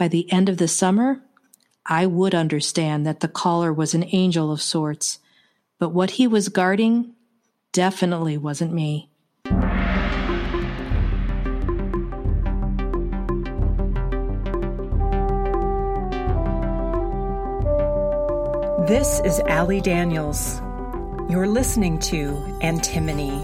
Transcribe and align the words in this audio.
By 0.00 0.08
the 0.08 0.32
end 0.32 0.48
of 0.48 0.56
the 0.56 0.66
summer, 0.66 1.20
I 1.84 2.06
would 2.06 2.34
understand 2.34 3.04
that 3.04 3.20
the 3.20 3.28
caller 3.28 3.70
was 3.70 3.92
an 3.92 4.06
angel 4.12 4.50
of 4.50 4.62
sorts, 4.62 5.18
but 5.78 5.90
what 5.90 6.12
he 6.12 6.26
was 6.26 6.48
guarding 6.48 7.12
definitely 7.74 8.38
wasn't 8.38 8.72
me. 8.72 9.10
This 18.88 19.20
is 19.22 19.40
Allie 19.40 19.82
Daniels. 19.82 20.62
You're 21.28 21.46
listening 21.46 21.98
to 21.98 22.58
Antimony. 22.62 23.38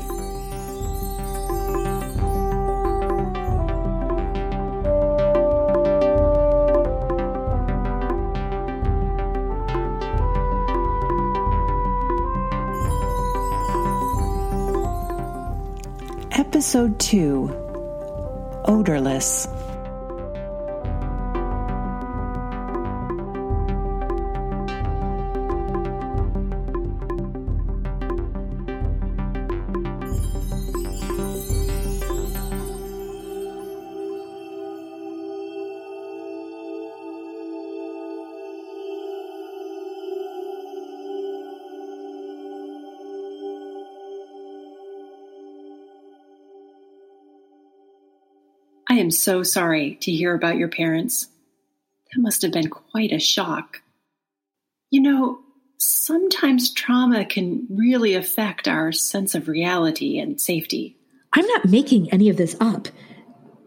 Episode 16.56 16.98
2 16.98 17.50
Odorless. 18.64 19.46
So 49.20 49.42
sorry 49.42 49.96
to 50.02 50.12
hear 50.12 50.34
about 50.34 50.56
your 50.56 50.68
parents. 50.68 51.28
That 52.12 52.20
must 52.20 52.42
have 52.42 52.52
been 52.52 52.70
quite 52.70 53.12
a 53.12 53.18
shock. 53.18 53.82
You 54.90 55.02
know, 55.02 55.40
sometimes 55.78 56.72
trauma 56.72 57.24
can 57.24 57.66
really 57.70 58.14
affect 58.14 58.68
our 58.68 58.92
sense 58.92 59.34
of 59.34 59.48
reality 59.48 60.18
and 60.18 60.40
safety. 60.40 60.96
I'm 61.32 61.46
not 61.46 61.66
making 61.66 62.12
any 62.12 62.28
of 62.28 62.36
this 62.36 62.56
up. 62.60 62.88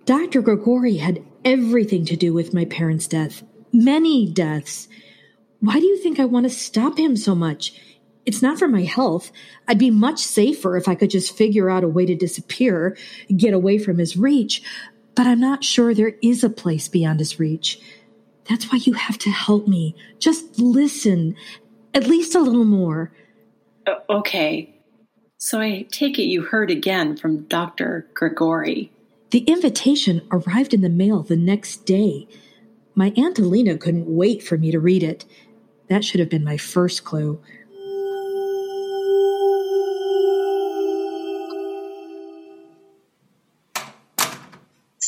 Dr. 0.06 0.42
Grigori 0.42 0.98
had 0.98 1.24
everything 1.46 2.06
to 2.06 2.16
do 2.16 2.34
with 2.34 2.54
my 2.54 2.66
parents' 2.66 3.08
death. 3.08 3.44
Many 3.72 4.32
deaths. 4.32 4.88
Why 5.60 5.80
do 5.80 5.86
you 5.86 5.98
think 5.98 6.20
I 6.20 6.26
want 6.26 6.46
to 6.46 6.50
stop 6.50 6.98
him 6.98 7.16
so 7.16 7.36
much? 7.36 7.74
It's 8.26 8.42
not 8.42 8.60
for 8.60 8.68
my 8.68 8.84
health. 8.84 9.32
I'd 9.68 9.78
be 9.78 9.92
much 9.92 10.20
safer 10.20 10.78
if 10.78 10.88
I 10.88 10.96
could 10.96 11.10
just 11.10 11.36
figure 11.36 11.70
out 11.70 11.84
a 11.84 11.88
way 11.88 12.06
to 12.06 12.16
disappear, 12.16 12.98
get 13.36 13.54
away 13.54 13.78
from 13.78 13.98
his 13.98 14.18
reach 14.18 14.64
but 15.16 15.28
I'm 15.28 15.40
not 15.40 15.64
sure 15.64 15.94
there 15.94 16.16
is 16.22 16.44
a 16.44 16.50
place 16.50 16.88
beyond 16.88 17.20
his 17.20 17.40
reach. 17.40 17.80
That's 18.50 18.72
why 18.72 18.80
you 18.82 18.94
have 18.94 19.18
to 19.20 19.30
help 19.30 19.68
me. 19.68 19.96
Just 20.18 20.60
listen, 20.60 21.36
at 21.94 22.08
least 22.08 22.36
a 22.36 22.40
little 22.40 22.66
more. 22.66 23.12
Okay. 24.10 24.76
So 25.38 25.60
I 25.62 25.88
take 25.92 26.20
it 26.20 26.24
you 26.24 26.42
heard 26.44 26.70
again 26.72 27.16
from 27.16 27.44
Dr. 27.44 28.10
Grigori. 28.14 28.92
The 29.32 29.40
invitation 29.40 30.22
arrived 30.32 30.74
in 30.74 30.82
the 30.82 30.90
mail 30.90 31.22
the 31.22 31.38
next 31.38 31.86
day. 31.86 32.28
My 32.96 33.14
Aunt 33.16 33.40
Alina 33.40 33.78
couldn't 33.78 34.08
wait 34.08 34.42
for 34.42 34.58
me 34.58 34.72
to 34.72 34.80
read 34.80 35.04
it. 35.04 35.26
That 35.88 36.04
should 36.04 36.20
have 36.20 36.30
been 36.30 36.44
my 36.44 36.58
first 36.58 37.04
clue. 37.04 37.40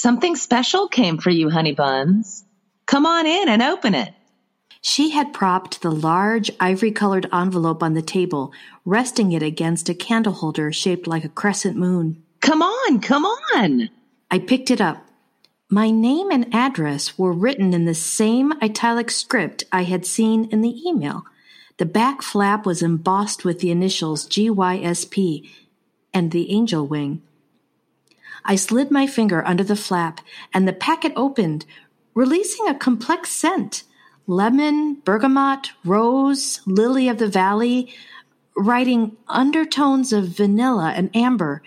Something 0.01 0.35
special 0.35 0.87
came 0.87 1.19
for 1.19 1.29
you, 1.29 1.51
honey 1.51 1.73
buns. 1.73 2.43
Come 2.87 3.05
on 3.05 3.27
in 3.27 3.47
and 3.47 3.61
open 3.61 3.93
it. 3.93 4.11
She 4.81 5.11
had 5.11 5.31
propped 5.31 5.83
the 5.83 5.91
large 5.91 6.49
ivory 6.59 6.91
colored 6.91 7.29
envelope 7.31 7.83
on 7.83 7.93
the 7.93 8.01
table, 8.01 8.51
resting 8.83 9.31
it 9.31 9.43
against 9.43 9.89
a 9.89 9.93
candle 9.93 10.33
holder 10.33 10.71
shaped 10.71 11.05
like 11.05 11.23
a 11.23 11.29
crescent 11.29 11.77
moon. 11.77 12.23
Come 12.39 12.63
on, 12.63 12.99
come 12.99 13.25
on. 13.25 13.91
I 14.31 14.39
picked 14.39 14.71
it 14.71 14.81
up. 14.81 15.05
My 15.69 15.91
name 15.91 16.31
and 16.31 16.51
address 16.51 17.15
were 17.19 17.31
written 17.31 17.71
in 17.71 17.85
the 17.85 17.93
same 17.93 18.53
italic 18.53 19.11
script 19.11 19.65
I 19.71 19.83
had 19.83 20.07
seen 20.07 20.45
in 20.45 20.61
the 20.61 20.81
email. 20.83 21.25
The 21.77 21.85
back 21.85 22.23
flap 22.23 22.65
was 22.65 22.81
embossed 22.81 23.45
with 23.45 23.59
the 23.59 23.69
initials 23.69 24.27
GYSP 24.27 25.47
and 26.11 26.31
the 26.31 26.51
angel 26.51 26.87
wing. 26.87 27.21
I 28.45 28.55
slid 28.55 28.91
my 28.91 29.07
finger 29.07 29.45
under 29.45 29.63
the 29.63 29.75
flap, 29.75 30.21
and 30.53 30.67
the 30.67 30.73
packet 30.73 31.13
opened, 31.15 31.65
releasing 32.13 32.67
a 32.67 32.75
complex 32.75 33.31
scent 33.31 33.83
lemon, 34.27 34.95
bergamot, 35.03 35.71
rose, 35.83 36.61
lily 36.65 37.09
of 37.09 37.17
the 37.17 37.27
valley, 37.27 37.93
writing 38.55 39.17
undertones 39.27 40.13
of 40.13 40.27
vanilla 40.27 40.93
and 40.95 41.13
amber. 41.15 41.61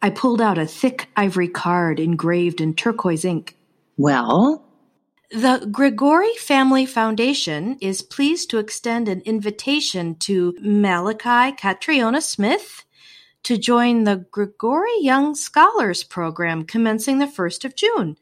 I 0.00 0.10
pulled 0.10 0.40
out 0.40 0.58
a 0.58 0.66
thick 0.66 1.08
ivory 1.16 1.48
card 1.48 1.98
engraved 1.98 2.60
in 2.60 2.74
turquoise 2.74 3.24
ink. 3.24 3.56
Well? 3.96 4.64
The 5.30 5.68
Grigori 5.70 6.34
Family 6.38 6.86
Foundation 6.86 7.76
is 7.80 8.00
pleased 8.00 8.48
to 8.50 8.58
extend 8.58 9.08
an 9.08 9.20
invitation 9.22 10.14
to 10.20 10.56
Malachi 10.60 11.54
Catriona 11.54 12.20
Smith, 12.20 12.84
to 13.44 13.56
join 13.56 14.04
the 14.04 14.26
Grigori 14.30 15.00
Young 15.00 15.34
Scholars 15.34 16.04
Program 16.04 16.64
commencing 16.64 17.18
the 17.18 17.26
1st 17.26 17.64
of 17.64 17.74
June. 17.74 18.16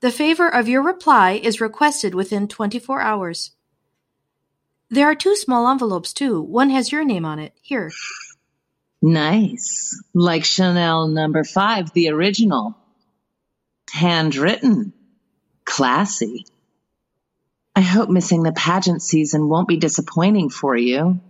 The 0.00 0.10
favor 0.10 0.48
of 0.48 0.68
your 0.68 0.82
reply 0.82 1.32
is 1.32 1.60
requested 1.60 2.14
within 2.14 2.48
24 2.48 3.00
hours. 3.00 3.52
There 4.90 5.06
are 5.06 5.14
two 5.14 5.36
small 5.36 5.68
envelopes, 5.68 6.12
too. 6.12 6.40
One 6.40 6.70
has 6.70 6.92
your 6.92 7.04
name 7.04 7.24
on 7.24 7.38
it. 7.38 7.52
Here. 7.62 7.90
Nice. 9.02 10.02
Like 10.14 10.44
Chanel 10.44 11.08
number 11.08 11.44
five, 11.44 11.92
the 11.92 12.08
original. 12.08 12.76
Handwritten. 13.92 14.92
Classy. 15.64 16.46
I 17.76 17.80
hope 17.80 18.08
missing 18.08 18.42
the 18.42 18.52
pageant 18.52 19.02
season 19.02 19.48
won't 19.48 19.68
be 19.68 19.76
disappointing 19.76 20.50
for 20.50 20.76
you. 20.76 21.20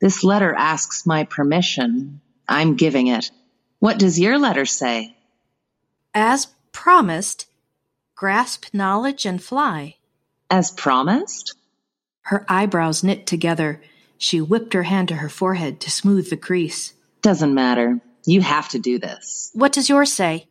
This 0.00 0.24
letter 0.24 0.52
asks 0.52 1.06
my 1.06 1.24
permission, 1.24 2.20
I'm 2.48 2.76
giving 2.76 3.06
it. 3.06 3.30
What 3.78 3.98
does 3.98 4.18
your 4.18 4.38
letter 4.38 4.66
say? 4.66 5.16
As 6.14 6.46
promised, 6.72 7.46
grasp 8.14 8.66
knowledge 8.72 9.26
and 9.26 9.42
fly. 9.42 9.96
As 10.50 10.70
promised? 10.70 11.54
Her 12.22 12.44
eyebrows 12.48 13.02
knit 13.02 13.26
together. 13.26 13.82
She 14.16 14.40
whipped 14.40 14.72
her 14.72 14.84
hand 14.84 15.08
to 15.08 15.16
her 15.16 15.28
forehead 15.28 15.80
to 15.80 15.90
smooth 15.90 16.30
the 16.30 16.36
crease. 16.36 16.94
Doesn't 17.22 17.54
matter. 17.54 18.00
You 18.26 18.40
have 18.40 18.68
to 18.70 18.78
do 18.78 18.98
this. 18.98 19.50
What 19.54 19.72
does 19.72 19.88
yours 19.88 20.12
say? 20.12 20.46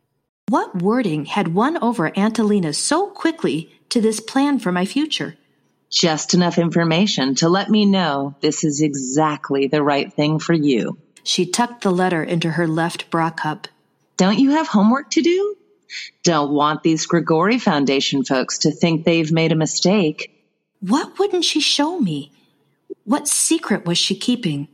What 0.48 0.82
wording 0.82 1.24
had 1.24 1.54
won 1.54 1.78
over 1.82 2.16
Aunt 2.16 2.38
Alina 2.38 2.72
so 2.74 3.08
quickly 3.08 3.72
to 3.88 4.00
this 4.00 4.20
plan 4.20 4.58
for 4.58 4.70
my 4.70 4.84
future? 4.84 5.36
Just 5.90 6.34
enough 6.34 6.58
information 6.58 7.34
to 7.36 7.48
let 7.48 7.70
me 7.70 7.86
know 7.86 8.34
this 8.40 8.62
is 8.64 8.80
exactly 8.80 9.68
the 9.68 9.82
right 9.82 10.12
thing 10.12 10.38
for 10.38 10.52
you. 10.52 10.98
She 11.24 11.46
tucked 11.46 11.82
the 11.82 11.90
letter 11.90 12.22
into 12.22 12.50
her 12.50 12.68
left 12.68 13.10
bra 13.10 13.30
cup. 13.30 13.66
Don't 14.16 14.38
you 14.38 14.50
have 14.50 14.68
homework 14.68 15.10
to 15.10 15.22
do? 15.22 15.56
Don't 16.22 16.52
want 16.52 16.82
these 16.82 17.06
Grigori 17.06 17.58
Foundation 17.58 18.24
folks 18.24 18.58
to 18.58 18.70
think 18.70 19.04
they've 19.04 19.32
made 19.32 19.50
a 19.50 19.56
mistake. 19.56 20.30
What 20.80 21.18
wouldn't 21.18 21.44
she 21.44 21.60
show 21.60 21.98
me? 21.98 22.30
What 23.04 23.26
secret 23.26 23.86
was 23.86 23.98
she 23.98 24.14
keeping? 24.14 24.68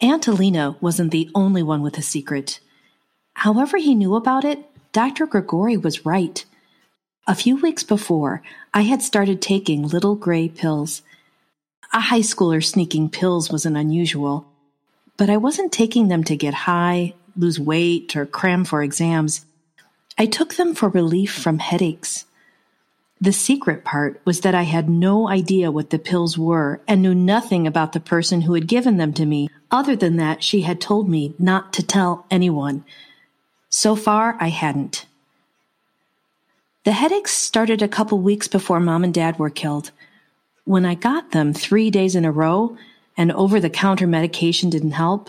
Aunt 0.00 0.26
Alina 0.26 0.76
wasn't 0.80 1.12
the 1.12 1.30
only 1.34 1.62
one 1.62 1.82
with 1.82 1.98
a 1.98 2.02
secret. 2.02 2.60
However, 3.34 3.76
he 3.76 3.94
knew 3.94 4.14
about 4.14 4.44
it, 4.44 4.64
Dr. 4.92 5.26
Grigori 5.26 5.76
was 5.76 6.06
right. 6.06 6.44
A 7.26 7.34
few 7.34 7.56
weeks 7.56 7.82
before, 7.82 8.42
I 8.72 8.82
had 8.82 9.02
started 9.02 9.40
taking 9.40 9.88
little 9.88 10.14
gray 10.14 10.48
pills. 10.48 11.02
A 11.94 12.00
high 12.00 12.22
schooler 12.22 12.62
sneaking 12.62 13.10
pills 13.10 13.52
wasn't 13.52 13.76
unusual, 13.76 14.46
but 15.16 15.30
I 15.30 15.36
wasn't 15.36 15.70
taking 15.70 16.08
them 16.08 16.24
to 16.24 16.34
get 16.34 16.52
high, 16.52 17.14
lose 17.36 17.60
weight, 17.60 18.16
or 18.16 18.26
cram 18.26 18.64
for 18.64 18.82
exams. 18.82 19.46
I 20.18 20.26
took 20.26 20.54
them 20.54 20.74
for 20.74 20.88
relief 20.88 21.32
from 21.32 21.60
headaches. 21.60 22.24
The 23.20 23.32
secret 23.32 23.84
part 23.84 24.20
was 24.24 24.40
that 24.40 24.56
I 24.56 24.64
had 24.64 24.88
no 24.88 25.28
idea 25.28 25.70
what 25.70 25.90
the 25.90 26.00
pills 26.00 26.36
were 26.36 26.80
and 26.88 27.00
knew 27.00 27.14
nothing 27.14 27.64
about 27.64 27.92
the 27.92 28.00
person 28.00 28.40
who 28.40 28.54
had 28.54 28.66
given 28.66 28.96
them 28.96 29.12
to 29.12 29.24
me, 29.24 29.48
other 29.70 29.94
than 29.94 30.16
that 30.16 30.42
she 30.42 30.62
had 30.62 30.80
told 30.80 31.08
me 31.08 31.32
not 31.38 31.72
to 31.74 31.82
tell 31.86 32.26
anyone. 32.28 32.84
So 33.70 33.94
far, 33.94 34.36
I 34.40 34.48
hadn't. 34.48 35.06
The 36.82 36.90
headaches 36.90 37.30
started 37.30 37.82
a 37.82 37.88
couple 37.88 38.18
weeks 38.18 38.48
before 38.48 38.80
mom 38.80 39.04
and 39.04 39.14
dad 39.14 39.38
were 39.38 39.48
killed. 39.48 39.92
When 40.66 40.86
I 40.86 40.94
got 40.94 41.32
them 41.32 41.52
three 41.52 41.90
days 41.90 42.16
in 42.16 42.24
a 42.24 42.32
row 42.32 42.78
and 43.18 43.30
over 43.32 43.60
the 43.60 43.68
counter 43.68 44.06
medication 44.06 44.70
didn't 44.70 44.92
help, 44.92 45.28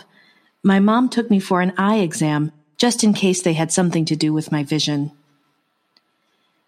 my 0.62 0.80
mom 0.80 1.10
took 1.10 1.30
me 1.30 1.40
for 1.40 1.60
an 1.60 1.74
eye 1.76 1.98
exam 1.98 2.52
just 2.78 3.04
in 3.04 3.12
case 3.12 3.42
they 3.42 3.52
had 3.52 3.70
something 3.70 4.06
to 4.06 4.16
do 4.16 4.32
with 4.32 4.50
my 4.50 4.64
vision. 4.64 5.12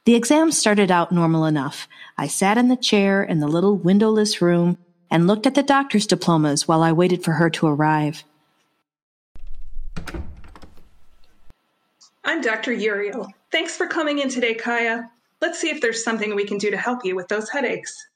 The 0.05 0.15
exam 0.15 0.53
started 0.53 0.91
out 0.91 1.13
normal 1.13 1.47
enough. 1.47 1.89
I 2.19 2.27
sat 2.27 2.59
in 2.59 2.69
the 2.69 2.77
chair 2.77 3.23
in 3.23 3.41
the 3.41 3.49
little 3.49 3.75
windowless 3.75 4.43
room 4.43 4.77
and 5.11 5.27
looked 5.27 5.47
at 5.47 5.55
the 5.55 5.63
doctor's 5.63 6.07
diplomas 6.07 6.69
while 6.69 6.83
I 6.83 6.93
waited 6.93 7.25
for 7.25 7.33
her 7.33 7.49
to 7.49 7.67
arrive. 7.67 8.23
I'm 12.23 12.43
Dr. 12.43 12.75
Uriel. 12.75 13.33
Thanks 13.51 13.77
for 13.77 13.87
coming 13.87 14.19
in 14.19 14.29
today, 14.29 14.55
Kaya. 14.55 15.11
Let's 15.41 15.59
see 15.59 15.71
if 15.71 15.81
there's 15.81 16.05
something 16.05 16.35
we 16.35 16.45
can 16.45 16.59
do 16.59 16.71
to 16.71 16.77
help 16.77 17.05
you 17.07 17.17
with 17.17 17.29
those 17.29 17.49
headaches. 17.49 18.08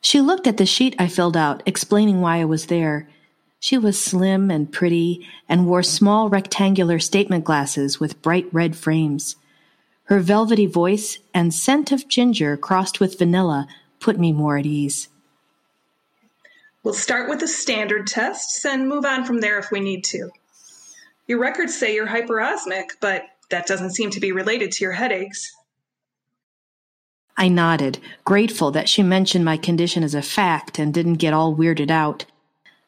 She 0.00 0.20
looked 0.20 0.46
at 0.46 0.56
the 0.56 0.66
sheet 0.66 0.94
I 0.98 1.08
filled 1.08 1.36
out, 1.36 1.62
explaining 1.66 2.20
why 2.20 2.40
I 2.40 2.44
was 2.44 2.66
there. 2.66 3.08
She 3.60 3.76
was 3.76 4.00
slim 4.00 4.50
and 4.50 4.70
pretty 4.70 5.26
and 5.48 5.66
wore 5.66 5.82
small 5.82 6.28
rectangular 6.28 6.98
statement 6.98 7.44
glasses 7.44 7.98
with 7.98 8.22
bright 8.22 8.46
red 8.52 8.76
frames. 8.76 9.36
Her 10.04 10.20
velvety 10.20 10.66
voice 10.66 11.18
and 11.34 11.52
scent 11.52 11.92
of 11.92 12.08
ginger 12.08 12.56
crossed 12.56 13.00
with 13.00 13.18
vanilla 13.18 13.66
put 14.00 14.18
me 14.18 14.32
more 14.32 14.56
at 14.56 14.66
ease. 14.66 15.08
We'll 16.82 16.94
start 16.94 17.28
with 17.28 17.40
the 17.40 17.48
standard 17.48 18.06
tests 18.06 18.64
and 18.64 18.88
move 18.88 19.04
on 19.04 19.24
from 19.24 19.40
there 19.40 19.58
if 19.58 19.70
we 19.70 19.80
need 19.80 20.04
to. 20.04 20.30
Your 21.26 21.38
records 21.38 21.76
say 21.76 21.94
you're 21.94 22.06
hyperosmic, 22.06 22.92
but 23.00 23.24
that 23.50 23.66
doesn't 23.66 23.90
seem 23.90 24.10
to 24.10 24.20
be 24.20 24.32
related 24.32 24.72
to 24.72 24.84
your 24.84 24.92
headaches. 24.92 25.54
I 27.38 27.46
nodded, 27.46 28.00
grateful 28.24 28.72
that 28.72 28.88
she 28.88 29.04
mentioned 29.04 29.44
my 29.44 29.56
condition 29.56 30.02
as 30.02 30.14
a 30.14 30.22
fact 30.22 30.80
and 30.80 30.92
didn't 30.92 31.14
get 31.14 31.32
all 31.32 31.54
weirded 31.54 31.88
out. 31.88 32.24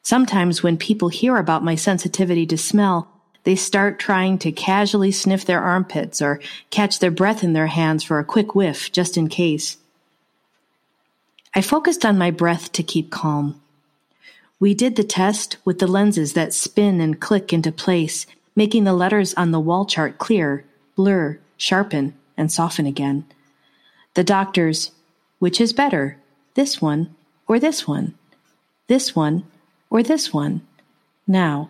Sometimes 0.03 0.61
when 0.61 0.75
people 0.75 1.07
hear 1.07 1.37
about 1.37 1.63
my 1.63 1.75
sensitivity 1.75 2.45
to 2.47 2.57
smell, 2.57 3.07
they 3.43 3.55
start 3.55 3.97
trying 3.97 4.37
to 4.39 4.51
casually 4.51 5.11
sniff 5.11 5.45
their 5.45 5.61
armpits 5.61 6.21
or 6.21 6.41
catch 6.69 6.99
their 6.99 7.11
breath 7.11 7.45
in 7.45 7.53
their 7.53 7.67
hands 7.67 8.03
for 8.03 8.19
a 8.19 8.25
quick 8.25 8.53
whiff, 8.53 8.91
just 8.91 9.15
in 9.15 9.29
case. 9.29 9.77
I 11.55 11.61
focused 11.61 12.05
on 12.05 12.17
my 12.17 12.29
breath 12.29 12.73
to 12.73 12.83
keep 12.83 13.09
calm. 13.09 13.61
We 14.59 14.73
did 14.73 14.97
the 14.97 15.03
test 15.05 15.57
with 15.63 15.79
the 15.79 15.87
lenses 15.87 16.33
that 16.33 16.53
spin 16.53 16.99
and 16.99 17.21
click 17.21 17.53
into 17.53 17.71
place, 17.71 18.27
making 18.53 18.83
the 18.83 18.93
letters 18.93 19.33
on 19.35 19.51
the 19.51 19.61
wall 19.61 19.85
chart 19.85 20.17
clear, 20.17 20.65
blur, 20.97 21.39
sharpen, 21.55 22.15
and 22.35 22.51
soften 22.51 22.85
again. 22.85 23.25
The 24.13 24.23
doctors, 24.23 24.91
which 25.39 25.61
is 25.61 25.73
better, 25.73 26.17
this 26.53 26.81
one 26.81 27.15
or 27.47 27.59
this 27.59 27.87
one? 27.87 28.15
This 28.87 29.15
one 29.15 29.43
or 29.89 30.03
this 30.03 30.33
one? 30.33 30.67
Now, 31.27 31.69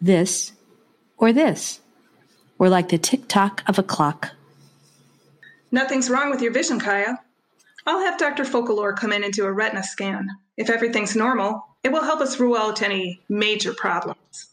this 0.00 0.52
or 1.16 1.32
this, 1.32 1.80
or 2.58 2.68
like 2.68 2.88
the 2.88 2.98
tick 2.98 3.28
tock 3.28 3.62
of 3.66 3.78
a 3.78 3.82
clock. 3.82 4.30
Nothing's 5.70 6.10
wrong 6.10 6.30
with 6.30 6.42
your 6.42 6.52
vision, 6.52 6.80
Kaya. 6.80 7.20
I'll 7.86 8.00
have 8.00 8.18
Dr. 8.18 8.44
Focalor 8.44 8.96
come 8.96 9.12
in 9.12 9.22
and 9.22 9.32
do 9.32 9.44
a 9.44 9.52
retina 9.52 9.84
scan. 9.84 10.28
If 10.56 10.70
everything's 10.70 11.14
normal, 11.14 11.66
it 11.84 11.92
will 11.92 12.02
help 12.02 12.20
us 12.20 12.40
rule 12.40 12.56
out 12.56 12.82
any 12.82 13.20
major 13.28 13.72
problems. 13.72 14.48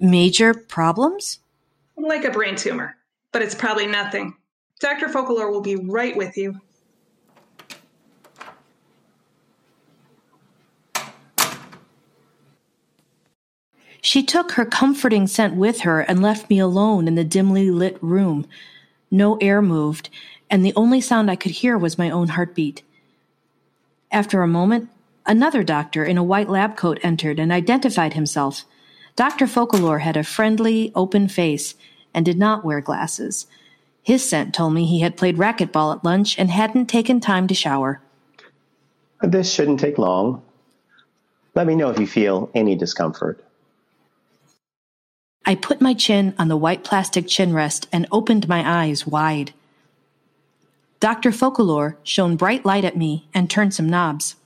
Major 0.00 0.52
problems? 0.52 1.38
Like 1.96 2.24
a 2.24 2.30
brain 2.30 2.56
tumor, 2.56 2.96
but 3.30 3.42
it's 3.42 3.54
probably 3.54 3.86
nothing. 3.86 4.34
Dr. 4.82 5.06
Focalor 5.06 5.48
will 5.48 5.60
be 5.60 5.76
right 5.76 6.16
with 6.16 6.36
you. 6.36 6.60
She 14.00 14.24
took 14.24 14.52
her 14.52 14.64
comforting 14.64 15.28
scent 15.28 15.54
with 15.54 15.82
her 15.82 16.00
and 16.00 16.20
left 16.20 16.50
me 16.50 16.58
alone 16.58 17.06
in 17.06 17.14
the 17.14 17.22
dimly 17.22 17.70
lit 17.70 17.96
room. 18.02 18.44
No 19.08 19.36
air 19.36 19.62
moved, 19.62 20.10
and 20.50 20.64
the 20.64 20.74
only 20.74 21.00
sound 21.00 21.30
I 21.30 21.36
could 21.36 21.52
hear 21.52 21.78
was 21.78 21.96
my 21.96 22.10
own 22.10 22.30
heartbeat. 22.30 22.82
After 24.10 24.42
a 24.42 24.48
moment, 24.48 24.90
another 25.24 25.62
doctor 25.62 26.04
in 26.04 26.18
a 26.18 26.24
white 26.24 26.50
lab 26.50 26.76
coat 26.76 26.98
entered 27.04 27.38
and 27.38 27.52
identified 27.52 28.14
himself. 28.14 28.64
Dr. 29.14 29.46
Focalor 29.46 30.00
had 30.00 30.16
a 30.16 30.24
friendly, 30.24 30.90
open 30.96 31.28
face 31.28 31.76
and 32.12 32.24
did 32.24 32.36
not 32.36 32.64
wear 32.64 32.80
glasses. 32.80 33.46
His 34.02 34.28
scent 34.28 34.52
told 34.54 34.74
me 34.74 34.84
he 34.84 35.00
had 35.00 35.16
played 35.16 35.36
racquetball 35.36 35.96
at 35.96 36.04
lunch 36.04 36.38
and 36.38 36.50
hadn't 36.50 36.86
taken 36.86 37.20
time 37.20 37.46
to 37.46 37.54
shower. 37.54 38.00
This 39.22 39.52
shouldn't 39.52 39.80
take 39.80 39.98
long. 39.98 40.42
Let 41.54 41.66
me 41.66 41.76
know 41.76 41.90
if 41.90 42.00
you 42.00 42.06
feel 42.06 42.50
any 42.54 42.74
discomfort. 42.74 43.44
I 45.44 45.54
put 45.54 45.80
my 45.80 45.94
chin 45.94 46.34
on 46.38 46.48
the 46.48 46.56
white 46.56 46.84
plastic 46.84 47.28
chin 47.28 47.52
rest 47.52 47.88
and 47.92 48.06
opened 48.10 48.48
my 48.48 48.84
eyes 48.84 49.06
wide. 49.06 49.52
Dr. 51.00 51.30
Focalor 51.30 51.96
shone 52.04 52.36
bright 52.36 52.64
light 52.64 52.84
at 52.84 52.96
me 52.96 53.28
and 53.34 53.50
turned 53.50 53.74
some 53.74 53.88
knobs. 53.88 54.36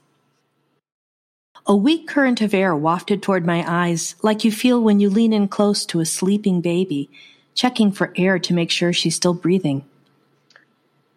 A 1.67 1.77
weak 1.77 2.07
current 2.07 2.41
of 2.41 2.55
air 2.55 2.75
wafted 2.75 3.23
toward 3.23 3.45
my 3.45 3.65
eyes, 3.67 4.15
like 4.23 4.45
you 4.45 4.53
feel 4.53 4.81
when 4.81 5.01
you 5.01 5.11
lean 5.11 5.33
in 5.33 5.49
close 5.49 5.85
to 5.87 6.01
a 6.01 6.07
sleeping 6.07 6.61
baby, 6.61 7.11
checking 7.57 7.91
for 7.91 8.13
air 8.17 8.39
to 8.39 8.55
make 8.55 8.71
sure 8.71 8.93
she's 8.93 9.17
still 9.17 9.35
breathing. 9.35 9.85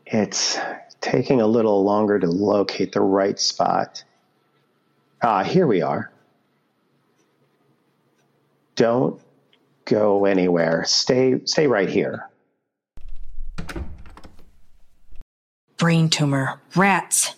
It's 0.07 0.57
taking 1.01 1.39
a 1.39 1.45
little 1.45 1.83
longer 1.83 2.18
to 2.18 2.27
locate 2.27 2.94
the 2.94 3.01
right 3.01 3.39
spot. 3.39 4.03
Ah, 5.21 5.44
here 5.44 5.68
we 5.68 5.83
are. 5.83 6.12
Don't 8.75 9.21
go 9.86 10.25
anywhere. 10.25 10.86
Stay 10.86 11.41
stay 11.45 11.68
right 11.68 11.89
here. 11.89 12.27
Brain 15.77 16.09
tumor, 16.09 16.59
rats. 16.75 17.36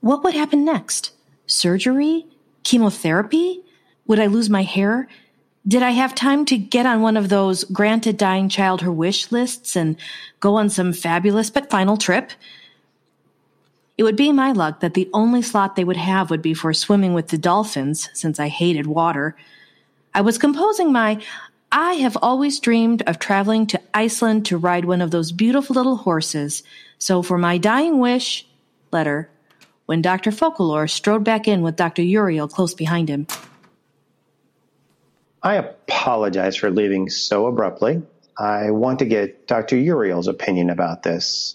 What 0.00 0.22
would 0.22 0.34
happen 0.34 0.64
next? 0.64 1.12
Surgery? 1.46 2.26
Chemotherapy? 2.62 3.64
Would 4.06 4.20
I 4.20 4.26
lose 4.26 4.48
my 4.48 4.62
hair? 4.62 5.08
Did 5.68 5.82
I 5.82 5.90
have 5.90 6.14
time 6.14 6.44
to 6.46 6.56
get 6.56 6.86
on 6.86 7.02
one 7.02 7.16
of 7.16 7.28
those 7.28 7.64
grant 7.64 8.06
a 8.06 8.12
dying 8.12 8.48
child 8.48 8.82
her 8.82 8.92
wish 8.92 9.32
lists 9.32 9.74
and 9.74 9.96
go 10.38 10.54
on 10.54 10.70
some 10.70 10.92
fabulous 10.92 11.50
but 11.50 11.70
final 11.70 11.96
trip? 11.96 12.30
It 13.98 14.04
would 14.04 14.14
be 14.14 14.30
my 14.30 14.52
luck 14.52 14.80
that 14.80 14.94
the 14.94 15.10
only 15.12 15.42
slot 15.42 15.74
they 15.74 15.82
would 15.82 15.96
have 15.96 16.30
would 16.30 16.42
be 16.42 16.54
for 16.54 16.72
swimming 16.72 17.14
with 17.14 17.28
the 17.28 17.38
dolphins, 17.38 18.10
since 18.12 18.38
I 18.38 18.46
hated 18.46 18.86
water. 18.86 19.34
I 20.14 20.20
was 20.20 20.38
composing 20.38 20.92
my 20.92 21.20
I 21.72 21.94
have 21.94 22.16
always 22.22 22.60
dreamed 22.60 23.02
of 23.02 23.18
traveling 23.18 23.66
to 23.66 23.80
Iceland 23.92 24.46
to 24.46 24.56
ride 24.56 24.84
one 24.84 25.02
of 25.02 25.10
those 25.10 25.32
beautiful 25.32 25.74
little 25.74 25.96
horses. 25.96 26.62
So 26.98 27.22
for 27.22 27.38
my 27.38 27.58
dying 27.58 27.98
wish 27.98 28.46
letter, 28.92 29.28
when 29.86 30.00
Dr. 30.00 30.30
Focalor 30.30 30.88
strode 30.88 31.24
back 31.24 31.48
in 31.48 31.62
with 31.62 31.76
Dr. 31.76 32.02
Uriel 32.02 32.46
close 32.46 32.72
behind 32.72 33.08
him. 33.08 33.26
I 35.46 35.54
apologize 35.54 36.56
for 36.56 36.72
leaving 36.72 37.08
so 37.08 37.46
abruptly. 37.46 38.02
I 38.36 38.72
want 38.72 38.98
to 38.98 39.04
get 39.04 39.46
Dr. 39.46 39.76
Uriel's 39.76 40.26
opinion 40.26 40.70
about 40.70 41.04
this. 41.04 41.54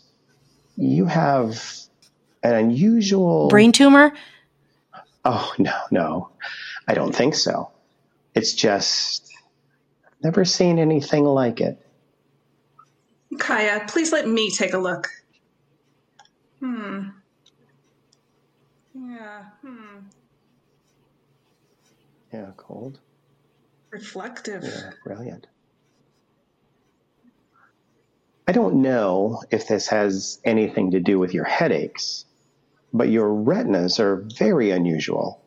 You 0.78 1.08
have 1.08 1.62
an 2.42 2.54
unusual 2.54 3.50
brain 3.50 3.74
tumor? 3.74 4.14
Oh, 5.26 5.54
no, 5.58 5.78
no. 5.92 6.30
I 6.88 6.94
don't 6.94 7.14
think 7.14 7.36
so. 7.36 7.70
It's 8.34 8.54
just 8.54 9.30
never 10.24 10.46
seen 10.46 10.80
anything 10.80 11.26
like 11.26 11.60
it. 11.60 11.86
Kaya, 13.40 13.84
please 13.90 14.14
let 14.14 14.26
me 14.26 14.52
take 14.52 14.72
a 14.72 14.78
look. 14.78 15.10
Hmm. 16.62 17.10
Yeah, 18.94 19.44
hmm. 19.62 19.98
Yeah, 22.32 22.52
cold. 22.56 22.98
Reflective. 23.92 24.64
Yeah, 24.64 24.92
brilliant. 25.04 25.48
I 28.48 28.54
don't 28.54 28.82
know 28.82 29.44
if 29.52 29.68
this 29.68 29.88
has 29.88 30.40
anything 30.44 30.92
to 30.92 31.00
do 31.00 31.20
with 31.20 31.34
your 31.34 31.46
headaches, 31.46 32.26
but 32.92 33.10
your 33.10 33.34
retinas 33.34 34.00
are 34.00 34.26
very 34.38 34.72
unusual 34.72 35.42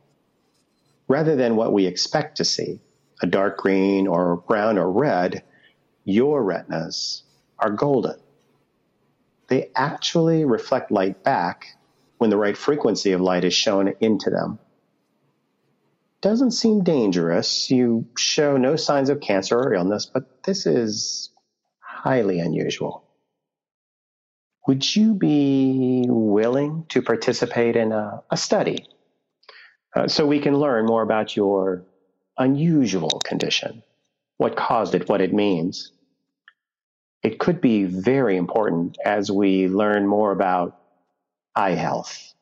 rather 1.08 1.36
than 1.36 1.56
what 1.56 1.72
we 1.72 1.86
expect 1.86 2.38
to 2.38 2.44
see 2.44 2.80
a 3.22 3.26
dark 3.26 3.58
green 3.58 4.06
or 4.06 4.36
brown 4.36 4.78
or 4.78 4.90
red, 4.90 5.42
your 6.04 6.42
retinas 6.42 7.22
are 7.58 7.70
golden. 7.70 8.18
They 9.48 9.70
actually 9.74 10.44
reflect 10.44 10.90
light 10.90 11.22
back 11.22 11.66
when 12.18 12.30
the 12.30 12.36
right 12.36 12.56
frequency 12.56 13.12
of 13.12 13.20
light 13.20 13.44
is 13.44 13.54
shown 13.54 13.94
into 14.00 14.30
them. 14.30 14.58
Doesn't 16.24 16.52
seem 16.52 16.82
dangerous. 16.82 17.70
You 17.70 18.06
show 18.16 18.56
no 18.56 18.76
signs 18.76 19.10
of 19.10 19.20
cancer 19.20 19.58
or 19.58 19.74
illness, 19.74 20.06
but 20.06 20.42
this 20.42 20.64
is 20.64 21.28
highly 21.80 22.40
unusual. 22.40 23.04
Would 24.66 24.96
you 24.96 25.12
be 25.12 26.06
willing 26.08 26.86
to 26.88 27.02
participate 27.02 27.76
in 27.76 27.92
a, 27.92 28.22
a 28.30 28.38
study 28.38 28.86
uh, 29.94 30.08
so 30.08 30.24
we 30.24 30.40
can 30.40 30.56
learn 30.56 30.86
more 30.86 31.02
about 31.02 31.36
your 31.36 31.84
unusual 32.38 33.20
condition, 33.22 33.82
what 34.38 34.56
caused 34.56 34.94
it, 34.94 35.06
what 35.10 35.20
it 35.20 35.34
means? 35.34 35.92
It 37.22 37.38
could 37.38 37.60
be 37.60 37.84
very 37.84 38.38
important 38.38 38.96
as 39.04 39.30
we 39.30 39.68
learn 39.68 40.06
more 40.06 40.32
about 40.32 40.80
eye 41.54 41.74
health. 41.74 42.32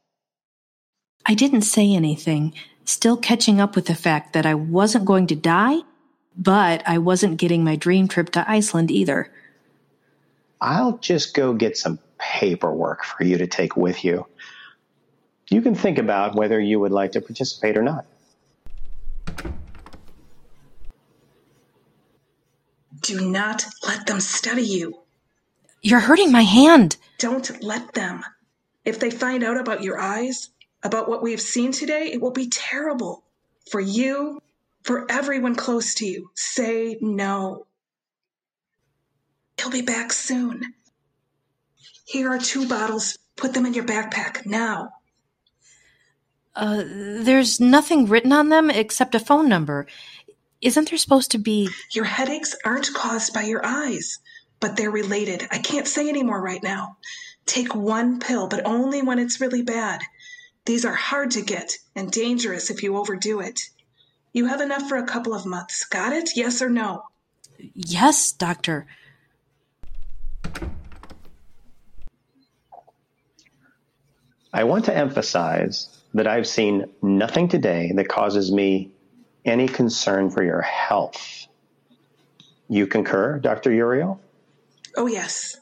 I 1.27 1.35
didn't 1.35 1.62
say 1.62 1.93
anything, 1.93 2.55
still 2.85 3.17
catching 3.17 3.61
up 3.61 3.77
with 3.77 3.87
the 3.87 3.95
fact 3.95 4.33
that 4.33 4.47
I 4.47 4.55
wasn't 4.55 5.05
going 5.05 5.27
to 5.29 5.37
die, 5.37 5.79
but 6.37 6.83
I 6.87 6.99
wasn't 6.99 7.39
getting 7.39 7.65
my 7.65 7.77
dream 7.77 8.09
trip 8.09 8.31
to 8.31 8.51
Iceland 8.51 8.91
either. 8.91 9.31
I'll 10.61 10.99
just 10.99 11.35
go 11.35 11.53
get 11.53 11.77
some 11.77 11.99
paperwork 12.19 13.05
for 13.05 13.25
you 13.25 13.39
to 13.39 13.47
take 13.47 13.77
with 13.77 14.05
you. 14.05 14.27
You 15.49 15.61
can 15.61 15.75
think 15.75 15.99
about 15.99 16.35
whether 16.35 16.59
you 16.59 16.81
would 16.81 16.93
like 16.93 17.12
to 17.12 17.21
participate 17.21 17.77
or 17.77 17.83
not. 17.83 18.07
Do 23.01 23.29
not 23.29 23.67
let 23.87 24.07
them 24.07 24.21
study 24.21 24.62
you. 24.62 25.03
You're 25.83 26.01
hurting 26.01 26.31
my 26.31 26.43
hand. 26.43 26.97
Don't 27.19 27.62
let 27.62 27.93
them. 27.95 28.23
If 28.85 29.01
they 29.01 29.11
find 29.11 29.43
out 29.43 29.59
about 29.59 29.83
your 29.83 29.99
eyes, 30.01 30.51
about 30.83 31.09
what 31.09 31.23
we've 31.23 31.41
seen 31.41 31.73
today, 31.73 32.11
it 32.12 32.21
will 32.21 32.33
be 32.33 32.49
terrible 32.49 33.25
for 33.71 33.81
you, 33.81 34.41
for 34.83 35.11
everyone 35.11 35.55
close 35.55 35.95
to 35.97 36.07
you. 36.07 36.31
Say 36.35 36.99
no. 37.01 37.67
He'll 39.59 39.71
be 39.71 39.83
back 39.83 40.12
soon. 40.12 40.75
Here 42.05 42.29
are 42.29 42.39
two 42.39 42.69
bottles. 42.69 43.19
Put 43.37 43.55
them 43.55 43.65
in 43.65 43.75
your 43.75 43.85
backpack 43.85 44.45
now. 44.45 44.91
Uh, 46.55 46.83
there's 46.85 47.61
nothing 47.61 48.07
written 48.07 48.33
on 48.33 48.49
them 48.49 48.71
except 48.71 49.15
a 49.15 49.21
phone 49.21 49.49
number. 49.49 49.87
Isn't 50.61 50.91
there 50.91 50.99
supposed 50.99 51.31
to 51.31 51.39
be. 51.39 51.69
Your 51.93 52.05
headaches 52.05 52.55
aren't 52.65 52.93
caused 52.93 53.33
by 53.33 53.43
your 53.43 53.65
eyes, 53.65 54.19
but 54.61 54.77
they're 54.77 54.91
related. 54.91 55.47
I 55.51 55.59
can't 55.59 55.89
say 55.89 56.09
any 56.09 56.23
more 56.23 56.41
right 56.41 56.62
now. 56.62 56.99
Take 57.47 57.75
one 57.75 58.21
pill, 58.21 58.49
but 58.49 58.67
only 58.67 59.03
when 59.03 59.19
it's 59.19 59.41
really 59.41 59.62
bad. 59.62 60.03
These 60.64 60.85
are 60.85 60.95
hard 60.95 61.33
to 61.33 61.42
get 61.42 61.73
and 61.97 62.11
dangerous 62.11 62.71
if 62.71 62.83
you 62.83 62.97
overdo 62.97 63.40
it. 63.40 63.61
You 64.33 64.47
have 64.47 64.61
enough 64.61 64.88
for 64.88 64.97
a 64.97 65.07
couple 65.07 65.35
of 65.35 65.45
months. 65.45 65.85
Got 65.85 66.12
it? 66.12 66.31
Yes 66.37 66.62
or 66.62 66.71
no? 66.71 67.02
Yes, 67.75 68.33
doctor. 68.33 68.87
I 74.52 74.64
want 74.64 74.85
to 74.85 74.97
emphasize 74.97 75.88
that 76.14 76.26
I've 76.26 76.47
seen 76.47 76.87
nothing 77.00 77.49
today 77.49 77.92
that 77.97 78.09
causes 78.09 78.52
me 78.52 78.92
any 79.45 79.66
concern 79.66 80.31
for 80.31 80.45
your 80.45 80.61
health. 80.61 81.47
You 82.69 82.87
concur, 82.87 83.38
Dr. 83.38 83.73
Uriel? 83.73 84.21
Oh, 84.97 85.07
yes. 85.07 85.57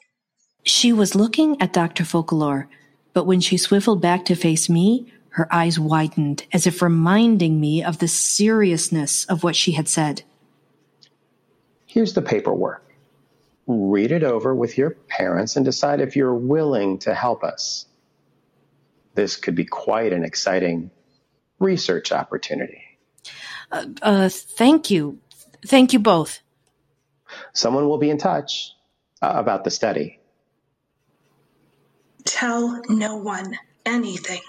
She 0.65 0.93
was 0.93 1.15
looking 1.15 1.61
at 1.63 1.73
Dr. 1.73 2.05
Focalor, 2.05 2.67
but 3.13 3.27
when 3.27 3.41
she 3.41 3.57
swiveled 3.57 4.01
back 4.01 4.25
to 4.27 4.35
face 4.35 4.69
me, 4.69 5.13
her 5.31 5.53
eyes 5.53 5.79
widened 5.79 6.45
as 6.53 6.67
if 6.67 6.83
reminding 6.83 7.61
me 7.61 7.83
of 7.83 7.99
the 7.99 8.09
seriousness 8.09 9.25
of 9.27 9.43
what 9.43 9.57
she 9.57 9.73
had 9.73 9.89
said. 9.89 10.23
Here's 11.87 12.15
the 12.15 12.23
paperwork. 12.23 12.85
Read 13.67 14.13
it 14.13 14.23
over 14.23 14.55
with 14.55 14.77
your 14.79 14.91
parents 14.91 15.57
and 15.57 15.65
decide 15.65 16.01
if 16.01 16.17
you're 16.17 16.35
willing 16.35 16.99
to 16.99 17.15
help 17.15 17.45
us. 17.45 17.87
This 19.15 19.37
could 19.37 19.55
be 19.55 19.65
quite 19.65 20.13
an 20.13 20.25
exciting 20.25 20.91
research 21.59 22.13
opportunity. 22.13 22.83
Uh, 23.71 23.87
uh, 24.03 24.29
thank 24.29 24.91
you. 24.91 25.19
Thank 25.67 25.93
you 25.93 25.99
both. 25.99 26.41
Someone 27.53 27.89
will 27.89 27.99
be 27.99 28.11
in 28.11 28.19
touch 28.19 28.73
uh, 29.23 29.33
about 29.35 29.65
the 29.65 29.71
study. 29.71 30.20
Tell 32.31 32.81
no 32.89 33.17
one 33.17 33.59
anything. 33.85 34.41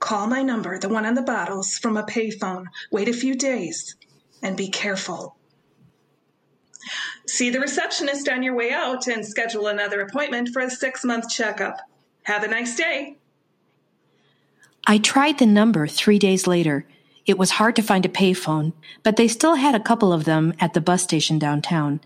Call 0.00 0.26
my 0.26 0.42
number, 0.42 0.78
the 0.78 0.90
one 0.90 1.06
on 1.06 1.14
the 1.14 1.22
bottles, 1.22 1.78
from 1.78 1.96
a 1.96 2.02
payphone. 2.02 2.66
Wait 2.92 3.08
a 3.08 3.14
few 3.14 3.34
days 3.34 3.96
and 4.42 4.54
be 4.54 4.68
careful. 4.68 5.34
See 7.26 7.48
the 7.48 7.58
receptionist 7.58 8.28
on 8.28 8.42
your 8.42 8.54
way 8.54 8.70
out 8.70 9.06
and 9.06 9.24
schedule 9.24 9.68
another 9.68 10.02
appointment 10.02 10.50
for 10.50 10.60
a 10.60 10.70
six 10.70 11.02
month 11.02 11.30
checkup. 11.30 11.78
Have 12.24 12.44
a 12.44 12.48
nice 12.48 12.76
day. 12.76 13.16
I 14.86 14.98
tried 14.98 15.38
the 15.38 15.46
number 15.46 15.86
three 15.86 16.18
days 16.18 16.46
later. 16.46 16.86
It 17.24 17.38
was 17.38 17.52
hard 17.52 17.76
to 17.76 17.82
find 17.82 18.04
a 18.04 18.10
payphone, 18.10 18.74
but 19.02 19.16
they 19.16 19.26
still 19.26 19.54
had 19.54 19.74
a 19.74 19.80
couple 19.80 20.12
of 20.12 20.26
them 20.26 20.52
at 20.60 20.74
the 20.74 20.82
bus 20.82 21.02
station 21.02 21.38
downtown. 21.38 22.00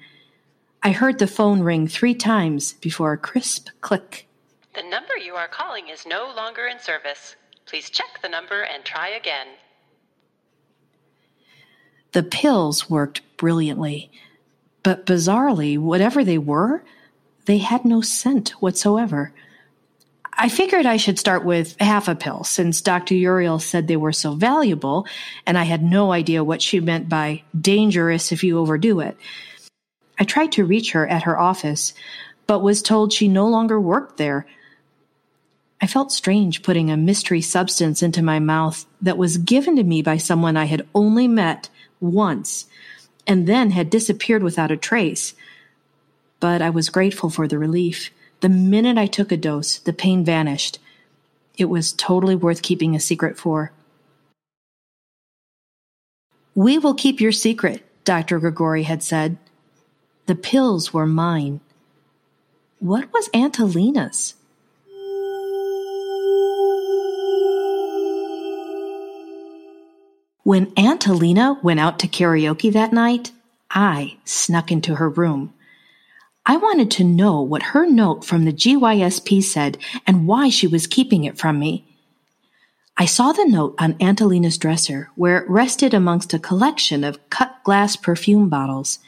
I 0.84 0.92
heard 0.92 1.18
the 1.18 1.26
phone 1.26 1.62
ring 1.62 1.88
three 1.88 2.14
times 2.14 2.74
before 2.74 3.12
a 3.12 3.18
crisp 3.18 3.70
click. 3.80 4.28
The 4.74 4.82
number 4.82 5.16
you 5.16 5.34
are 5.34 5.46
calling 5.46 5.88
is 5.88 6.04
no 6.04 6.32
longer 6.34 6.66
in 6.66 6.80
service. 6.80 7.36
Please 7.64 7.90
check 7.90 8.20
the 8.22 8.28
number 8.28 8.62
and 8.62 8.84
try 8.84 9.08
again. 9.08 9.46
The 12.10 12.24
pills 12.24 12.90
worked 12.90 13.22
brilliantly, 13.36 14.10
but 14.82 15.06
bizarrely, 15.06 15.78
whatever 15.78 16.24
they 16.24 16.38
were, 16.38 16.84
they 17.46 17.58
had 17.58 17.84
no 17.84 18.00
scent 18.00 18.50
whatsoever. 18.60 19.32
I 20.32 20.48
figured 20.48 20.86
I 20.86 20.96
should 20.96 21.20
start 21.20 21.44
with 21.44 21.76
half 21.78 22.08
a 22.08 22.16
pill 22.16 22.42
since 22.42 22.80
Dr. 22.80 23.14
Uriel 23.14 23.60
said 23.60 23.86
they 23.86 23.96
were 23.96 24.12
so 24.12 24.34
valuable, 24.34 25.06
and 25.46 25.56
I 25.56 25.64
had 25.64 25.84
no 25.84 26.10
idea 26.10 26.42
what 26.42 26.62
she 26.62 26.80
meant 26.80 27.08
by 27.08 27.44
dangerous 27.58 28.32
if 28.32 28.42
you 28.42 28.58
overdo 28.58 28.98
it. 28.98 29.16
I 30.18 30.24
tried 30.24 30.50
to 30.52 30.64
reach 30.64 30.92
her 30.92 31.06
at 31.06 31.22
her 31.22 31.38
office, 31.38 31.94
but 32.48 32.62
was 32.62 32.82
told 32.82 33.12
she 33.12 33.28
no 33.28 33.46
longer 33.46 33.80
worked 33.80 34.16
there. 34.16 34.46
I 35.84 35.86
felt 35.86 36.12
strange 36.12 36.62
putting 36.62 36.90
a 36.90 36.96
mystery 36.96 37.42
substance 37.42 38.02
into 38.02 38.22
my 38.22 38.38
mouth 38.38 38.86
that 39.02 39.18
was 39.18 39.36
given 39.36 39.76
to 39.76 39.84
me 39.84 40.00
by 40.00 40.16
someone 40.16 40.56
I 40.56 40.64
had 40.64 40.88
only 40.94 41.28
met 41.28 41.68
once 42.00 42.64
and 43.26 43.46
then 43.46 43.70
had 43.70 43.90
disappeared 43.90 44.42
without 44.42 44.70
a 44.70 44.78
trace. 44.78 45.34
But 46.40 46.62
I 46.62 46.70
was 46.70 46.88
grateful 46.88 47.28
for 47.28 47.46
the 47.46 47.58
relief. 47.58 48.08
The 48.40 48.48
minute 48.48 48.96
I 48.96 49.04
took 49.04 49.30
a 49.30 49.36
dose, 49.36 49.76
the 49.76 49.92
pain 49.92 50.24
vanished. 50.24 50.78
It 51.58 51.66
was 51.66 51.92
totally 51.92 52.34
worth 52.34 52.62
keeping 52.62 52.96
a 52.96 52.98
secret 52.98 53.36
for. 53.36 53.70
We 56.54 56.78
will 56.78 56.94
keep 56.94 57.20
your 57.20 57.30
secret, 57.30 57.84
Dr. 58.06 58.38
Grigori 58.38 58.84
had 58.84 59.02
said. 59.02 59.36
The 60.24 60.34
pills 60.34 60.94
were 60.94 61.04
mine. 61.04 61.60
What 62.78 63.12
was 63.12 63.28
Aunt 63.34 63.58
When 70.44 70.74
Aunt 70.76 71.06
Alina 71.06 71.58
went 71.62 71.80
out 71.80 71.98
to 72.00 72.06
karaoke 72.06 72.70
that 72.70 72.92
night, 72.92 73.32
I 73.70 74.18
snuck 74.26 74.70
into 74.70 74.96
her 74.96 75.08
room. 75.08 75.54
I 76.44 76.58
wanted 76.58 76.90
to 76.92 77.02
know 77.02 77.40
what 77.40 77.72
her 77.72 77.88
note 77.88 78.26
from 78.26 78.44
the 78.44 78.52
GYSP 78.52 79.42
said 79.42 79.78
and 80.06 80.26
why 80.26 80.50
she 80.50 80.66
was 80.66 80.86
keeping 80.86 81.24
it 81.24 81.38
from 81.38 81.58
me. 81.58 81.86
I 82.98 83.06
saw 83.06 83.32
the 83.32 83.46
note 83.46 83.74
on 83.78 83.96
Aunt 83.98 84.20
Alina's 84.20 84.58
dresser, 84.58 85.08
where 85.14 85.38
it 85.38 85.48
rested 85.48 85.94
amongst 85.94 86.34
a 86.34 86.38
collection 86.38 87.04
of 87.04 87.30
cut 87.30 87.56
glass 87.64 87.96
perfume 87.96 88.50
bottles. 88.50 88.98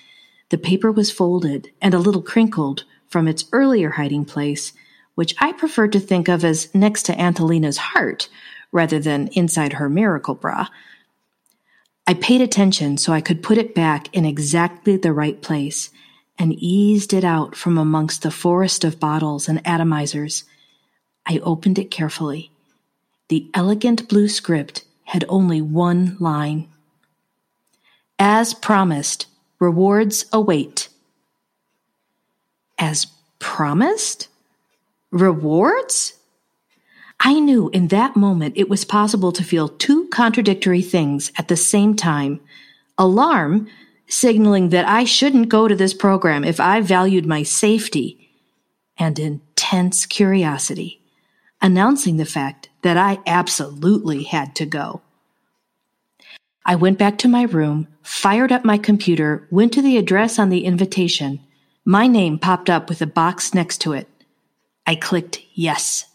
The 0.49 0.57
paper 0.57 0.91
was 0.91 1.13
folded 1.13 1.71
and 1.83 1.93
a 1.93 1.99
little 1.99 2.23
crinkled 2.23 2.85
from 3.09 3.29
its 3.29 3.45
earlier 3.53 3.91
hiding 3.91 4.25
place, 4.25 4.73
which 5.17 5.35
I 5.39 5.53
preferred 5.53 5.93
to 5.93 6.01
think 6.01 6.29
of 6.29 6.47
as 6.47 6.75
next 6.75 7.03
to 7.05 7.21
Aunt 7.21 7.41
Alina's 7.41 7.77
heart 7.77 8.31
rather 8.73 8.99
than 8.99 9.29
inside 9.29 9.75
her 9.75 9.91
miracle 9.91 10.35
bra. 10.35 10.69
I 12.07 12.15
paid 12.15 12.41
attention 12.41 12.99
so 12.99 13.13
I 13.13 13.21
could 13.21 13.43
put 13.43 13.59
it 13.59 13.75
back 13.75 14.15
in 14.15 14.25
exactly 14.25 14.97
the 14.97 15.13
right 15.13 15.41
place 15.43 15.91
and 16.39 16.53
eased 16.53 17.13
it 17.13 17.25
out 17.25 17.57
from 17.57 17.79
amongst 17.79 18.23
the 18.23 18.31
forest 18.31 18.85
of 18.85 19.01
bottles 19.01 19.49
and 19.49 19.63
atomizers. 19.65 20.45
I 21.27 21.39
opened 21.39 21.79
it 21.79 21.91
carefully. 21.91 22.53
The 23.29 23.51
elegant 23.55 24.09
blue 24.09 24.29
script 24.29 24.85
had 25.05 25.25
only 25.29 25.61
one 25.61 26.17
line. 26.21 26.69
As 28.19 28.55
promised, 28.55 29.27
rewards 29.59 30.27
await. 30.33 30.89
As 32.79 33.07
promised? 33.41 34.29
Rewards? 35.11 36.15
I 37.21 37.41
knew 37.41 37.71
in 37.71 37.89
that 37.89 38.17
moment 38.17 38.57
it 38.57 38.69
was 38.69 38.85
possible 38.85 39.33
to 39.33 39.45
feel 39.45 39.69
two 39.69 40.07
contradictory 40.09 40.83
things 40.83 41.33
at 41.39 41.49
the 41.49 41.57
same 41.57 41.95
time 41.95 42.41
alarm 42.99 43.69
signaling 44.09 44.71
that 44.71 44.87
I 44.87 45.05
shouldn't 45.05 45.49
go 45.49 45.69
to 45.69 45.75
this 45.75 45.95
program 45.95 46.45
if 46.45 46.61
I 46.61 46.81
valued 46.81 47.27
my 47.27 47.43
safety 47.43 48.31
and 48.99 49.19
intense 49.19 50.07
curiosity, 50.07 51.03
announcing 51.61 52.17
the 52.17 52.25
fact 52.25 52.69
that 52.83 52.97
I 52.97 53.19
absolutely 53.27 54.23
had 54.23 54.55
to 54.57 54.67
go. 54.67 55.03
I 56.65 56.77
went 56.77 56.99
back 56.99 57.19
to 57.19 57.29
my 57.29 57.43
room, 57.43 57.89
fired 58.03 58.53
up 58.53 58.65
my 58.65 58.79
computer, 58.79 59.47
went 59.51 59.73
to 59.75 59.83
the 59.83 59.97
address 59.97 60.39
on 60.39 60.49
the 60.49 60.65
invitation. 60.65 61.41
My 61.85 62.07
name 62.07 62.39
popped 62.39 62.71
up 62.71 62.89
with 62.89 63.03
a 63.03 63.07
box 63.07 63.55
next 63.55 63.79
to 63.83 63.93
it. 63.93 64.09
I 64.87 64.95
clicked 64.95 65.41
yes. 65.55 66.07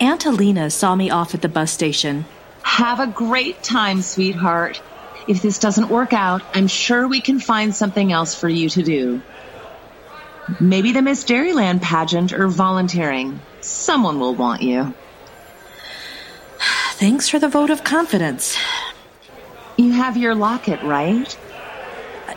Aunt 0.00 0.26
Alina 0.26 0.70
saw 0.70 0.94
me 0.94 1.10
off 1.10 1.34
at 1.34 1.42
the 1.42 1.48
bus 1.48 1.72
station. 1.72 2.24
Have 2.62 3.00
a 3.00 3.06
great 3.06 3.62
time, 3.62 4.02
sweetheart. 4.02 4.80
If 5.26 5.42
this 5.42 5.58
doesn't 5.58 5.88
work 5.88 6.12
out, 6.12 6.42
I'm 6.54 6.68
sure 6.68 7.08
we 7.08 7.20
can 7.20 7.40
find 7.40 7.74
something 7.74 8.12
else 8.12 8.34
for 8.34 8.48
you 8.48 8.68
to 8.70 8.82
do. 8.82 9.22
Maybe 10.60 10.92
the 10.92 11.02
Miss 11.02 11.24
Dairyland 11.24 11.82
pageant 11.82 12.32
or 12.32 12.46
volunteering. 12.48 13.40
Someone 13.60 14.20
will 14.20 14.34
want 14.34 14.62
you. 14.62 14.94
Thanks 16.92 17.28
for 17.28 17.38
the 17.38 17.48
vote 17.48 17.70
of 17.70 17.84
confidence. 17.84 18.56
You 19.76 19.92
have 19.92 20.16
your 20.16 20.34
locket, 20.34 20.82
right? 20.82 21.36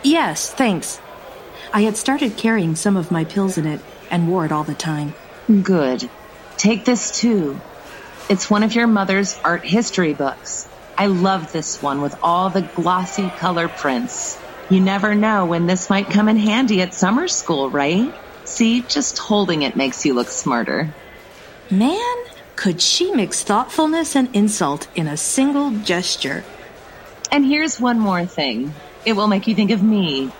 Yes, 0.02 0.52
thanks. 0.52 1.00
I 1.72 1.82
had 1.82 1.96
started 1.96 2.36
carrying 2.36 2.76
some 2.76 2.96
of 2.96 3.10
my 3.10 3.24
pills 3.24 3.56
in 3.56 3.66
it 3.66 3.80
and 4.10 4.28
wore 4.28 4.44
it 4.44 4.52
all 4.52 4.64
the 4.64 4.74
time. 4.74 5.14
Good. 5.62 6.08
Take 6.56 6.84
this 6.84 7.20
too. 7.20 7.60
It's 8.28 8.48
one 8.48 8.62
of 8.62 8.74
your 8.74 8.86
mother's 8.86 9.38
art 9.44 9.64
history 9.64 10.14
books. 10.14 10.68
I 10.96 11.06
love 11.06 11.52
this 11.52 11.82
one 11.82 12.00
with 12.00 12.16
all 12.22 12.50
the 12.50 12.62
glossy 12.62 13.28
color 13.30 13.68
prints. 13.68 14.38
You 14.70 14.80
never 14.80 15.14
know 15.14 15.46
when 15.46 15.66
this 15.66 15.90
might 15.90 16.10
come 16.10 16.28
in 16.28 16.36
handy 16.36 16.80
at 16.80 16.94
summer 16.94 17.28
school, 17.28 17.68
right? 17.68 18.14
See, 18.44 18.82
just 18.82 19.18
holding 19.18 19.62
it 19.62 19.76
makes 19.76 20.06
you 20.06 20.14
look 20.14 20.28
smarter. 20.28 20.94
Man, 21.70 22.16
could 22.56 22.80
she 22.80 23.10
mix 23.12 23.42
thoughtfulness 23.42 24.14
and 24.14 24.34
insult 24.34 24.86
in 24.94 25.06
a 25.06 25.16
single 25.16 25.70
gesture? 25.70 26.44
And 27.30 27.44
here's 27.44 27.80
one 27.80 27.98
more 27.98 28.24
thing. 28.24 28.72
It 29.04 29.14
will 29.14 29.26
make 29.26 29.48
you 29.48 29.54
think 29.54 29.70
of 29.72 29.82
me. 29.82 30.30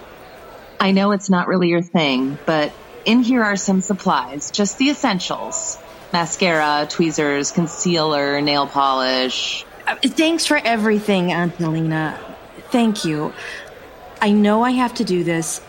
I 0.79 0.93
know 0.93 1.13
it's 1.13 1.31
not 1.31 1.49
really 1.49 1.69
your 1.69 1.83
thing, 1.83 2.39
but 2.47 2.73
in 3.05 3.23
here 3.23 3.43
are 3.43 3.57
some 3.57 3.81
supplies, 3.81 4.51
just 4.51 4.79
the 4.79 4.91
essentials 4.91 5.79
mascara, 6.13 6.87
tweezers, 6.89 7.53
concealer, 7.53 8.41
nail 8.41 8.67
polish. 8.67 9.65
Uh, 9.87 9.97
thanks 9.97 10.47
for 10.47 10.57
everything, 10.57 11.33
Aunt 11.33 11.59
Alina. 11.61 12.19
Thank 12.71 13.05
you. 13.05 13.33
I 14.21 14.31
know 14.31 14.63
I 14.63 14.71
have 14.71 14.95
to 14.95 15.05
do 15.05 15.25
this, 15.25 15.61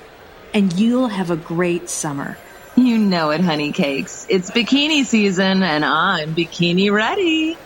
and 0.54 0.72
you'll 0.74 1.08
have 1.08 1.32
a 1.32 1.36
great 1.36 1.90
summer. 1.90 2.38
You 2.76 2.98
know 2.98 3.32
it, 3.32 3.42
honey 3.42 3.72
cakes. 3.72 4.26
It's 4.30 4.52
bikini 4.52 5.06
season, 5.06 5.64
and 5.64 5.86
I'm 5.86 6.36
bikini 6.36 6.92
ready. 6.92 7.58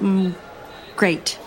Mm, 0.00 0.34
great. 0.96 1.38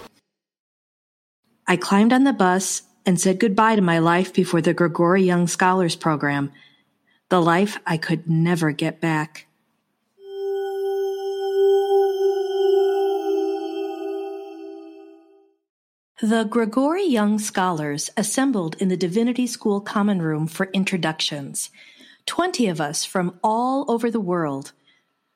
I 1.68 1.78
climbed 1.78 2.14
on 2.14 2.24
the 2.24 2.34
bus 2.34 2.84
and 3.06 3.20
said 3.20 3.40
goodbye 3.40 3.76
to 3.76 3.82
my 3.82 4.00
life 4.00 4.34
before 4.34 4.62
the 4.62 4.74
Grigori 4.74 5.24
Young 5.24 5.48
Scholars 5.48 5.96
Program, 5.96 6.52
the 7.30 7.42
life 7.42 7.78
I 7.86 7.98
could 7.98 8.28
never 8.30 8.72
get 8.72 9.00
back. 9.00 9.46
The 16.22 16.44
Grigori 16.44 17.06
Young 17.06 17.40
Scholars 17.40 18.10
assembled 18.18 18.76
in 18.82 18.90
the 18.90 18.98
Divinity 18.98 19.48
School 19.48 19.80
Common 19.80 20.22
Room 20.22 20.48
for 20.48 20.70
introductions. 20.74 21.70
Twenty 22.25 22.68
of 22.68 22.82
us 22.82 23.05
from 23.05 23.40
all 23.42 23.90
over 23.90 24.12
the 24.12 24.20
world. 24.20 24.74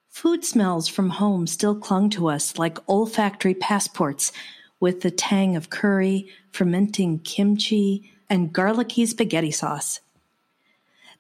Food 0.10 0.44
smells 0.44 0.90
from 0.90 1.12
home 1.12 1.48
still 1.48 1.74
clung 1.74 2.10
to 2.10 2.28
us 2.28 2.58
like 2.58 2.86
olfactory 2.90 3.54
passports 3.54 4.34
with 4.82 5.00
the 5.00 5.10
tang 5.10 5.56
of 5.56 5.70
curry, 5.70 6.28
fermenting 6.52 7.20
kimchi, 7.20 8.12
and 8.30 8.52
garlicky 8.52 9.06
spaghetti 9.06 9.52
sauce. 9.52 10.02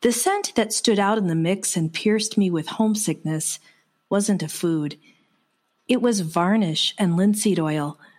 The 0.02 0.12
scent 0.12 0.56
that 0.56 0.74
stood 0.74 1.00
out 1.00 1.18
in 1.18 1.28
the 1.28 1.36
mix 1.36 1.78
and 1.78 1.94
pierced 1.94 2.38
me 2.38 2.52
with 2.52 2.68
homesickness 2.68 3.62
wasn't 4.10 4.44
a 4.44 4.50
food. 4.50 4.98
It 5.88 6.02
was 6.02 6.20
varnish 6.20 6.94
and 6.98 7.16
linseed 7.16 7.62
oil– 7.62 7.98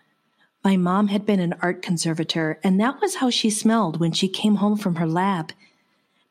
my 0.64 0.78
mom 0.78 1.08
had 1.08 1.26
been 1.26 1.40
an 1.40 1.54
art 1.60 1.82
conservator, 1.82 2.58
and 2.64 2.80
that 2.80 3.00
was 3.02 3.16
how 3.16 3.28
she 3.28 3.50
smelled 3.50 4.00
when 4.00 4.12
she 4.12 4.28
came 4.28 4.56
home 4.56 4.78
from 4.78 4.96
her 4.96 5.06
lab. 5.06 5.52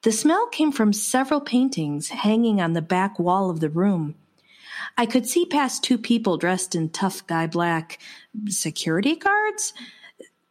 The 0.02 0.12
smell 0.12 0.48
came 0.48 0.72
from 0.72 0.91
several 0.91 1.39
paintings 1.39 2.10
hanging 2.10 2.60
on 2.60 2.74
the 2.74 2.82
back 2.82 3.19
wall 3.19 3.52
of 3.52 3.60
the 3.60 3.69
room. 3.69 4.15
I 4.98 5.06
could 5.06 5.28
see 5.28 5.46
past 5.46 5.84
two 5.84 5.98
people 5.98 6.38
dressed 6.38 6.74
in 6.74 6.89
tough 6.89 7.26
guy 7.28 7.48
black 7.48 8.00
security 8.48 9.15
guards, 9.15 9.74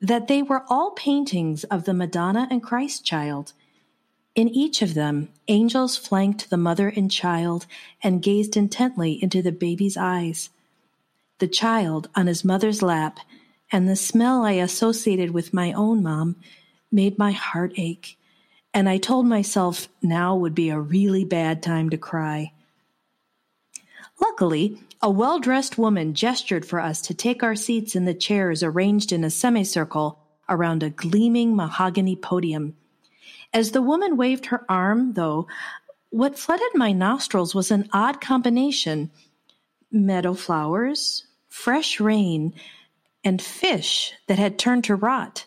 that 0.00 0.28
they 0.28 0.42
were 0.42 0.64
all 0.68 0.92
paintings 0.92 1.64
of 1.64 1.84
the 1.84 1.94
Madonna 1.94 2.48
and 2.50 2.62
Christ 2.62 3.04
child. 3.04 3.52
In 4.34 4.48
each 4.48 4.80
of 4.80 4.94
them, 4.94 5.28
angels 5.48 5.96
flanked 5.96 6.50
the 6.50 6.56
mother 6.56 6.88
and 6.88 7.10
child 7.10 7.66
and 8.02 8.22
gazed 8.22 8.56
intently 8.56 9.22
into 9.22 9.42
the 9.42 9.52
baby's 9.52 9.96
eyes. 9.96 10.50
The 11.38 11.48
child 11.48 12.08
on 12.14 12.28
his 12.28 12.44
mother's 12.44 12.80
lap 12.80 13.20
and 13.72 13.88
the 13.88 13.96
smell 13.96 14.44
I 14.44 14.52
associated 14.52 15.30
with 15.30 15.54
my 15.54 15.72
own 15.72 16.02
mom 16.02 16.36
made 16.92 17.18
my 17.18 17.32
heart 17.32 17.72
ache, 17.78 18.18
and 18.74 18.86
I 18.86 18.98
told 18.98 19.26
myself 19.26 19.88
now 20.02 20.36
would 20.36 20.54
be 20.54 20.68
a 20.68 20.78
really 20.78 21.24
bad 21.24 21.62
time 21.62 21.88
to 21.90 21.96
cry. 21.96 22.52
Luckily, 24.20 24.78
a 25.00 25.10
well 25.10 25.40
dressed 25.40 25.78
woman 25.78 26.14
gestured 26.14 26.66
for 26.66 26.80
us 26.80 27.00
to 27.02 27.14
take 27.14 27.42
our 27.42 27.56
seats 27.56 27.96
in 27.96 28.04
the 28.04 28.14
chairs 28.14 28.62
arranged 28.62 29.10
in 29.10 29.24
a 29.24 29.30
semicircle 29.30 30.18
around 30.48 30.82
a 30.82 30.90
gleaming 30.90 31.56
mahogany 31.56 32.14
podium. 32.14 32.76
As 33.54 33.72
the 33.72 33.82
woman 33.82 34.16
waved 34.16 34.46
her 34.46 34.64
arm, 34.68 35.14
though, 35.14 35.46
what 36.10 36.38
flooded 36.38 36.74
my 36.74 36.92
nostrils 36.92 37.54
was 37.54 37.70
an 37.70 37.88
odd 37.92 38.20
combination 38.20 39.10
meadow 39.90 40.34
flowers, 40.34 41.26
fresh 41.48 42.00
rain, 42.00 42.54
and 43.24 43.40
fish 43.40 44.12
that 44.26 44.38
had 44.38 44.58
turned 44.58 44.84
to 44.84 44.94
rot. 44.94 45.46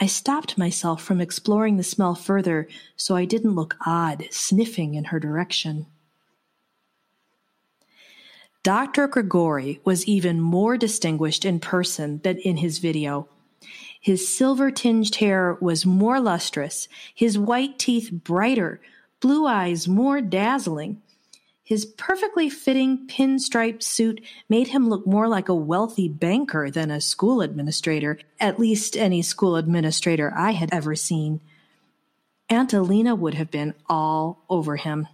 I 0.00 0.06
stopped 0.06 0.58
myself 0.58 1.02
from 1.02 1.20
exploring 1.20 1.76
the 1.76 1.82
smell 1.82 2.14
further 2.14 2.68
so 2.96 3.14
I 3.14 3.24
didn't 3.24 3.54
look 3.54 3.76
odd 3.86 4.26
sniffing 4.30 4.94
in 4.94 5.04
her 5.04 5.20
direction. 5.20 5.86
Dr. 8.62 9.08
Grigori 9.08 9.80
was 9.84 10.06
even 10.06 10.40
more 10.40 10.76
distinguished 10.76 11.44
in 11.44 11.58
person 11.58 12.20
than 12.22 12.38
in 12.38 12.58
his 12.58 12.78
video. 12.78 13.28
His 14.00 14.36
silver 14.36 14.70
tinged 14.70 15.16
hair 15.16 15.56
was 15.60 15.86
more 15.86 16.20
lustrous, 16.20 16.88
his 17.14 17.38
white 17.38 17.78
teeth 17.78 18.10
brighter, 18.12 18.80
blue 19.20 19.46
eyes 19.46 19.86
more 19.86 20.20
dazzling, 20.20 21.00
his 21.72 21.86
perfectly 21.86 22.50
fitting 22.50 23.06
pinstripe 23.06 23.82
suit 23.82 24.20
made 24.46 24.68
him 24.68 24.90
look 24.90 25.06
more 25.06 25.26
like 25.26 25.48
a 25.48 25.54
wealthy 25.54 26.06
banker 26.06 26.70
than 26.70 26.90
a 26.90 27.00
school 27.00 27.40
administrator, 27.40 28.18
at 28.38 28.58
least 28.58 28.94
any 28.94 29.22
school 29.22 29.56
administrator 29.56 30.30
I 30.36 30.50
had 30.50 30.68
ever 30.70 30.94
seen. 30.94 31.40
Aunt 32.50 32.74
Alina 32.74 33.14
would 33.14 33.32
have 33.32 33.50
been 33.50 33.72
all 33.88 34.44
over 34.50 34.76
him. 34.76 35.08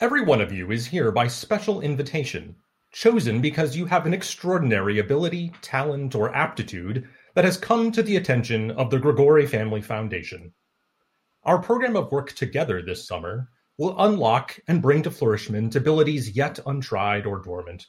Every 0.00 0.22
one 0.22 0.40
of 0.40 0.54
you 0.54 0.70
is 0.70 0.86
here 0.86 1.12
by 1.12 1.26
special 1.26 1.82
invitation, 1.82 2.56
chosen 2.92 3.42
because 3.42 3.76
you 3.76 3.84
have 3.84 4.06
an 4.06 4.14
extraordinary 4.14 5.00
ability, 5.00 5.52
talent, 5.60 6.14
or 6.14 6.34
aptitude 6.34 7.06
that 7.34 7.44
has 7.44 7.58
come 7.58 7.92
to 7.92 8.02
the 8.02 8.16
attention 8.16 8.70
of 8.70 8.88
the 8.88 8.98
Grigori 8.98 9.46
Family 9.46 9.82
Foundation. 9.82 10.54
Our 11.44 11.60
program 11.60 11.94
of 11.94 12.10
work 12.10 12.32
together 12.32 12.80
this 12.80 13.06
summer 13.06 13.50
will 13.80 13.98
unlock 14.00 14.60
and 14.68 14.82
bring 14.82 15.02
to 15.02 15.10
flourishment 15.10 15.74
abilities 15.74 16.36
yet 16.36 16.58
untried 16.66 17.24
or 17.24 17.38
dormant. 17.38 17.86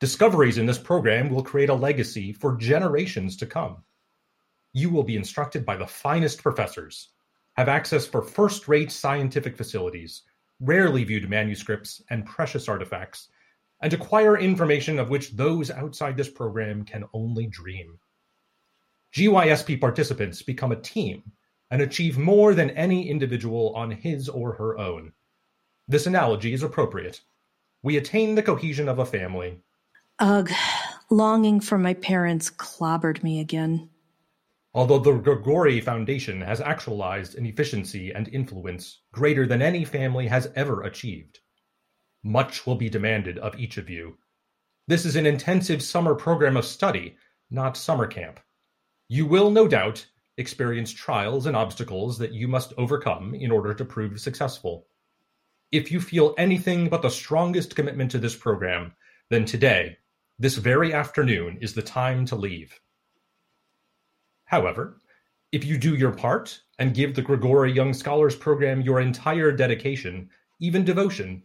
Discoveries 0.00 0.56
in 0.56 0.64
this 0.64 0.78
program 0.78 1.28
will 1.28 1.42
create 1.42 1.68
a 1.68 1.74
legacy 1.74 2.32
for 2.32 2.56
generations 2.56 3.36
to 3.36 3.44
come. 3.44 3.84
You 4.72 4.88
will 4.88 5.02
be 5.02 5.16
instructed 5.16 5.66
by 5.66 5.76
the 5.76 5.86
finest 5.86 6.42
professors, 6.42 7.10
have 7.56 7.68
access 7.68 8.06
for 8.06 8.22
first 8.22 8.68
rate 8.68 8.90
scientific 8.90 9.54
facilities, 9.54 10.22
rarely 10.60 11.04
viewed 11.04 11.28
manuscripts, 11.28 12.00
and 12.08 12.24
precious 12.24 12.66
artifacts, 12.66 13.28
and 13.82 13.92
acquire 13.92 14.38
information 14.38 14.98
of 14.98 15.10
which 15.10 15.32
those 15.32 15.70
outside 15.70 16.16
this 16.16 16.30
program 16.30 16.86
can 16.86 17.04
only 17.12 17.46
dream. 17.48 17.98
GYSP 19.14 19.78
participants 19.78 20.40
become 20.40 20.72
a 20.72 20.80
team 20.80 21.22
and 21.72 21.82
achieve 21.82 22.18
more 22.18 22.54
than 22.54 22.70
any 22.70 23.08
individual 23.08 23.74
on 23.74 23.90
his 23.90 24.28
or 24.28 24.52
her 24.52 24.78
own. 24.78 25.12
This 25.88 26.06
analogy 26.06 26.52
is 26.52 26.62
appropriate. 26.62 27.22
We 27.82 27.96
attain 27.96 28.36
the 28.36 28.42
cohesion 28.44 28.88
of 28.88 29.00
a 29.00 29.06
family. 29.06 29.58
Ugh, 30.20 30.50
Longing 31.12 31.60
for 31.60 31.76
my 31.76 31.92
parents 31.92 32.50
clobbered 32.50 33.22
me 33.22 33.40
again. 33.40 33.90
Although 34.72 35.00
the 35.00 35.12
Grigori 35.12 35.80
Foundation 35.80 36.40
has 36.40 36.60
actualized 36.60 37.34
an 37.34 37.44
efficiency 37.44 38.12
and 38.12 38.28
influence 38.28 39.00
greater 39.12 39.46
than 39.46 39.60
any 39.60 39.84
family 39.84 40.28
has 40.28 40.50
ever 40.54 40.82
achieved. 40.82 41.40
Much 42.22 42.66
will 42.66 42.76
be 42.76 42.88
demanded 42.88 43.36
of 43.36 43.58
each 43.58 43.76
of 43.76 43.90
you. 43.90 44.16
This 44.88 45.04
is 45.04 45.16
an 45.16 45.26
intensive 45.26 45.82
summer 45.82 46.14
program 46.14 46.56
of 46.56 46.64
study, 46.64 47.16
not 47.50 47.76
summer 47.76 48.06
camp. 48.06 48.40
You 49.08 49.26
will, 49.26 49.50
no 49.50 49.68
doubt, 49.68 50.06
experience 50.36 50.90
trials 50.90 51.46
and 51.46 51.56
obstacles 51.56 52.18
that 52.18 52.32
you 52.32 52.48
must 52.48 52.72
overcome 52.78 53.34
in 53.34 53.50
order 53.50 53.74
to 53.74 53.84
prove 53.84 54.20
successful. 54.20 54.86
If 55.70 55.90
you 55.90 56.00
feel 56.00 56.34
anything 56.38 56.88
but 56.88 57.02
the 57.02 57.10
strongest 57.10 57.74
commitment 57.74 58.10
to 58.10 58.18
this 58.18 58.36
program, 58.36 58.92
then 59.30 59.44
today, 59.44 59.98
this 60.38 60.56
very 60.56 60.92
afternoon, 60.92 61.58
is 61.60 61.74
the 61.74 61.82
time 61.82 62.26
to 62.26 62.36
leave. 62.36 62.80
However, 64.44 64.98
if 65.52 65.64
you 65.64 65.78
do 65.78 65.96
your 65.96 66.12
part 66.12 66.60
and 66.78 66.94
give 66.94 67.14
the 67.14 67.22
Grigori 67.22 67.72
Young 67.72 67.92
Scholars 67.92 68.36
Program 68.36 68.80
your 68.80 69.00
entire 69.00 69.52
dedication, 69.52 70.30
even 70.60 70.84
devotion, 70.84 71.42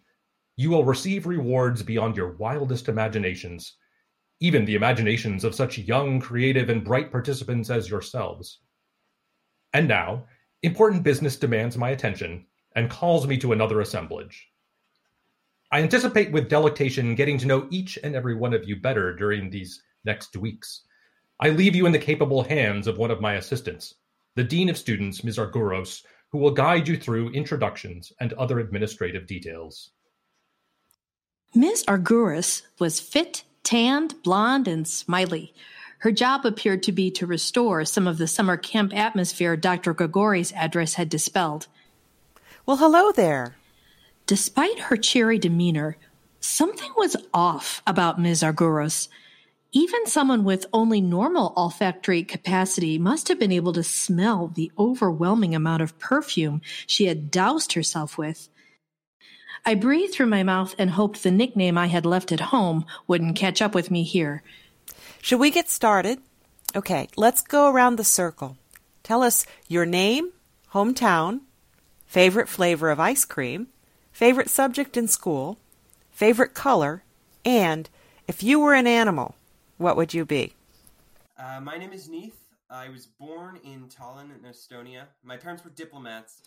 you 0.55 0.69
will 0.69 0.85
receive 0.85 1.25
rewards 1.25 1.83
beyond 1.83 2.17
your 2.17 2.33
wildest 2.33 2.89
imaginations, 2.89 3.73
even 4.39 4.65
the 4.65 4.75
imaginations 4.75 5.43
of 5.43 5.55
such 5.55 5.77
young, 5.77 6.19
creative, 6.19 6.69
and 6.69 6.83
bright 6.83 7.11
participants 7.11 7.69
as 7.69 7.89
yourselves. 7.89 8.59
And 9.77 9.87
now, 9.87 10.25
important 10.63 11.03
business 11.03 11.35
demands 11.35 11.77
my 11.77 11.91
attention 11.91 12.47
and 12.75 12.89
calls 12.89 13.27
me 13.27 13.37
to 13.37 13.51
another 13.51 13.79
assemblage. 13.79 14.47
I 15.71 15.83
anticipate 15.83 16.31
with 16.31 16.49
delectation 16.49 17.13
getting 17.13 17.37
to 17.37 17.45
know 17.45 17.67
each 17.69 17.99
and 18.03 18.15
every 18.15 18.33
one 18.33 18.55
of 18.55 18.67
you 18.67 18.77
better 18.77 19.15
during 19.15 19.51
these 19.51 19.83
next 20.03 20.35
weeks. 20.35 20.81
I 21.39 21.49
leave 21.49 21.75
you 21.75 21.85
in 21.85 21.91
the 21.91 21.99
capable 21.99 22.41
hands 22.41 22.87
of 22.87 22.97
one 22.97 23.11
of 23.11 23.21
my 23.21 23.35
assistants, 23.35 23.93
the 24.33 24.43
Dean 24.43 24.67
of 24.67 24.79
Students, 24.79 25.23
Ms. 25.23 25.37
Arguros, 25.37 26.01
who 26.31 26.39
will 26.39 26.49
guide 26.49 26.87
you 26.87 26.97
through 26.97 27.29
introductions 27.33 28.11
and 28.19 28.33
other 28.33 28.57
administrative 28.57 29.27
details. 29.27 29.91
Ms. 31.53 31.83
Arguros 31.87 32.63
was 32.79 32.99
fit, 32.99 33.43
tanned, 33.63 34.15
blonde, 34.23 34.67
and 34.67 34.87
smiley. 34.87 35.53
Her 35.99 36.11
job 36.11 36.45
appeared 36.45 36.83
to 36.83 36.91
be 36.91 37.09
to 37.11 37.25
restore 37.25 37.83
some 37.85 38.07
of 38.07 38.17
the 38.17 38.27
summer 38.27 38.57
camp 38.57 38.95
atmosphere 38.95 39.57
Dr. 39.57 39.93
Grigori's 39.93 40.53
address 40.53 40.93
had 40.93 41.09
dispelled. 41.09 41.67
Well, 42.65 42.77
hello 42.77 43.11
there. 43.11 43.55
Despite 44.27 44.79
her 44.79 44.97
cheery 44.97 45.39
demeanor, 45.39 45.97
something 46.39 46.91
was 46.95 47.15
off 47.33 47.81
about 47.87 48.19
Ms. 48.19 48.43
Arguros. 48.43 49.07
Even 49.71 50.05
someone 50.05 50.43
with 50.43 50.65
only 50.71 51.01
normal 51.01 51.53
olfactory 51.57 52.23
capacity 52.23 52.97
must 52.97 53.27
have 53.27 53.39
been 53.39 53.51
able 53.51 53.73
to 53.73 53.83
smell 53.83 54.47
the 54.47 54.71
overwhelming 54.77 55.55
amount 55.55 55.81
of 55.81 55.97
perfume 55.97 56.61
she 56.85 57.05
had 57.05 57.31
doused 57.31 57.73
herself 57.73 58.17
with. 58.17 58.49
I 59.65 59.75
breathed 59.75 60.13
through 60.13 60.27
my 60.27 60.43
mouth 60.43 60.75
and 60.77 60.91
hoped 60.91 61.23
the 61.23 61.31
nickname 61.31 61.77
I 61.77 61.87
had 61.87 62.05
left 62.05 62.31
at 62.31 62.39
home 62.39 62.85
wouldn't 63.07 63.35
catch 63.35 63.61
up 63.61 63.73
with 63.75 63.91
me 63.91 64.03
here. 64.03 64.43
Should 65.21 65.39
we 65.39 65.51
get 65.51 65.69
started? 65.69 66.19
Okay, 66.75 67.07
let's 67.15 67.41
go 67.41 67.71
around 67.71 67.95
the 67.95 68.03
circle. 68.03 68.57
Tell 69.03 69.23
us 69.23 69.45
your 69.67 69.85
name, 69.85 70.31
hometown, 70.73 71.41
favorite 72.05 72.49
flavor 72.49 72.89
of 72.89 72.99
ice 72.99 73.25
cream, 73.25 73.67
favorite 74.11 74.49
subject 74.49 74.97
in 74.97 75.07
school, 75.07 75.57
favorite 76.11 76.53
color, 76.53 77.03
and 77.45 77.89
if 78.27 78.43
you 78.43 78.59
were 78.59 78.73
an 78.73 78.87
animal, 78.87 79.35
what 79.77 79.95
would 79.95 80.13
you 80.13 80.25
be? 80.25 80.53
Uh, 81.37 81.61
my 81.61 81.77
name 81.77 81.93
is 81.93 82.09
Neith. 82.09 82.37
I 82.69 82.89
was 82.89 83.05
born 83.05 83.59
in 83.63 83.87
Tallinn, 83.87 84.29
in 84.35 84.49
Estonia. 84.49 85.03
My 85.23 85.37
parents 85.37 85.63
were 85.63 85.69
diplomats. 85.69 86.41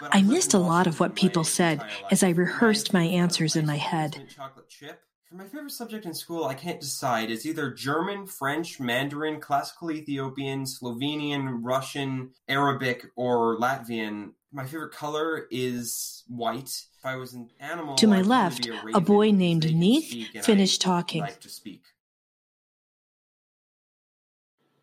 I 0.00 0.22
missed 0.22 0.54
a 0.54 0.58
lot 0.58 0.86
of 0.86 1.00
what 1.00 1.16
people 1.16 1.42
said 1.42 1.82
as 2.10 2.22
I 2.22 2.28
rehearsed 2.28 2.92
my 2.92 3.02
answers 3.02 3.56
in 3.56 3.66
my 3.66 3.76
head. 3.76 4.28
Chocolate 4.34 4.68
chip. 4.68 5.02
For 5.28 5.34
my 5.34 5.44
favorite 5.44 5.72
subject 5.72 6.06
in 6.06 6.14
school, 6.14 6.44
I 6.44 6.54
can't 6.54 6.80
decide. 6.80 7.32
It's 7.32 7.44
either 7.44 7.72
German, 7.72 8.26
French, 8.28 8.78
Mandarin, 8.78 9.40
Classical 9.40 9.90
Ethiopian, 9.90 10.62
Slovenian, 10.62 11.58
Russian, 11.62 12.30
Arabic, 12.48 13.06
or 13.16 13.58
Latvian. 13.58 14.34
My 14.52 14.64
favorite 14.64 14.92
color 14.92 15.48
is 15.50 16.22
white. 16.28 16.70
If 16.96 17.04
I 17.04 17.16
was 17.16 17.32
an 17.32 17.50
animal, 17.58 17.96
to 17.96 18.06
my 18.06 18.22
left, 18.22 18.66
a, 18.66 18.98
a, 18.98 19.00
boy 19.00 19.32
named 19.32 19.74
Neith 19.74 20.28
finished 20.44 20.80
talking. 20.80 21.22
Like 21.22 21.40
to. 21.40 21.50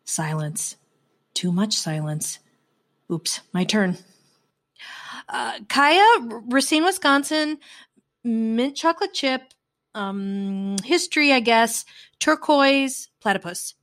Silence. 0.04 0.76
Too 1.32 1.52
much 1.52 1.72
silence. 1.72 2.38
Oops, 3.10 3.40
my 3.54 3.64
turn. 3.64 3.96
Uh, 5.26 5.60
Kaya, 5.70 6.04
Racine, 6.48 6.84
Wisconsin, 6.84 7.58
mint 8.22 8.76
chocolate 8.76 9.14
chip, 9.14 9.54
um, 9.94 10.76
history, 10.84 11.32
I 11.32 11.40
guess, 11.40 11.84
turquoise, 12.18 13.08
platypus. 13.20 13.74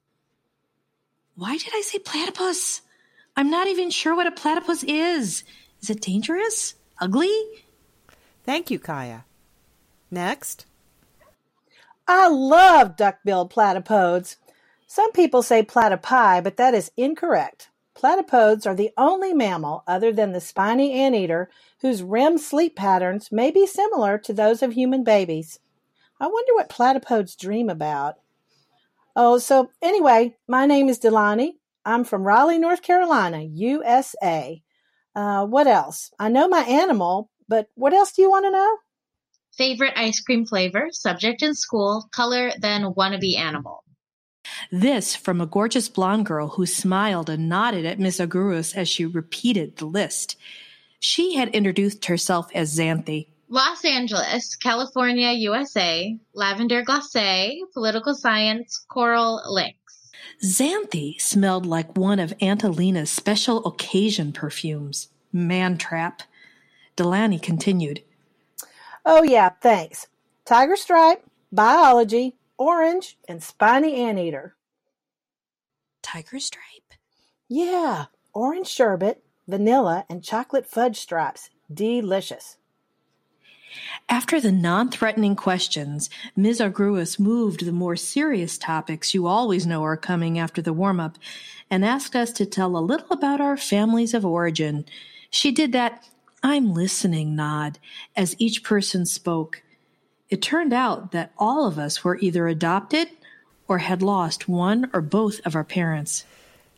Why 1.35 1.57
did 1.57 1.71
I 1.73 1.81
say 1.81 1.99
platypus? 1.99 2.81
I'm 3.35 3.49
not 3.49 3.67
even 3.67 3.89
sure 3.89 4.15
what 4.15 4.27
a 4.27 4.31
platypus 4.31 4.83
is. 4.83 5.43
Is 5.81 5.89
it 5.89 6.01
dangerous? 6.01 6.75
Ugly? 6.99 7.33
Thank 8.43 8.69
you, 8.69 8.79
Kaya. 8.79 9.25
Next. 10.11 10.65
I 12.07 12.27
love 12.27 12.97
duck-billed 12.97 13.49
platypodes. 13.49 14.37
Some 14.85 15.13
people 15.13 15.41
say 15.41 15.63
platypi, 15.63 16.43
but 16.43 16.57
that 16.57 16.73
is 16.73 16.91
incorrect. 16.97 17.69
Platypodes 17.93 18.65
are 18.65 18.75
the 18.75 18.91
only 18.97 19.33
mammal 19.33 19.83
other 19.87 20.11
than 20.11 20.33
the 20.33 20.41
spiny 20.41 20.91
anteater 20.91 21.49
whose 21.79 22.03
REM 22.03 22.37
sleep 22.37 22.75
patterns 22.75 23.31
may 23.31 23.51
be 23.51 23.65
similar 23.65 24.17
to 24.17 24.33
those 24.33 24.61
of 24.61 24.73
human 24.73 25.03
babies. 25.05 25.59
I 26.21 26.27
wonder 26.27 26.53
what 26.53 26.69
platypodes 26.69 27.35
dream 27.35 27.67
about. 27.67 28.17
Oh, 29.15 29.39
so 29.39 29.71
anyway, 29.81 30.35
my 30.47 30.67
name 30.67 30.87
is 30.87 30.99
Delaney. 30.99 31.57
I'm 31.83 32.03
from 32.03 32.21
Raleigh, 32.21 32.59
North 32.59 32.83
Carolina, 32.83 33.41
USA. 33.41 34.61
Uh, 35.15 35.47
what 35.47 35.65
else? 35.65 36.11
I 36.19 36.29
know 36.29 36.47
my 36.47 36.59
animal, 36.59 37.31
but 37.47 37.69
what 37.73 37.93
else 37.93 38.11
do 38.11 38.21
you 38.21 38.29
want 38.29 38.45
to 38.45 38.51
know? 38.51 38.77
Favorite 39.57 39.93
ice 39.95 40.19
cream 40.19 40.45
flavor, 40.45 40.89
subject 40.91 41.41
in 41.41 41.55
school, 41.55 42.07
color, 42.13 42.51
then 42.59 42.93
wannabe 42.93 43.35
animal. 43.35 43.83
This 44.71 45.15
from 45.15 45.41
a 45.41 45.47
gorgeous 45.47 45.89
blonde 45.89 46.27
girl 46.27 46.49
who 46.49 46.67
smiled 46.67 47.31
and 47.31 47.49
nodded 47.49 47.87
at 47.87 47.99
Miss 47.99 48.19
Arguros 48.19 48.75
as 48.75 48.87
she 48.87 49.07
repeated 49.07 49.77
the 49.77 49.85
list. 49.85 50.37
She 50.99 51.33
had 51.33 51.49
introduced 51.49 52.05
herself 52.05 52.51
as 52.53 52.77
Xanthi. 52.77 53.29
Los 53.53 53.83
Angeles, 53.83 54.55
California, 54.55 55.33
USA, 55.33 56.17
lavender 56.33 56.85
glacé, 56.85 57.57
political 57.73 58.15
science, 58.15 58.77
coral 58.87 59.41
lynx. 59.45 60.09
Xanthi 60.41 61.19
smelled 61.19 61.65
like 61.65 61.97
one 61.97 62.19
of 62.19 62.33
Aunt 62.39 62.63
Alina's 62.63 63.09
special 63.09 63.65
occasion 63.65 64.31
perfumes. 64.31 65.09
Mantrap. 65.35 66.21
Delaney 66.95 67.39
continued. 67.39 68.01
Oh, 69.05 69.21
yeah, 69.21 69.49
thanks. 69.61 70.07
Tiger 70.45 70.77
stripe, 70.77 71.21
biology, 71.51 72.37
orange, 72.57 73.17
and 73.27 73.43
spiny 73.43 73.95
anteater. 73.95 74.55
Tiger 76.01 76.39
stripe? 76.39 76.93
Yeah, 77.49 78.05
orange 78.33 78.67
sherbet, 78.67 79.21
vanilla, 79.45 80.05
and 80.09 80.23
chocolate 80.23 80.65
fudge 80.65 81.01
stripes. 81.01 81.49
Delicious. 81.69 82.55
After 84.09 84.41
the 84.41 84.51
non 84.51 84.89
threatening 84.89 85.35
questions, 85.35 86.09
Ms. 86.35 86.59
Arguros 86.59 87.19
moved 87.19 87.65
the 87.65 87.71
more 87.71 87.95
serious 87.95 88.57
topics 88.57 89.13
you 89.13 89.27
always 89.27 89.65
know 89.65 89.83
are 89.83 89.97
coming 89.97 90.37
after 90.37 90.61
the 90.61 90.73
warm 90.73 90.99
up 90.99 91.17
and 91.69 91.85
asked 91.85 92.15
us 92.15 92.31
to 92.33 92.45
tell 92.45 92.75
a 92.75 92.79
little 92.79 93.11
about 93.11 93.39
our 93.39 93.57
families 93.57 94.13
of 94.13 94.25
origin. 94.25 94.85
She 95.29 95.51
did 95.51 95.71
that 95.71 96.07
I'm 96.43 96.73
listening 96.73 97.35
nod 97.35 97.79
as 98.15 98.35
each 98.39 98.63
person 98.63 99.05
spoke. 99.05 99.61
It 100.29 100.41
turned 100.41 100.73
out 100.73 101.11
that 101.11 101.31
all 101.37 101.67
of 101.67 101.77
us 101.77 102.03
were 102.03 102.17
either 102.17 102.47
adopted 102.47 103.09
or 103.67 103.77
had 103.77 104.01
lost 104.01 104.49
one 104.49 104.89
or 104.91 105.01
both 105.01 105.39
of 105.45 105.55
our 105.55 105.63
parents. 105.63 106.25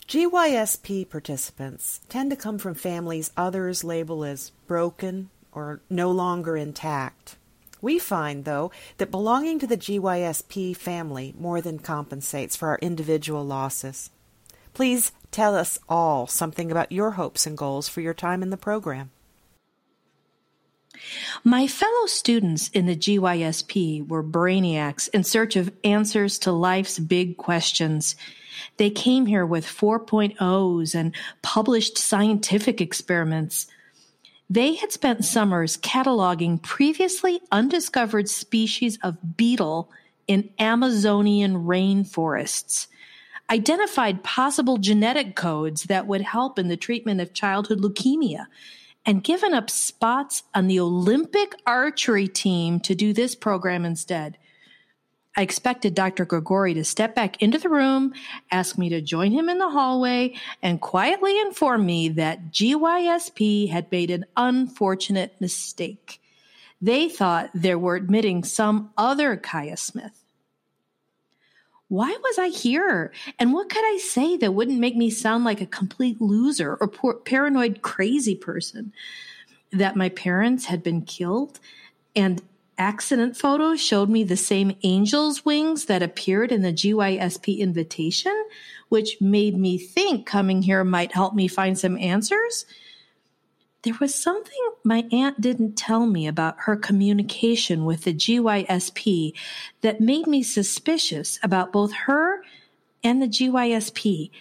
GYSP 0.08 1.10
participants 1.10 2.02
tend 2.10 2.30
to 2.30 2.36
come 2.36 2.58
from 2.58 2.76
families 2.76 3.32
others 3.38 3.84
label 3.84 4.26
as 4.26 4.52
broken 4.68 5.30
or 5.56 5.82
no 5.90 6.12
longer 6.12 6.58
intact. 6.58 7.38
We 7.82 8.00
find, 8.00 8.46
though, 8.46 8.72
that 8.98 9.12
belonging 9.12 9.60
to 9.60 9.68
the 9.68 9.78
GYSP 9.78 10.76
family 10.78 11.34
more 11.38 11.60
than 11.60 11.80
compensates 11.80 12.56
for 12.56 12.70
our 12.70 12.80
individual 12.82 13.46
losses. 13.46 14.10
Please 14.74 15.12
tell 15.32 15.56
us 15.56 15.78
all 15.90 16.26
something 16.26 16.72
about 16.72 16.92
your 16.92 17.12
hopes 17.12 17.46
and 17.46 17.58
goals 17.58 17.88
for 17.88 18.02
your 18.02 18.14
time 18.14 18.42
in 18.42 18.50
the 18.52 18.58
program. 18.58 19.12
My 21.44 21.68
fellow 21.68 22.06
students 22.06 22.70
in 22.70 22.86
the 22.86 22.96
GYSP 22.96 24.08
were 24.08 24.24
brainiacs 24.24 25.10
in 25.10 25.24
search 25.24 25.56
of 25.56 25.72
answers 25.84 26.40
to 26.40 26.52
life's 26.52 27.00
big 27.00 27.38
questions. 27.38 28.16
They 28.78 28.90
came 28.90 29.26
here 29.26 29.46
with 29.46 29.66
4.0s 29.66 30.96
and 30.96 31.16
published 31.42 31.98
scientific 31.98 32.80
experiments. 32.80 33.68
They 34.54 34.76
had 34.76 34.92
spent 34.92 35.26
summers 35.26 35.78
cataloging 35.78 36.62
previously 36.62 37.42
undiscovered 37.52 38.30
species 38.30 39.00
of 39.02 39.36
beetle 39.36 39.90
in 40.28 40.52
Amazonian 40.60 41.66
rainforests, 41.66 42.86
identified 43.50 44.24
possible 44.24 44.78
genetic 44.78 45.36
codes 45.36 45.86
that 45.86 46.06
would 46.06 46.22
help 46.22 46.60
in 46.60 46.68
the 46.68 46.78
treatment 46.78 47.20
of 47.20 47.34
childhood 47.34 47.80
leukemia, 47.80 48.46
and 49.08 49.24
given 49.24 49.56
up 49.56 49.72
spots 49.72 50.44
on 50.54 50.68
the 50.68 50.80
Olympic 50.80 51.56
archery 51.66 52.28
team 52.28 52.80
to 52.82 52.94
do 52.94 53.12
this 53.12 53.34
program 53.34 53.86
instead. 53.86 54.38
I 55.36 55.42
expected 55.42 55.96
Dr. 55.96 56.26
Grigori 56.26 56.76
to 56.76 56.84
step 56.84 57.16
back 57.16 57.42
into 57.42 57.58
the 57.58 57.70
room, 57.70 58.14
ask 58.52 58.78
me 58.78 58.90
to 58.90 59.02
join 59.02 59.32
him 59.32 59.50
in 59.50 59.58
the 59.58 59.70
hallway, 59.70 60.36
and 60.62 60.80
quietly 60.80 61.40
inform 61.42 61.86
me 61.86 62.10
that 62.10 62.52
GYSP 62.52 63.70
had 63.70 63.92
made 63.92 64.12
an 64.12 64.26
unfortunate 64.38 65.36
mistake. 65.40 66.22
They 66.80 67.10
thought 67.10 67.50
they 67.56 67.74
were 67.74 67.96
admitting 67.96 68.44
some 68.44 68.92
other 68.96 69.36
Kaya 69.36 69.78
Smith. 69.78 70.24
Why 71.88 72.10
was 72.10 72.38
I 72.38 72.50
here? 72.50 73.12
And 73.40 73.54
what 73.54 73.70
could 73.70 73.84
I 73.86 73.98
say 73.98 74.38
that 74.38 74.54
wouldn't 74.54 74.80
make 74.80 74.96
me 74.96 75.10
sound 75.10 75.46
like 75.46 75.62
a 75.62 75.66
complete 75.66 76.20
loser 76.22 76.76
or 76.76 76.88
paranoid 77.22 77.82
crazy 77.82 78.36
person? 78.36 78.94
That 79.72 79.96
my 79.96 80.10
parents 80.10 80.66
had 80.66 80.84
been 80.84 81.02
killed 81.02 81.60
and 82.16 82.42
accident 82.78 83.38
photos 83.38 83.82
showed 83.82 84.10
me 84.10 84.24
the 84.24 84.38
same 84.38 84.76
angel's 84.84 85.46
wings 85.46 85.86
that 85.86 86.04
appeared 86.04 86.52
in 86.52 86.62
the 86.62 86.74
GYSP 86.74 87.60
invitation, 87.60 88.34
which 88.90 89.20
made 89.22 89.58
me 89.58 89.78
think 89.78 90.26
coming 90.26 90.62
here 90.62 90.84
might 90.84 91.14
help 91.14 91.34
me 91.34 91.48
find 91.48 91.78
some 91.78 91.98
answers. 91.98 92.66
There 93.84 93.96
was 94.00 94.16
something 94.16 94.58
my 94.84 95.06
aunt 95.12 95.42
didn't 95.42 95.76
tell 95.76 96.06
me 96.06 96.26
about 96.26 96.56
her 96.60 96.76
communication 96.76 97.84
with 97.84 98.04
the 98.04 98.14
GYSP 98.14 99.34
that 99.82 100.00
made 100.00 100.26
me 100.26 100.42
suspicious 100.42 101.38
about 101.44 101.74
both 101.74 101.92
her 101.94 102.44
and 103.04 103.22
the 103.22 103.28
GYSP. 103.28 104.32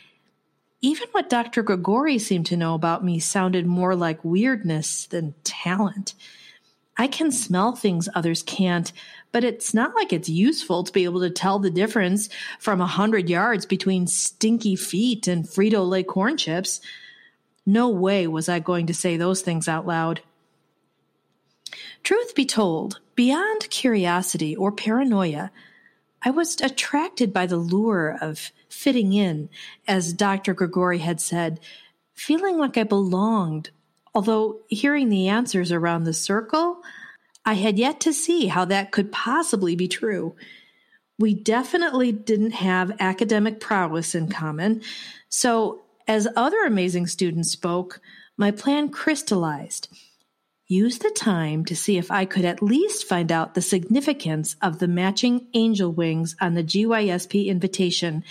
Even 0.80 1.08
what 1.12 1.28
Dr. 1.28 1.62
Grigori 1.62 2.18
seemed 2.18 2.46
to 2.46 2.56
know 2.56 2.74
about 2.74 3.04
me 3.04 3.18
sounded 3.18 3.66
more 3.66 3.96
like 3.96 4.24
weirdness 4.24 5.06
than 5.06 5.34
talent. 5.44 6.14
I 6.98 7.06
can 7.06 7.30
smell 7.30 7.74
things 7.74 8.08
others 8.14 8.42
can't, 8.42 8.92
but 9.32 9.44
it's 9.44 9.72
not 9.72 9.94
like 9.94 10.12
it's 10.12 10.28
useful 10.28 10.84
to 10.84 10.92
be 10.92 11.04
able 11.04 11.20
to 11.20 11.30
tell 11.30 11.58
the 11.58 11.70
difference 11.70 12.28
from 12.58 12.80
a 12.80 12.86
hundred 12.86 13.30
yards 13.30 13.64
between 13.64 14.06
stinky 14.06 14.76
feet 14.76 15.26
and 15.26 15.44
Frito 15.44 15.88
Lay 15.88 16.02
corn 16.02 16.36
chips. 16.36 16.80
No 17.64 17.88
way 17.88 18.26
was 18.26 18.48
I 18.48 18.58
going 18.58 18.86
to 18.88 18.94
say 18.94 19.16
those 19.16 19.40
things 19.40 19.68
out 19.68 19.86
loud. 19.86 20.20
Truth 22.02 22.34
be 22.34 22.44
told, 22.44 23.00
beyond 23.14 23.70
curiosity 23.70 24.54
or 24.54 24.72
paranoia, 24.72 25.50
I 26.24 26.30
was 26.30 26.60
attracted 26.60 27.32
by 27.32 27.46
the 27.46 27.56
lure 27.56 28.18
of 28.20 28.52
fitting 28.68 29.12
in, 29.12 29.48
as 29.88 30.12
Dr. 30.12 30.52
Grigori 30.54 30.98
had 30.98 31.20
said, 31.20 31.58
feeling 32.12 32.58
like 32.58 32.76
I 32.76 32.84
belonged 32.84 33.70
Although 34.14 34.60
hearing 34.68 35.08
the 35.08 35.28
answers 35.28 35.72
around 35.72 36.04
the 36.04 36.12
circle, 36.12 36.82
I 37.44 37.54
had 37.54 37.78
yet 37.78 38.00
to 38.00 38.12
see 38.12 38.46
how 38.46 38.64
that 38.66 38.92
could 38.92 39.10
possibly 39.10 39.74
be 39.74 39.88
true. 39.88 40.36
We 41.18 41.34
definitely 41.34 42.12
didn't 42.12 42.52
have 42.52 42.96
academic 43.00 43.60
prowess 43.60 44.14
in 44.14 44.28
common, 44.28 44.82
so 45.28 45.82
as 46.06 46.28
other 46.36 46.62
amazing 46.64 47.06
students 47.06 47.50
spoke, 47.50 48.00
my 48.36 48.50
plan 48.50 48.90
crystallized. 48.90 49.88
Use 50.66 50.98
the 50.98 51.10
time 51.10 51.64
to 51.66 51.76
see 51.76 51.98
if 51.98 52.10
I 52.10 52.24
could 52.24 52.44
at 52.44 52.62
least 52.62 53.06
find 53.06 53.30
out 53.30 53.54
the 53.54 53.60
significance 53.60 54.56
of 54.62 54.78
the 54.78 54.88
matching 54.88 55.46
angel 55.54 55.92
wings 55.92 56.34
on 56.40 56.54
the 56.54 56.64
GYSP 56.64 57.46
invitation 57.46 58.24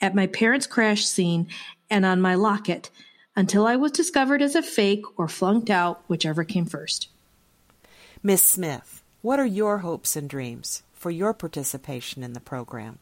at 0.00 0.14
my 0.14 0.26
parents' 0.26 0.66
crash 0.66 1.04
scene 1.04 1.48
and 1.88 2.04
on 2.04 2.20
my 2.20 2.34
locket 2.34 2.90
until 3.38 3.68
I 3.68 3.76
was 3.76 3.92
discovered 3.92 4.42
as 4.42 4.56
a 4.56 4.62
fake 4.62 5.04
or 5.16 5.28
flunked 5.28 5.70
out, 5.70 6.02
whichever 6.08 6.42
came 6.42 6.66
first. 6.66 7.06
Miss 8.20 8.42
Smith, 8.42 9.04
what 9.22 9.38
are 9.38 9.46
your 9.46 9.78
hopes 9.78 10.16
and 10.16 10.28
dreams 10.28 10.82
for 10.92 11.12
your 11.12 11.32
participation 11.32 12.24
in 12.24 12.32
the 12.32 12.40
program? 12.40 12.98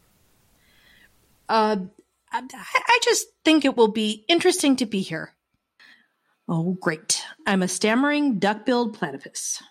Uh, 1.49 1.79
I, 2.31 2.43
I 2.53 2.99
just 3.03 3.29
think 3.47 3.65
it 3.65 3.79
will 3.79 3.89
be 3.89 4.27
interesting 4.29 4.77
to 4.77 4.85
be 4.85 5.01
here. 5.01 5.33
Oh, 6.47 6.77
great. 6.83 7.23
I'm 7.47 7.63
a 7.63 7.69
stammering 7.69 8.39
duck-billed 8.39 8.93
platypus. 8.93 9.63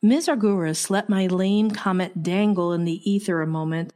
Ms. 0.00 0.28
Arguros 0.28 0.88
let 0.88 1.10
my 1.10 1.26
lame 1.26 1.72
comment 1.72 2.22
dangle 2.22 2.72
in 2.72 2.86
the 2.86 3.08
ether 3.08 3.42
a 3.42 3.46
moment 3.46 3.92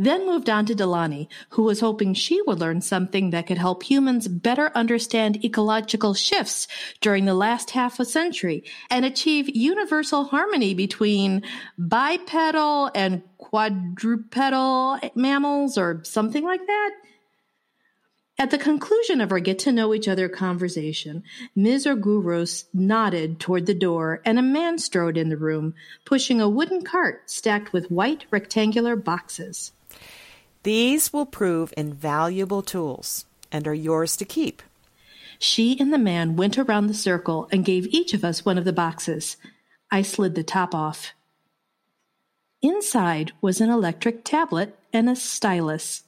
then 0.00 0.24
moved 0.24 0.48
on 0.48 0.64
to 0.64 0.74
Delaney, 0.74 1.28
who 1.50 1.62
was 1.64 1.80
hoping 1.80 2.14
she 2.14 2.40
would 2.42 2.58
learn 2.58 2.80
something 2.80 3.28
that 3.30 3.46
could 3.46 3.58
help 3.58 3.82
humans 3.82 4.28
better 4.28 4.72
understand 4.74 5.44
ecological 5.44 6.14
shifts 6.14 6.66
during 7.02 7.26
the 7.26 7.34
last 7.34 7.72
half 7.72 8.00
a 8.00 8.06
century 8.06 8.64
and 8.88 9.04
achieve 9.04 9.54
universal 9.54 10.24
harmony 10.24 10.72
between 10.72 11.42
bipedal 11.76 12.90
and 12.94 13.22
quadrupedal 13.36 14.98
mammals 15.14 15.76
or 15.76 16.00
something 16.02 16.44
like 16.44 16.66
that. 16.66 16.90
At 18.38 18.50
the 18.50 18.56
conclusion 18.56 19.20
of 19.20 19.32
our 19.32 19.38
get 19.38 19.58
to 19.60 19.72
know 19.72 19.92
each 19.92 20.08
other 20.08 20.30
conversation, 20.30 21.24
Ms. 21.54 21.84
Arguros 21.84 22.64
nodded 22.72 23.38
toward 23.38 23.66
the 23.66 23.74
door 23.74 24.22
and 24.24 24.38
a 24.38 24.42
man 24.42 24.78
strode 24.78 25.18
in 25.18 25.28
the 25.28 25.36
room, 25.36 25.74
pushing 26.06 26.40
a 26.40 26.48
wooden 26.48 26.82
cart 26.82 27.30
stacked 27.30 27.74
with 27.74 27.90
white 27.90 28.24
rectangular 28.30 28.96
boxes. 28.96 29.72
These 30.62 31.12
will 31.12 31.26
prove 31.26 31.72
invaluable 31.76 32.62
tools 32.62 33.24
and 33.50 33.66
are 33.66 33.74
yours 33.74 34.16
to 34.16 34.24
keep. 34.24 34.62
She 35.38 35.78
and 35.80 35.92
the 35.92 35.98
man 35.98 36.36
went 36.36 36.58
around 36.58 36.86
the 36.86 36.94
circle 36.94 37.48
and 37.50 37.64
gave 37.64 37.86
each 37.86 38.12
of 38.12 38.24
us 38.24 38.44
one 38.44 38.58
of 38.58 38.66
the 38.66 38.72
boxes. 38.72 39.38
I 39.90 40.02
slid 40.02 40.34
the 40.34 40.44
top 40.44 40.74
off. 40.74 41.12
Inside 42.60 43.32
was 43.40 43.60
an 43.60 43.70
electric 43.70 44.22
tablet 44.22 44.78
and 44.92 45.08
a 45.08 45.16
stylus. 45.16 46.02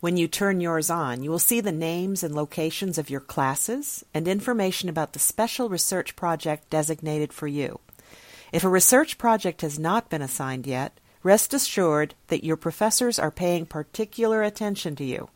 When 0.00 0.16
you 0.16 0.26
turn 0.26 0.60
yours 0.60 0.88
on, 0.88 1.22
you 1.22 1.30
will 1.30 1.38
see 1.38 1.60
the 1.60 1.72
names 1.72 2.22
and 2.22 2.34
locations 2.34 2.96
of 2.96 3.10
your 3.10 3.20
classes 3.20 4.04
and 4.14 4.26
information 4.26 4.88
about 4.88 5.12
the 5.12 5.18
special 5.18 5.68
research 5.68 6.16
project 6.16 6.70
designated 6.70 7.32
for 7.32 7.46
you. 7.46 7.80
If 8.52 8.64
a 8.64 8.68
research 8.68 9.18
project 9.18 9.60
has 9.60 9.78
not 9.78 10.08
been 10.08 10.22
assigned 10.22 10.66
yet, 10.66 10.98
Rest 11.22 11.52
assured 11.52 12.14
that 12.28 12.44
your 12.44 12.56
professors 12.56 13.18
are 13.18 13.30
paying 13.30 13.66
particular 13.66 14.42
attention 14.42 14.96
to 14.96 15.04
you, 15.04 15.30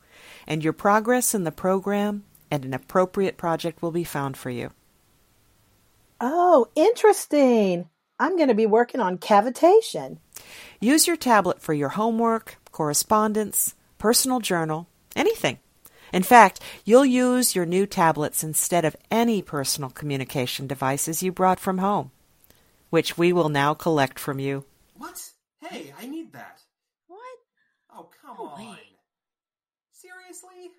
and 0.46 0.62
your 0.62 0.72
progress 0.72 1.34
in 1.34 1.44
the 1.44 1.52
program 1.52 2.24
and 2.50 2.64
an 2.64 2.74
appropriate 2.74 3.36
project 3.36 3.82
will 3.82 3.90
be 3.90 4.04
found 4.04 4.36
for 4.36 4.50
you. 4.50 4.70
Oh, 6.20 6.68
interesting. 6.76 7.88
I'm 8.20 8.36
going 8.36 8.48
to 8.48 8.54
be 8.54 8.66
working 8.66 9.00
on 9.00 9.18
cavitation. 9.18 10.18
Use 10.80 11.06
your 11.06 11.16
tablet 11.16 11.60
for 11.60 11.74
your 11.74 11.88
homework, 11.90 12.58
correspondence, 12.70 13.74
personal 13.98 14.38
journal, 14.38 14.86
anything. 15.16 15.58
In 16.12 16.22
fact, 16.22 16.60
you'll 16.84 17.06
use 17.06 17.56
your 17.56 17.66
new 17.66 17.86
tablets 17.86 18.44
instead 18.44 18.84
of 18.84 18.96
any 19.10 19.42
personal 19.42 19.90
communication 19.90 20.66
devices 20.66 21.22
you 21.22 21.32
brought 21.32 21.58
from 21.58 21.78
home, 21.78 22.10
which 22.90 23.18
we 23.18 23.32
will 23.32 23.48
now 23.48 23.74
collect 23.74 24.20
from 24.20 24.38
you. 24.38 24.64
What? 24.96 25.31
Hey, 25.62 25.94
I 25.98 26.06
need 26.06 26.32
that. 26.32 26.60
What? 27.06 27.20
Oh, 27.94 28.08
come 28.20 28.36
oh, 28.38 28.46
on. 28.46 28.58
Wait. 28.58 28.78
Seriously? 29.92 30.72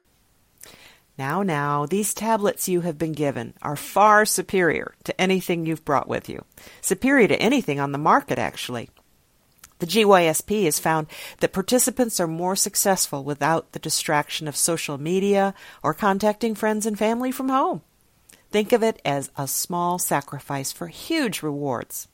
Now, 1.17 1.43
now, 1.43 1.85
these 1.85 2.13
tablets 2.13 2.67
you 2.67 2.81
have 2.81 2.97
been 2.97 3.13
given 3.13 3.53
are 3.61 3.75
far 3.75 4.25
superior 4.25 4.95
to 5.05 5.21
anything 5.21 5.65
you've 5.65 5.85
brought 5.85 6.07
with 6.07 6.27
you. 6.27 6.43
Superior 6.81 7.27
to 7.29 7.41
anything 7.41 7.79
on 7.79 7.91
the 7.91 7.97
market, 7.97 8.37
actually. 8.37 8.89
The 9.79 9.85
GYSP 9.85 10.65
has 10.65 10.79
found 10.79 11.07
that 11.39 11.53
participants 11.53 12.19
are 12.19 12.27
more 12.27 12.55
successful 12.55 13.23
without 13.23 13.73
the 13.73 13.79
distraction 13.79 14.47
of 14.47 14.55
social 14.55 14.97
media 14.97 15.53
or 15.81 15.93
contacting 15.93 16.55
friends 16.55 16.85
and 16.85 16.97
family 16.97 17.31
from 17.31 17.49
home. 17.49 17.81
Think 18.49 18.71
of 18.71 18.83
it 18.83 19.01
as 19.03 19.29
a 19.37 19.47
small 19.47 19.99
sacrifice 19.99 20.71
for 20.71 20.87
huge 20.87 21.41
rewards. 21.41 22.07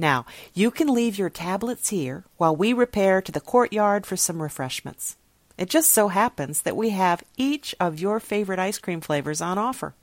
Now, 0.00 0.24
you 0.54 0.70
can 0.70 0.88
leave 0.88 1.18
your 1.18 1.28
tablets 1.28 1.90
here 1.90 2.24
while 2.38 2.56
we 2.56 2.72
repair 2.72 3.20
to 3.20 3.30
the 3.30 3.38
courtyard 3.38 4.06
for 4.06 4.16
some 4.16 4.40
refreshments. 4.40 5.18
It 5.58 5.68
just 5.68 5.90
so 5.90 6.08
happens 6.08 6.62
that 6.62 6.76
we 6.76 6.88
have 6.88 7.22
each 7.36 7.74
of 7.78 8.00
your 8.00 8.18
favorite 8.18 8.58
ice 8.58 8.78
cream 8.78 9.02
flavors 9.02 9.42
on 9.42 9.58
offer. 9.58 9.94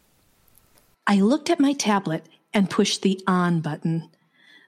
I 1.08 1.16
looked 1.16 1.50
at 1.50 1.60
my 1.60 1.74
tablet 1.74 2.28
and 2.54 2.70
pushed 2.70 3.02
the 3.02 3.20
on 3.26 3.60
button. 3.60 4.12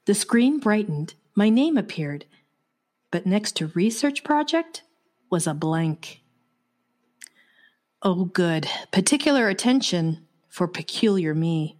The 0.05 0.15
screen 0.15 0.57
brightened, 0.57 1.13
my 1.35 1.49
name 1.49 1.77
appeared, 1.77 2.25
but 3.11 3.27
next 3.27 3.55
to 3.57 3.67
research 3.75 4.23
project 4.23 4.81
was 5.29 5.45
a 5.45 5.53
blank. 5.53 6.21
Oh, 8.01 8.25
good. 8.25 8.67
Particular 8.91 9.47
attention 9.47 10.25
for 10.47 10.67
peculiar 10.67 11.35
me. 11.35 11.78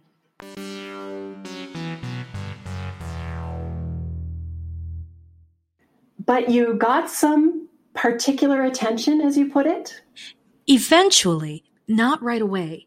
But 6.30 6.48
you 6.48 6.74
got 6.74 7.10
some 7.10 7.66
particular 7.92 8.62
attention, 8.62 9.20
as 9.20 9.36
you 9.36 9.50
put 9.50 9.66
it? 9.66 10.00
Eventually, 10.68 11.64
not 11.88 12.22
right 12.22 12.40
away. 12.40 12.86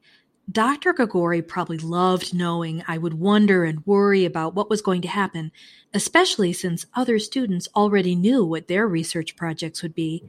Dr. 0.49 0.93
Grigori 0.93 1.41
probably 1.41 1.77
loved 1.77 2.33
knowing 2.33 2.85
I 2.87 2.97
would 2.97 3.15
wonder 3.15 3.65
and 3.65 3.85
worry 3.85 4.23
about 4.23 4.55
what 4.55 4.69
was 4.69 4.81
going 4.81 5.01
to 5.01 5.09
happen, 5.09 5.51
especially 5.93 6.53
since 6.53 6.85
other 6.93 7.19
students 7.19 7.67
already 7.75 8.15
knew 8.15 8.45
what 8.45 8.69
their 8.69 8.87
research 8.87 9.35
projects 9.35 9.83
would 9.83 9.93
be. 9.93 10.23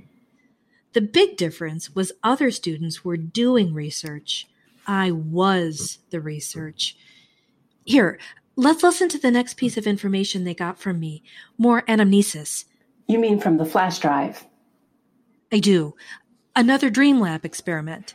The 0.93 1.01
big 1.01 1.37
difference 1.37 1.95
was 1.95 2.11
other 2.25 2.51
students 2.51 3.05
were 3.05 3.17
doing 3.17 3.73
research. 3.73 4.49
I 4.89 5.13
was 5.13 5.99
the 6.11 6.21
research. 6.21 6.97
Here, 7.85 8.19
let's 8.57 8.83
listen 8.83 9.09
to 9.11 9.19
the 9.19 9.31
next 9.31 9.57
piece 9.57 9.77
of 9.77 9.87
information 9.87 10.43
they 10.43 10.53
got 10.53 10.81
from 10.81 10.99
me 10.99 11.23
more 11.57 11.83
anamnesis. 11.83 12.65
You 13.07 13.19
mean 13.19 13.39
from 13.39 13.59
the 13.59 13.67
flash 13.67 13.99
drive? 13.99 14.47
I 15.53 15.59
do. 15.59 15.95
Another 16.57 16.91
DreamLab 16.91 17.45
experiment. 17.45 18.15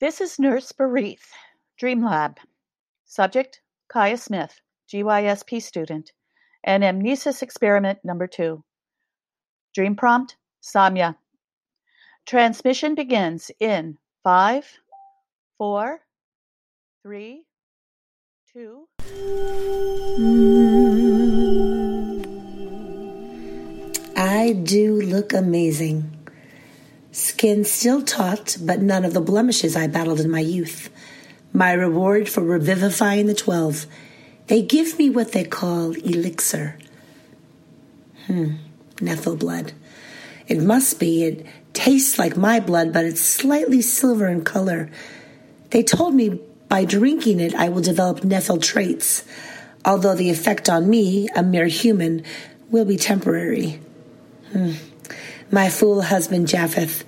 This 0.00 0.20
is 0.20 0.38
Nurse 0.38 0.72
Berith, 0.72 1.30
DreamLab. 1.80 2.36
Subject, 3.04 3.60
Kaya 3.88 4.16
Smith, 4.16 4.60
GYSP 4.92 5.60
student, 5.60 6.12
and 6.64 6.82
Anamnesis 6.82 7.42
Experiment 7.42 7.98
Number 8.04 8.26
2. 8.26 8.62
Dream 9.74 9.96
prompt, 9.96 10.36
Samya. 10.62 11.16
Transmission 12.26 12.94
begins 12.94 13.50
in 13.58 13.98
five, 14.22 14.66
four, 15.58 16.00
three, 17.02 17.44
two. 18.52 18.86
I 24.42 24.50
do 24.50 25.00
look 25.00 25.32
amazing. 25.32 26.18
Skin 27.12 27.64
still 27.64 28.02
taut, 28.02 28.56
but 28.60 28.82
none 28.82 29.04
of 29.04 29.14
the 29.14 29.20
blemishes 29.20 29.76
I 29.76 29.86
battled 29.86 30.18
in 30.18 30.32
my 30.32 30.40
youth. 30.40 30.90
My 31.52 31.72
reward 31.72 32.28
for 32.28 32.42
revivifying 32.42 33.26
the 33.26 33.36
twelve. 33.36 33.86
They 34.48 34.60
give 34.60 34.98
me 34.98 35.10
what 35.10 35.30
they 35.30 35.44
call 35.44 35.92
elixir. 35.92 36.76
Hmm, 38.26 38.54
Nephil 38.96 39.38
blood. 39.38 39.74
It 40.48 40.60
must 40.60 40.98
be. 40.98 41.22
It 41.22 41.46
tastes 41.72 42.18
like 42.18 42.36
my 42.36 42.58
blood, 42.58 42.92
but 42.92 43.04
it's 43.04 43.20
slightly 43.20 43.80
silver 43.80 44.26
in 44.26 44.42
color. 44.42 44.90
They 45.70 45.84
told 45.84 46.16
me 46.16 46.40
by 46.68 46.84
drinking 46.84 47.38
it 47.38 47.54
I 47.54 47.68
will 47.68 47.80
develop 47.80 48.22
Nephil 48.22 48.60
traits, 48.60 49.22
although 49.84 50.16
the 50.16 50.30
effect 50.30 50.68
on 50.68 50.90
me, 50.90 51.28
a 51.36 51.44
mere 51.44 51.68
human, 51.68 52.24
will 52.72 52.84
be 52.84 52.96
temporary. 52.96 53.78
My 55.50 55.68
fool 55.70 56.02
husband 56.02 56.48
Japheth. 56.48 57.04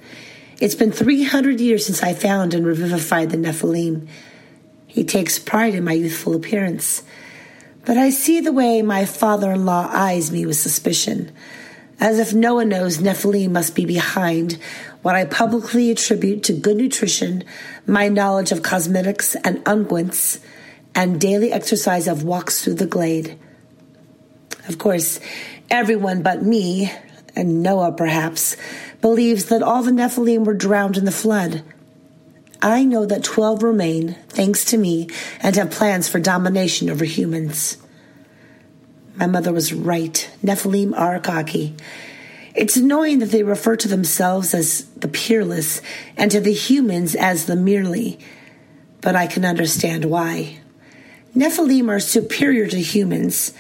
It's 0.61 0.75
been 0.75 0.93
300 0.93 1.61
years 1.61 1.85
since 1.85 2.03
I 2.03 2.15
found 2.15 2.55
and 2.55 2.67
revivified 2.67 3.31
the 3.31 3.37
Nephilim. 3.37 4.09
He 4.87 5.05
takes 5.05 5.39
pride 5.39 5.75
in 5.75 5.85
my 5.85 5.93
youthful 5.93 6.35
appearance. 6.35 7.03
But 7.85 7.97
I 7.99 8.11
see 8.11 8.41
the 8.41 8.53
way 8.53 8.81
my 8.81 9.05
father 9.05 9.53
in 9.53 9.67
law 9.67 9.91
eyes 9.93 10.31
me 10.31 10.47
with 10.47 10.57
suspicion, 10.57 11.33
as 12.01 12.19
if 12.19 12.33
no 12.33 12.55
one 12.55 12.69
knows 12.71 12.99
Nephilim 12.99 13.51
must 13.51 13.75
be 13.75 13.85
behind 13.85 14.59
what 15.03 15.15
I 15.15 15.27
publicly 15.27 15.91
attribute 15.91 16.45
to 16.45 16.55
good 16.55 16.77
nutrition, 16.77 17.45
my 17.87 18.09
knowledge 18.09 18.53
of 18.53 18.63
cosmetics 18.63 19.35
and 19.37 19.63
unguents, 19.65 20.41
and 20.95 21.21
daily 21.21 21.53
exercise 21.53 22.09
of 22.09 22.23
walks 22.23 22.65
through 22.65 22.75
the 22.75 22.87
glade. 22.87 23.39
Of 24.67 24.79
course, 24.79 25.21
everyone 25.69 26.23
but 26.23 26.43
me 26.43 26.91
and 27.37 27.63
Noah 27.63 27.93
perhaps, 27.93 28.57
believes 29.01 29.47
that 29.47 29.63
all 29.63 29.83
the 29.83 29.91
Nephilim 29.91 30.45
were 30.45 30.55
drowned 30.55 30.97
in 30.97 31.05
the 31.05 31.13
flood. 31.13 31.63
I 32.63 32.85
know 32.85 33.05
that 33.05 33.25
12 33.25 33.63
remain, 33.63 34.17
thanks 34.29 34.65
to 34.67 34.79
me, 34.79 35.09
and 35.41 35.55
have 35.57 35.71
plans 35.71 36.09
for 36.09 36.19
domination 36.19 36.89
over 36.89 37.05
humans. 37.05 37.77
My 39.17 39.27
mother 39.27 39.53
was 39.53 39.73
right. 39.73 40.29
Nephilim 40.43 40.99
are 40.99 41.21
cocky. 41.21 41.77
It's 42.55 42.77
annoying 42.77 43.19
that 43.19 43.31
they 43.31 43.43
refer 43.43 43.77
to 43.77 43.89
themselves 43.89 44.55
as 44.55 44.85
the 44.97 45.09
peerless 45.09 45.83
and 46.17 46.31
to 46.31 46.41
the 46.41 46.53
humans 46.53 47.15
as 47.15 47.47
the 47.47 47.57
merely, 47.57 48.19
but 49.01 49.17
I 49.17 49.27
can 49.27 49.45
understand 49.45 50.05
why. 50.05 50.59
Nephilim 51.37 51.89
are 51.89 52.01
superior 52.01 52.69
to 52.69 52.81
humans 52.81 53.53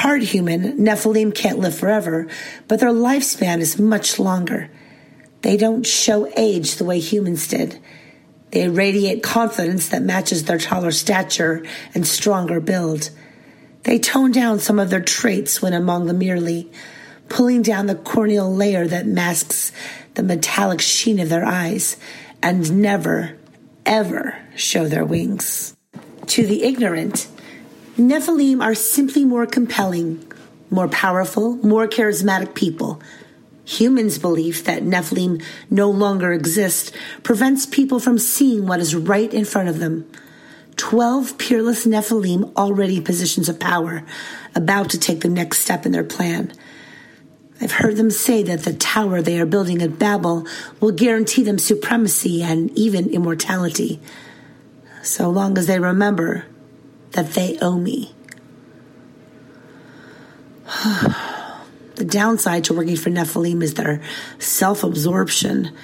Part 0.00 0.22
human, 0.22 0.78
Nephilim 0.78 1.34
can't 1.34 1.58
live 1.58 1.74
forever, 1.74 2.26
but 2.68 2.80
their 2.80 2.88
lifespan 2.88 3.58
is 3.58 3.78
much 3.78 4.18
longer. 4.18 4.70
They 5.42 5.58
don't 5.58 5.86
show 5.86 6.26
age 6.38 6.76
the 6.76 6.86
way 6.86 7.00
humans 7.00 7.46
did. 7.46 7.78
They 8.50 8.70
radiate 8.70 9.22
confidence 9.22 9.90
that 9.90 10.00
matches 10.00 10.44
their 10.46 10.56
taller 10.56 10.90
stature 10.90 11.66
and 11.94 12.06
stronger 12.06 12.60
build. 12.60 13.10
They 13.82 13.98
tone 13.98 14.32
down 14.32 14.58
some 14.60 14.78
of 14.78 14.88
their 14.88 15.02
traits 15.02 15.60
when 15.60 15.74
among 15.74 16.06
the 16.06 16.14
merely, 16.14 16.72
pulling 17.28 17.60
down 17.60 17.84
the 17.84 17.94
corneal 17.94 18.50
layer 18.50 18.86
that 18.86 19.04
masks 19.04 19.70
the 20.14 20.22
metallic 20.22 20.80
sheen 20.80 21.20
of 21.20 21.28
their 21.28 21.44
eyes, 21.44 21.98
and 22.42 22.80
never, 22.80 23.36
ever 23.84 24.38
show 24.56 24.88
their 24.88 25.04
wings. 25.04 25.76
To 26.28 26.46
the 26.46 26.62
ignorant, 26.62 27.28
Nephilim 28.00 28.62
are 28.62 28.74
simply 28.74 29.26
more 29.26 29.44
compelling, 29.44 30.26
more 30.70 30.88
powerful, 30.88 31.56
more 31.56 31.86
charismatic 31.86 32.54
people. 32.54 33.02
Humans' 33.66 34.18
belief 34.18 34.64
that 34.64 34.82
Nephilim 34.82 35.42
no 35.68 35.90
longer 35.90 36.32
exist 36.32 36.94
prevents 37.22 37.66
people 37.66 38.00
from 38.00 38.18
seeing 38.18 38.66
what 38.66 38.80
is 38.80 38.94
right 38.94 39.32
in 39.32 39.44
front 39.44 39.68
of 39.68 39.80
them. 39.80 40.10
Twelve 40.76 41.36
peerless 41.36 41.86
Nephilim 41.86 42.56
already 42.56 42.96
in 42.96 43.04
positions 43.04 43.50
of 43.50 43.60
power, 43.60 44.02
about 44.54 44.88
to 44.90 44.98
take 44.98 45.20
the 45.20 45.28
next 45.28 45.58
step 45.58 45.84
in 45.84 45.92
their 45.92 46.02
plan. 46.02 46.52
I've 47.60 47.72
heard 47.72 47.96
them 47.96 48.10
say 48.10 48.42
that 48.44 48.60
the 48.60 48.72
tower 48.72 49.20
they 49.20 49.38
are 49.38 49.44
building 49.44 49.82
at 49.82 49.98
Babel 49.98 50.46
will 50.80 50.92
guarantee 50.92 51.42
them 51.42 51.58
supremacy 51.58 52.42
and 52.42 52.70
even 52.78 53.10
immortality. 53.10 54.00
So 55.02 55.28
long 55.28 55.58
as 55.58 55.66
they 55.66 55.78
remember 55.78 56.46
that 57.12 57.32
they 57.32 57.58
owe 57.60 57.78
me. 57.78 58.14
the 61.96 62.04
downside 62.04 62.64
to 62.64 62.74
working 62.74 62.96
for 62.96 63.10
Nephilim 63.10 63.62
is 63.62 63.74
their 63.74 64.02
self 64.38 64.84
absorption. 64.84 65.76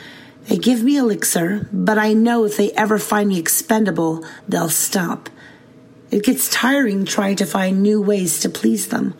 They 0.49 0.59
give 0.59 0.83
me 0.83 0.97
elixir, 0.97 1.69
but 1.73 1.99
I 1.99 2.13
know 2.13 2.45
if 2.45 2.57
they 2.57 2.71
ever 2.73 2.99
find 2.99 3.29
me 3.29 3.39
expendable, 3.39 4.25
they'll 4.49 4.69
stop. 4.69 5.29
It 6.11 6.23
gets 6.23 6.49
tiring 6.49 7.05
trying 7.05 7.37
to 7.37 7.47
find 7.47 7.83
new 7.83 8.01
ways 8.01 8.39
to 8.41 8.49
please 8.49 8.89
them. 8.89 9.15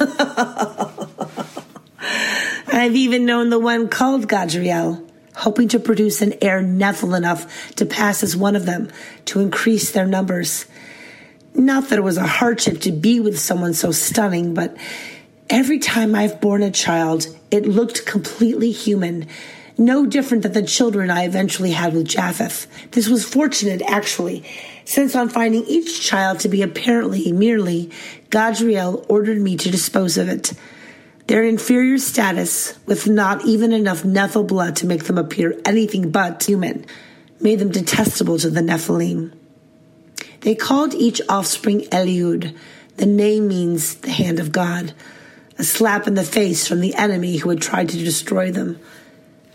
I've 2.66 2.96
even 2.96 3.26
known 3.26 3.50
the 3.50 3.58
one 3.58 3.88
called 3.88 4.26
Gadriel 4.26 5.06
hoping 5.36 5.68
to 5.68 5.78
produce 5.78 6.22
an 6.22 6.34
heir 6.40 6.62
Nephil 6.62 7.16
enough 7.16 7.74
to 7.74 7.86
pass 7.86 8.22
as 8.22 8.36
one 8.36 8.56
of 8.56 8.66
them 8.66 8.90
to 9.26 9.40
increase 9.40 9.90
their 9.90 10.06
numbers. 10.06 10.66
Not 11.54 11.88
that 11.88 11.98
it 11.98 12.02
was 12.02 12.16
a 12.16 12.26
hardship 12.26 12.80
to 12.80 12.92
be 12.92 13.20
with 13.20 13.38
someone 13.38 13.74
so 13.74 13.92
stunning, 13.92 14.54
but 14.54 14.76
every 15.50 15.78
time 15.78 16.14
I've 16.14 16.40
borne 16.40 16.62
a 16.62 16.70
child, 16.70 17.26
it 17.50 17.66
looked 17.66 18.06
completely 18.06 18.70
human. 18.70 19.26
No 19.76 20.06
different 20.06 20.44
than 20.44 20.52
the 20.52 20.62
children 20.62 21.10
I 21.10 21.24
eventually 21.24 21.72
had 21.72 21.94
with 21.94 22.06
Japheth. 22.06 22.66
This 22.92 23.08
was 23.08 23.24
fortunate, 23.24 23.82
actually, 23.82 24.44
since 24.84 25.16
on 25.16 25.28
finding 25.28 25.64
each 25.64 26.00
child 26.00 26.40
to 26.40 26.48
be 26.48 26.62
apparently 26.62 27.32
merely, 27.32 27.90
Gadriel 28.30 29.04
ordered 29.08 29.40
me 29.40 29.56
to 29.56 29.70
dispose 29.70 30.16
of 30.16 30.28
it. 30.28 30.52
Their 31.26 31.42
inferior 31.42 31.98
status, 31.98 32.78
with 32.84 33.08
not 33.08 33.44
even 33.46 33.72
enough 33.72 34.02
Nephil 34.02 34.46
blood 34.46 34.76
to 34.76 34.86
make 34.86 35.04
them 35.04 35.16
appear 35.16 35.58
anything 35.64 36.10
but 36.10 36.42
human, 36.42 36.84
made 37.40 37.58
them 37.58 37.70
detestable 37.70 38.38
to 38.38 38.50
the 38.50 38.60
Nephilim. 38.60 39.32
They 40.40 40.54
called 40.54 40.92
each 40.92 41.22
offspring 41.28 41.80
Eliud. 41.82 42.54
The 42.98 43.06
name 43.06 43.48
means 43.48 43.94
the 43.96 44.10
hand 44.10 44.38
of 44.38 44.52
God, 44.52 44.92
a 45.58 45.64
slap 45.64 46.06
in 46.06 46.14
the 46.14 46.22
face 46.22 46.68
from 46.68 46.80
the 46.80 46.94
enemy 46.94 47.38
who 47.38 47.48
had 47.48 47.62
tried 47.62 47.88
to 47.88 47.98
destroy 47.98 48.52
them. 48.52 48.78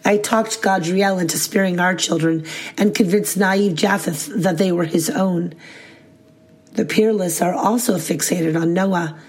I 0.04 0.18
talked 0.18 0.62
Gadriel 0.64 1.22
into 1.22 1.38
sparing 1.38 1.80
our 1.80 1.94
children 1.94 2.46
and 2.78 2.96
convinced 2.96 3.38
naive 3.38 3.76
Japheth 3.76 4.28
that 4.44 4.58
they 4.58 4.72
were 4.72 4.86
his 4.86 5.10
own. 5.10 5.54
The 6.74 6.86
peerless 6.86 7.42
are 7.42 7.54
also 7.54 7.96
fixated 7.96 8.60
on 8.60 8.74
Noah. 8.74 9.20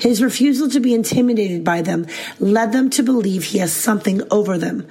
His 0.00 0.22
refusal 0.22 0.70
to 0.70 0.80
be 0.80 0.94
intimidated 0.94 1.62
by 1.62 1.82
them 1.82 2.06
led 2.38 2.72
them 2.72 2.88
to 2.90 3.02
believe 3.02 3.44
he 3.44 3.58
has 3.58 3.70
something 3.70 4.22
over 4.30 4.56
them, 4.56 4.88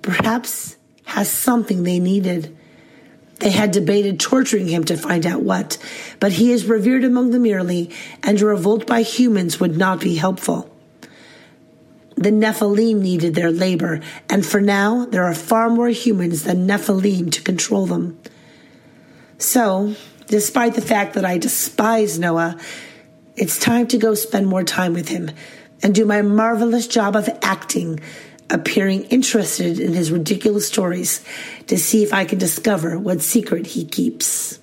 perhaps 0.00 0.76
has 1.04 1.28
something 1.28 1.82
they 1.82 2.00
needed. 2.00 2.56
They 3.40 3.50
had 3.50 3.72
debated 3.72 4.18
torturing 4.18 4.66
him 4.66 4.84
to 4.84 4.96
find 4.96 5.26
out 5.26 5.42
what, 5.42 5.76
but 6.18 6.32
he 6.32 6.50
is 6.50 6.64
revered 6.64 7.04
among 7.04 7.30
them 7.30 7.42
merely, 7.42 7.90
and 8.22 8.40
a 8.40 8.46
revolt 8.46 8.86
by 8.86 9.02
humans 9.02 9.60
would 9.60 9.76
not 9.76 10.00
be 10.00 10.16
helpful. 10.16 10.74
The 12.16 12.30
Nephilim 12.30 13.00
needed 13.00 13.34
their 13.34 13.52
labor, 13.52 14.00
and 14.30 14.46
for 14.46 14.62
now 14.62 15.04
there 15.04 15.24
are 15.24 15.34
far 15.34 15.68
more 15.68 15.90
humans 15.90 16.44
than 16.44 16.66
Nephilim 16.66 17.30
to 17.32 17.42
control 17.42 17.84
them. 17.84 18.18
So, 19.36 19.94
despite 20.26 20.74
the 20.74 20.80
fact 20.80 21.12
that 21.14 21.26
I 21.26 21.36
despise 21.36 22.18
Noah, 22.18 22.58
it's 23.40 23.58
time 23.58 23.86
to 23.88 23.98
go 23.98 24.14
spend 24.14 24.46
more 24.46 24.64
time 24.64 24.92
with 24.92 25.08
him 25.08 25.30
and 25.82 25.94
do 25.94 26.04
my 26.04 26.22
marvelous 26.22 26.86
job 26.86 27.14
of 27.14 27.28
acting 27.42 28.00
appearing 28.50 29.04
interested 29.04 29.78
in 29.78 29.92
his 29.92 30.10
ridiculous 30.10 30.66
stories 30.66 31.24
to 31.66 31.78
see 31.78 32.02
if 32.02 32.12
I 32.14 32.24
can 32.24 32.38
discover 32.38 32.98
what 32.98 33.20
secret 33.20 33.66
he 33.66 33.84
keeps. 33.84 34.58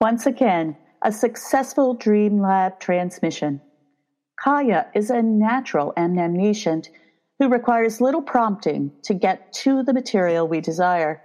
Once 0.00 0.26
again, 0.26 0.76
a 1.02 1.12
successful 1.12 1.96
Dreamlab 1.96 2.80
transmission. 2.80 3.60
Kaya 4.42 4.86
is 4.94 5.10
a 5.10 5.22
natural 5.22 5.92
anamnesiant 5.96 6.88
who 7.40 7.48
requires 7.48 8.02
little 8.02 8.20
prompting 8.20 8.92
to 9.02 9.14
get 9.14 9.50
to 9.54 9.82
the 9.82 9.94
material 9.94 10.46
we 10.46 10.60
desire. 10.60 11.22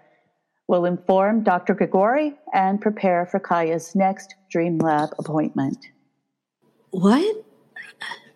We'll 0.65 0.85
inform 0.85 1.43
Dr. 1.43 1.75
Grigori 1.75 2.33
and 2.53 2.79
prepare 2.79 3.25
for 3.25 3.37
Kaya's 3.37 3.93
next 3.95 4.35
Dream 4.49 4.77
Lab 4.77 5.09
appointment. 5.19 5.89
What? 6.91 7.45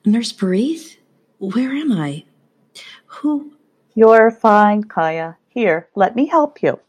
Nurse 0.06 0.34
Berith? 0.34 0.98
Where 1.38 1.72
am 1.72 1.94
I? 1.94 2.26
Who? 3.06 3.54
You're 3.96 4.30
fine, 4.30 4.84
Kaya. 4.84 5.38
Here, 5.48 5.88
let 5.96 6.18
me 6.18 6.28
help 6.28 6.62
you. 6.62 6.80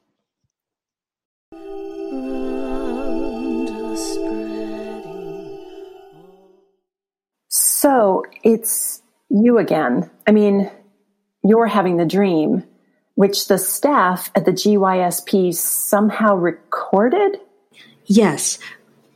So 7.49 8.25
it's 8.43 9.03
you 9.31 9.59
again. 9.59 10.11
I 10.27 10.33
mean, 10.33 10.71
you're 11.43 11.67
having 11.67 11.97
the 11.97 12.05
dream 12.05 12.65
which 13.21 13.49
the 13.49 13.59
staff 13.59 14.31
at 14.35 14.47
the 14.47 14.53
GYSP 14.53 15.55
somehow 15.55 16.35
recorded? 16.35 17.39
Yes, 18.07 18.59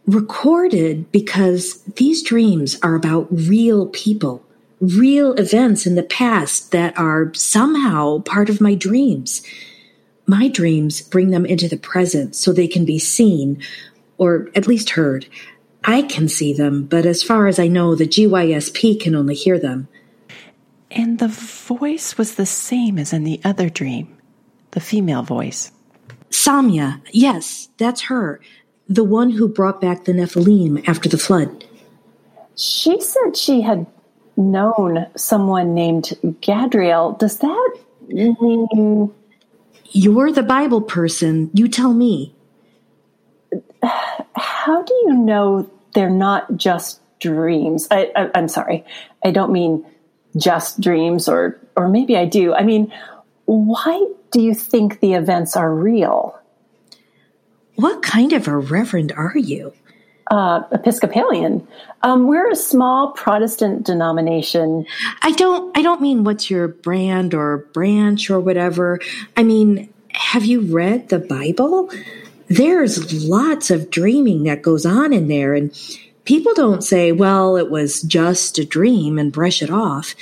recorded 0.07 1.11
because 1.11 1.83
these 1.97 2.23
dreams 2.23 2.79
are 2.83 2.95
about 2.95 3.27
real 3.31 3.87
people, 3.87 4.45
real 4.81 5.33
events 5.35 5.87
in 5.87 5.95
the 5.95 6.03
past 6.03 6.71
that 6.73 6.99
are 6.99 7.33
somehow 7.33 8.19
part 8.21 8.51
of 8.51 8.61
my 8.61 8.75
dreams. 8.75 9.43
My 10.27 10.49
dreams 10.49 11.01
bring 11.01 11.31
them 11.31 11.47
into 11.47 11.67
the 11.67 11.79
present 11.79 12.37
so 12.37 12.53
they 12.53 12.69
can 12.69 12.85
be 12.85 12.99
seen, 12.99 13.63
or 14.19 14.51
at 14.55 14.67
least 14.67 14.91
heard. 14.91 15.27
I 15.85 16.03
can 16.03 16.29
see 16.29 16.53
them, 16.53 16.85
but 16.85 17.07
as 17.07 17.23
far 17.23 17.47
as 17.47 17.59
I 17.59 17.69
know, 17.69 17.95
the 17.95 18.07
GYSP 18.07 19.01
can 19.01 19.15
only 19.15 19.35
hear 19.35 19.59
them. 19.59 19.89
And 20.95 21.19
the 21.19 21.29
voice 21.29 22.17
was 22.17 22.37
the 22.37 22.47
same 22.47 22.99
as 22.99 23.13
in 23.13 23.25
the 23.25 23.41
other 23.45 23.69
dream, 23.69 24.17
the 24.71 24.81
female 24.81 25.25
voice. 25.25 25.73
Samya, 26.31 27.01
yes, 27.11 27.69
that's 27.79 28.03
her. 28.03 28.41
The 28.89 29.03
one 29.03 29.31
who 29.31 29.49
brought 29.49 29.81
back 29.81 30.05
the 30.05 30.13
Nephilim 30.13 30.89
after 30.89 31.09
the 31.09 31.19
flood. 31.19 31.65
She 32.57 33.01
said 33.01 33.37
she 33.37 33.61
had 33.61 33.87
known 34.37 35.07
someone 35.17 35.75
named 35.75 36.13
Gadriel. 36.41 37.19
Does 37.19 37.39
that 37.39 37.79
mean. 38.09 39.13
You're 39.91 40.31
the 40.31 40.43
Bible 40.43 40.81
person. 40.81 41.51
You 41.55 41.67
tell 41.67 41.93
me. 41.93 42.35
How 44.37 44.83
do 44.83 44.95
you 45.07 45.15
know 45.15 45.71
they're 45.95 46.11
not 46.11 46.57
just 46.57 47.01
dreams? 47.21 47.89
I, 47.91 48.13
I, 48.15 48.31
I'm 48.35 48.49
sorry. 48.49 48.85
I 49.25 49.31
don't 49.31 49.53
mean 49.53 49.85
just 50.37 50.81
dreams 50.81 51.29
or 51.29 51.59
or 51.77 51.89
maybe 51.89 52.17
I 52.17 52.25
do. 52.25 52.55
I 52.55 52.63
mean, 52.63 52.93
why 53.47 54.07
do 54.31 54.41
you 54.41 54.55
think 54.55 55.01
the 55.01 55.15
events 55.15 55.57
are 55.57 55.73
real? 55.73 56.39
What 57.77 58.03
kind 58.03 58.33
of 58.33 58.47
a 58.47 58.57
reverend 58.57 59.13
are 59.13 59.37
you? 59.37 59.73
Uh, 60.31 60.63
Episcopalian. 60.73 61.67
Um, 62.03 62.27
we're 62.27 62.51
a 62.51 62.57
small 62.57 63.13
Protestant 63.13 63.85
denomination. 63.85 64.87
I 65.23 65.33
don't. 65.33 65.77
I 65.77 65.83
don't 65.83 66.01
mean 66.01 66.25
what's 66.25 66.51
your 66.51 66.69
brand 66.69 67.35
or 67.35 67.59
branch 67.75 68.31
or 68.31 68.41
whatever. 68.41 69.01
I 69.37 69.43
mean, 69.43 69.93
have 70.13 70.45
you 70.45 70.61
read 70.63 71.09
the 71.11 71.19
Bible? 71.19 71.91
There's 72.49 73.25
lots 73.25 73.71
of 73.71 73.91
dreaming 73.91 74.45
that 74.45 74.63
goes 74.63 74.87
on 74.87 75.13
in 75.13 75.29
there, 75.29 75.55
and 75.55 75.77
people 76.25 76.53
don't 76.55 76.83
say, 76.83 77.13
well, 77.13 77.57
it 77.57 77.71
was 77.71 78.03
just 78.03 78.59
a 78.59 78.65
dream 78.65 79.19
and 79.19 79.33
brush 79.33 79.63
it 79.63 79.71
off. 79.71 80.15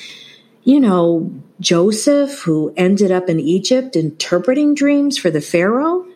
You 0.65 0.81
know, 0.81 1.33
Joseph, 1.61 2.41
who 2.41 2.73
ended 2.77 3.11
up 3.11 3.29
in 3.29 3.41
Egypt 3.41 3.97
interpreting 3.97 4.75
dreams 4.75 5.19
for 5.19 5.31
the 5.31 5.41
Pharaoh. 5.41 6.07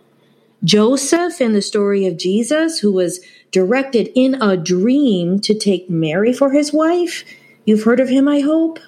Joseph 0.65 1.41
in 1.41 1.53
the 1.53 1.63
story 1.63 2.07
of 2.07 2.17
Jesus, 2.17 2.79
who 2.79 2.93
was 2.93 3.21
directed 3.51 4.11
in 4.15 4.41
a 4.43 4.57
dream 4.57 5.41
to 5.41 5.55
take 5.55 5.91
Mary 5.91 6.33
for 6.33 6.51
his 6.51 6.73
wife. 6.73 7.25
You've 7.65 7.85
heard 7.85 8.01
of 8.01 8.09
him, 8.09 8.29
I 8.29 8.41
hope? 8.41 8.79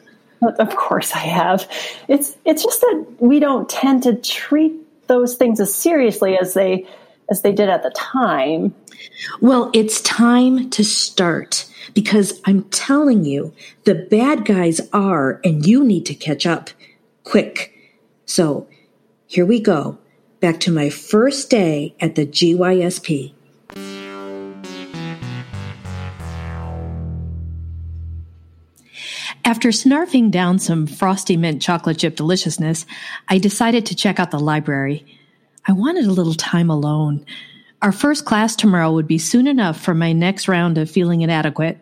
Of 0.43 0.77
course 0.77 1.13
I 1.13 1.19
have. 1.21 1.69
It's 2.07 2.37
it's 2.45 2.63
just 2.63 2.81
that 2.81 3.07
we 3.19 3.41
don't 3.41 3.69
tend 3.69 4.05
to 4.05 4.15
treat 4.15 4.73
those 5.09 5.35
things 5.35 5.59
as 5.59 5.75
seriously 5.75 6.39
as 6.39 6.55
they 6.55 6.87
as 7.31 7.43
they 7.43 7.53
did 7.53 7.69
at 7.69 7.83
the 7.83 7.91
time. 7.91 8.75
Well, 9.41 9.71
it's 9.75 10.01
time 10.01 10.71
to 10.71 10.85
start 10.85 11.67
because 11.95 12.41
I'm 12.45 12.65
telling 12.65 13.25
you, 13.25 13.55
the 13.85 13.95
bad 13.95 14.45
guys 14.45 14.81
are, 14.93 15.41
and 15.45 15.65
you 15.65 15.85
need 15.85 16.07
to 16.07 16.15
catch 16.15 16.47
up 16.47 16.71
quick. 17.25 17.75
So 18.27 18.69
here 19.27 19.47
we 19.47 19.61
go. 19.61 19.99
Back 20.41 20.61
to 20.61 20.73
my 20.73 20.91
first 20.91 21.51
day 21.51 21.95
at 22.01 22.15
the 22.15 22.27
GYSP. 22.27 23.35
After 29.45 29.71
snarfing 29.71 30.31
down 30.31 30.59
some 30.59 30.87
frosty 30.87 31.37
mint 31.37 31.63
chocolate 31.63 31.99
chip 31.99 32.17
deliciousness, 32.17 32.85
I 33.29 33.39
decided 33.39 33.87
to 33.87 33.95
check 33.95 34.21
out 34.21 34.31
the 34.31 34.39
library. 34.39 35.18
I 35.69 35.73
wanted 35.73 36.07
a 36.07 36.13
little 36.13 36.33
time 36.33 36.71
alone. 36.71 37.27
Our 37.83 37.93
first 37.93 38.25
class 38.25 38.57
tomorrow 38.57 38.91
would 38.91 39.07
be 39.07 39.19
soon 39.19 39.47
enough 39.47 39.79
for 39.79 39.95
my 39.95 40.15
next 40.15 40.49
round 40.49 40.79
of 40.79 40.91
feeling 40.91 41.21
inadequate. 41.21 41.79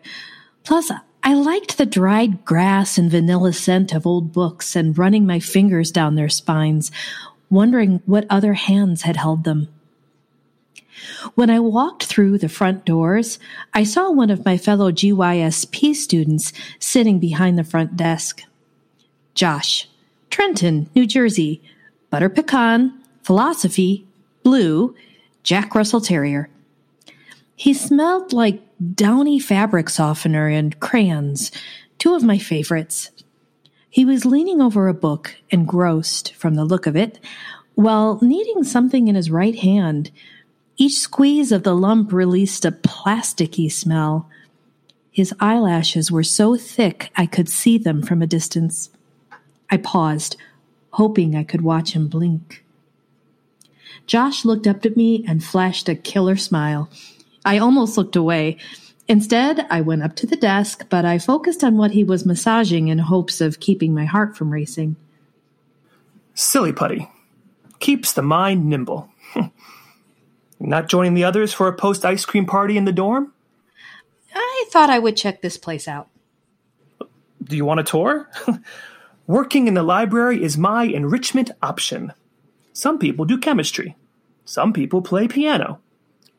Plus, 0.65 0.91
I 1.23 1.33
liked 1.33 1.77
the 1.77 1.85
dried 1.85 2.43
grass 2.43 2.97
and 2.97 3.09
vanilla 3.09 3.53
scent 3.53 3.93
of 3.93 4.05
old 4.05 4.33
books 4.33 4.75
and 4.75 4.97
running 4.97 5.25
my 5.25 5.39
fingers 5.39 5.89
down 5.89 6.15
their 6.15 6.27
spines, 6.27 6.91
wondering 7.49 8.01
what 8.05 8.27
other 8.29 8.55
hands 8.55 9.03
had 9.03 9.15
held 9.15 9.45
them. 9.45 9.69
When 11.35 11.49
I 11.49 11.61
walked 11.61 12.03
through 12.03 12.39
the 12.39 12.49
front 12.49 12.83
doors, 12.83 13.39
I 13.73 13.85
saw 13.85 14.11
one 14.11 14.29
of 14.29 14.43
my 14.43 14.57
fellow 14.57 14.91
GYSP 14.91 15.95
students 15.95 16.51
sitting 16.79 17.19
behind 17.19 17.57
the 17.57 17.63
front 17.63 17.95
desk. 17.95 18.43
Josh, 19.33 19.87
Trenton, 20.29 20.89
New 20.93 21.05
Jersey, 21.05 21.61
butter 22.09 22.29
pecan, 22.29 23.01
philosophy, 23.27 24.07
blue, 24.41 24.95
Jack 25.43 25.75
Russell 25.75 25.99
Terrier. 25.99 26.47
He 27.57 27.73
smelled 27.73 28.31
like 28.31 28.63
downy 28.95 29.37
fabric 29.37 29.89
softener 29.89 30.47
and 30.47 30.79
crayons, 30.79 31.51
two 31.97 32.15
of 32.15 32.23
my 32.23 32.37
favorites. 32.37 33.11
He 33.89 34.05
was 34.05 34.23
leaning 34.23 34.61
over 34.61 34.87
a 34.87 34.93
book, 34.93 35.35
engrossed 35.49 36.35
from 36.35 36.53
the 36.53 36.63
look 36.63 36.87
of 36.87 36.95
it, 36.95 37.19
while 37.75 38.17
kneading 38.21 38.63
something 38.63 39.09
in 39.09 39.15
his 39.15 39.29
right 39.29 39.59
hand. 39.59 40.09
Each 40.77 40.97
squeeze 40.97 41.51
of 41.51 41.63
the 41.63 41.75
lump 41.75 42.13
released 42.13 42.63
a 42.63 42.71
plasticky 42.71 43.69
smell. 43.69 44.29
His 45.11 45.33
eyelashes 45.41 46.09
were 46.09 46.23
so 46.23 46.55
thick 46.55 47.11
I 47.17 47.25
could 47.25 47.49
see 47.49 47.77
them 47.77 48.01
from 48.01 48.21
a 48.21 48.27
distance. 48.27 48.89
I 49.69 49.75
paused, 49.75 50.37
hoping 50.91 51.35
I 51.35 51.43
could 51.43 51.61
watch 51.61 51.91
him 51.91 52.07
blink. 52.07 52.63
Josh 54.07 54.45
looked 54.45 54.65
up 54.65 54.85
at 54.85 54.97
me 54.97 55.23
and 55.27 55.43
flashed 55.43 55.89
a 55.89 55.95
killer 55.95 56.37
smile. 56.37 56.89
I 57.43 57.57
almost 57.57 57.97
looked 57.97 58.15
away. 58.15 58.57
Instead, 59.09 59.67
I 59.69 59.81
went 59.81 60.03
up 60.03 60.15
to 60.17 60.27
the 60.27 60.35
desk, 60.35 60.85
but 60.89 61.05
I 61.05 61.17
focused 61.19 61.63
on 61.63 61.77
what 61.77 61.91
he 61.91 62.03
was 62.03 62.25
massaging 62.25 62.87
in 62.87 62.99
hopes 62.99 63.41
of 63.41 63.59
keeping 63.59 63.93
my 63.93 64.05
heart 64.05 64.35
from 64.35 64.51
racing. 64.51 64.95
Silly 66.33 66.73
putty. 66.73 67.09
Keeps 67.79 68.13
the 68.13 68.21
mind 68.21 68.65
nimble. 68.65 69.09
Not 70.59 70.89
joining 70.89 71.13
the 71.13 71.23
others 71.23 71.53
for 71.53 71.67
a 71.67 71.75
post 71.75 72.03
ice 72.05 72.25
cream 72.25 72.45
party 72.45 72.77
in 72.77 72.85
the 72.85 72.91
dorm? 72.91 73.33
I 74.33 74.65
thought 74.71 74.89
I 74.89 74.99
would 74.99 75.15
check 75.15 75.41
this 75.41 75.57
place 75.57 75.87
out. 75.87 76.07
Do 77.43 77.55
you 77.55 77.65
want 77.65 77.79
a 77.79 77.83
tour? 77.83 78.29
Working 79.27 79.67
in 79.67 79.73
the 79.73 79.83
library 79.83 80.41
is 80.41 80.57
my 80.57 80.83
enrichment 80.83 81.51
option. 81.61 82.13
Some 82.77 82.99
people 82.99 83.25
do 83.25 83.39
chemistry. 83.39 83.95
Some 84.45 84.71
people 84.71 85.01
play 85.01 85.27
piano. 85.27 85.79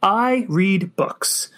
I 0.01 0.47
read 0.49 0.95
books. 0.95 1.51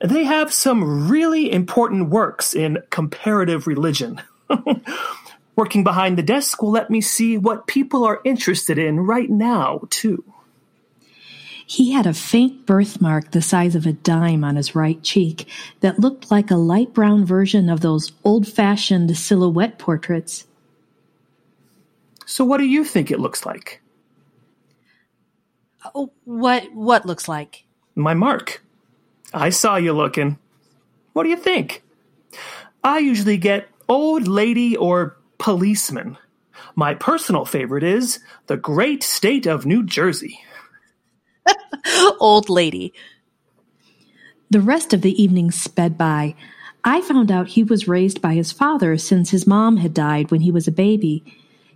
They 0.00 0.22
have 0.22 0.52
some 0.52 1.10
really 1.10 1.50
important 1.50 2.08
works 2.08 2.54
in 2.54 2.78
comparative 2.90 3.66
religion. 3.66 4.22
Working 5.56 5.82
behind 5.82 6.16
the 6.16 6.22
desk 6.22 6.62
will 6.62 6.70
let 6.70 6.88
me 6.88 7.00
see 7.00 7.36
what 7.36 7.66
people 7.66 8.04
are 8.04 8.20
interested 8.24 8.78
in 8.78 9.00
right 9.00 9.28
now, 9.28 9.80
too. 9.90 10.22
He 11.66 11.90
had 11.90 12.06
a 12.06 12.14
faint 12.14 12.64
birthmark 12.64 13.32
the 13.32 13.42
size 13.42 13.74
of 13.74 13.86
a 13.86 13.92
dime 13.92 14.44
on 14.44 14.54
his 14.54 14.76
right 14.76 15.02
cheek 15.02 15.48
that 15.80 15.98
looked 15.98 16.30
like 16.30 16.52
a 16.52 16.56
light 16.56 16.94
brown 16.94 17.24
version 17.24 17.68
of 17.68 17.80
those 17.80 18.12
old 18.22 18.46
fashioned 18.46 19.16
silhouette 19.16 19.80
portraits. 19.80 20.46
So, 22.24 22.44
what 22.44 22.58
do 22.58 22.66
you 22.66 22.84
think 22.84 23.10
it 23.10 23.18
looks 23.18 23.44
like? 23.44 23.81
Oh, 25.94 26.12
what 26.24 26.72
what 26.72 27.06
looks 27.06 27.28
like? 27.28 27.64
My 27.94 28.14
mark. 28.14 28.62
I 29.34 29.50
saw 29.50 29.76
you 29.76 29.92
looking. 29.92 30.38
What 31.12 31.24
do 31.24 31.28
you 31.28 31.36
think? 31.36 31.82
I 32.84 32.98
usually 32.98 33.36
get 33.36 33.68
old 33.88 34.26
lady 34.26 34.76
or 34.76 35.16
policeman. 35.38 36.18
My 36.74 36.94
personal 36.94 37.44
favorite 37.44 37.82
is 37.82 38.20
the 38.46 38.56
great 38.56 39.02
state 39.02 39.46
of 39.46 39.66
New 39.66 39.84
Jersey. 39.84 40.40
Old 42.20 42.48
lady. 42.48 42.94
The 44.50 44.60
rest 44.60 44.94
of 44.94 45.02
the 45.02 45.22
evening 45.22 45.50
sped 45.50 45.98
by. 45.98 46.34
I 46.84 47.00
found 47.00 47.30
out 47.30 47.48
he 47.48 47.62
was 47.62 47.88
raised 47.88 48.20
by 48.20 48.34
his 48.34 48.52
father 48.52 48.96
since 48.96 49.30
his 49.30 49.46
mom 49.46 49.76
had 49.78 49.94
died 49.94 50.30
when 50.30 50.40
he 50.40 50.50
was 50.50 50.66
a 50.66 50.72
baby. 50.72 51.24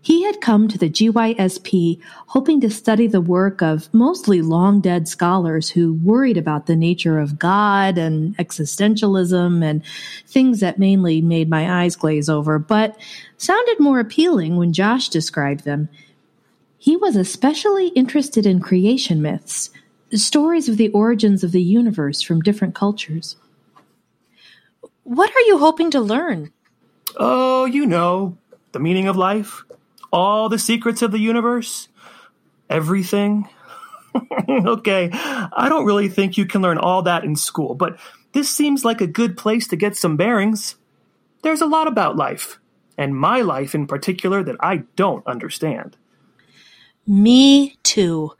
He 0.06 0.22
had 0.22 0.40
come 0.40 0.68
to 0.68 0.78
the 0.78 0.88
GYSP 0.88 2.00
hoping 2.28 2.60
to 2.60 2.70
study 2.70 3.08
the 3.08 3.20
work 3.20 3.60
of 3.60 3.92
mostly 3.92 4.40
long 4.40 4.80
dead 4.80 5.08
scholars 5.08 5.70
who 5.70 5.94
worried 5.94 6.36
about 6.36 6.66
the 6.66 6.76
nature 6.76 7.18
of 7.18 7.40
God 7.40 7.98
and 7.98 8.36
existentialism 8.36 9.64
and 9.64 9.82
things 10.24 10.60
that 10.60 10.78
mainly 10.78 11.20
made 11.22 11.50
my 11.50 11.82
eyes 11.82 11.96
glaze 11.96 12.28
over, 12.28 12.56
but 12.56 12.96
sounded 13.36 13.80
more 13.80 13.98
appealing 13.98 14.56
when 14.56 14.72
Josh 14.72 15.08
described 15.08 15.64
them. 15.64 15.88
He 16.78 16.96
was 16.96 17.16
especially 17.16 17.88
interested 17.88 18.46
in 18.46 18.60
creation 18.60 19.20
myths, 19.20 19.70
stories 20.12 20.68
of 20.68 20.76
the 20.76 20.90
origins 20.90 21.42
of 21.42 21.50
the 21.50 21.62
universe 21.62 22.22
from 22.22 22.42
different 22.42 22.76
cultures. 22.76 23.34
What 25.02 25.30
are 25.30 25.46
you 25.48 25.58
hoping 25.58 25.90
to 25.90 26.00
learn? 26.00 26.52
Oh, 27.16 27.64
you 27.64 27.86
know, 27.86 28.38
the 28.70 28.78
meaning 28.78 29.08
of 29.08 29.16
life, 29.16 29.64
all 30.12 30.48
the 30.48 30.58
secrets 30.58 31.02
of 31.02 31.12
the 31.12 31.18
universe, 31.18 31.88
everything. 32.68 33.48
okay, 34.48 35.10
I 35.12 35.68
don't 35.68 35.84
really 35.84 36.08
think 36.08 36.36
you 36.36 36.46
can 36.46 36.62
learn 36.62 36.78
all 36.78 37.02
that 37.02 37.24
in 37.24 37.36
school, 37.36 37.74
but 37.74 37.98
this 38.32 38.48
seems 38.50 38.84
like 38.84 39.00
a 39.00 39.06
good 39.06 39.36
place 39.36 39.68
to 39.68 39.76
get 39.76 39.96
some 39.96 40.16
bearings. 40.16 40.76
There's 41.42 41.60
a 41.60 41.66
lot 41.66 41.86
about 41.86 42.16
life, 42.16 42.58
and 42.96 43.16
my 43.16 43.42
life 43.42 43.74
in 43.74 43.86
particular, 43.86 44.42
that 44.42 44.56
I 44.60 44.82
don't 44.96 45.26
understand. 45.26 45.96
Me 47.06 47.76
too. 47.82 48.32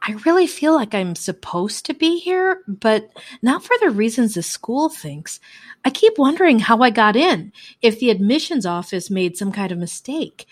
I 0.00 0.12
really 0.24 0.46
feel 0.46 0.74
like 0.74 0.94
I'm 0.94 1.16
supposed 1.16 1.84
to 1.86 1.94
be 1.94 2.18
here, 2.18 2.62
but 2.68 3.10
not 3.42 3.64
for 3.64 3.74
the 3.80 3.90
reasons 3.90 4.34
the 4.34 4.42
school 4.42 4.88
thinks. 4.88 5.40
I 5.84 5.90
keep 5.90 6.18
wondering 6.18 6.60
how 6.60 6.80
I 6.80 6.90
got 6.90 7.16
in, 7.16 7.52
if 7.82 7.98
the 7.98 8.10
admissions 8.10 8.64
office 8.64 9.10
made 9.10 9.36
some 9.36 9.50
kind 9.50 9.72
of 9.72 9.78
mistake. 9.78 10.46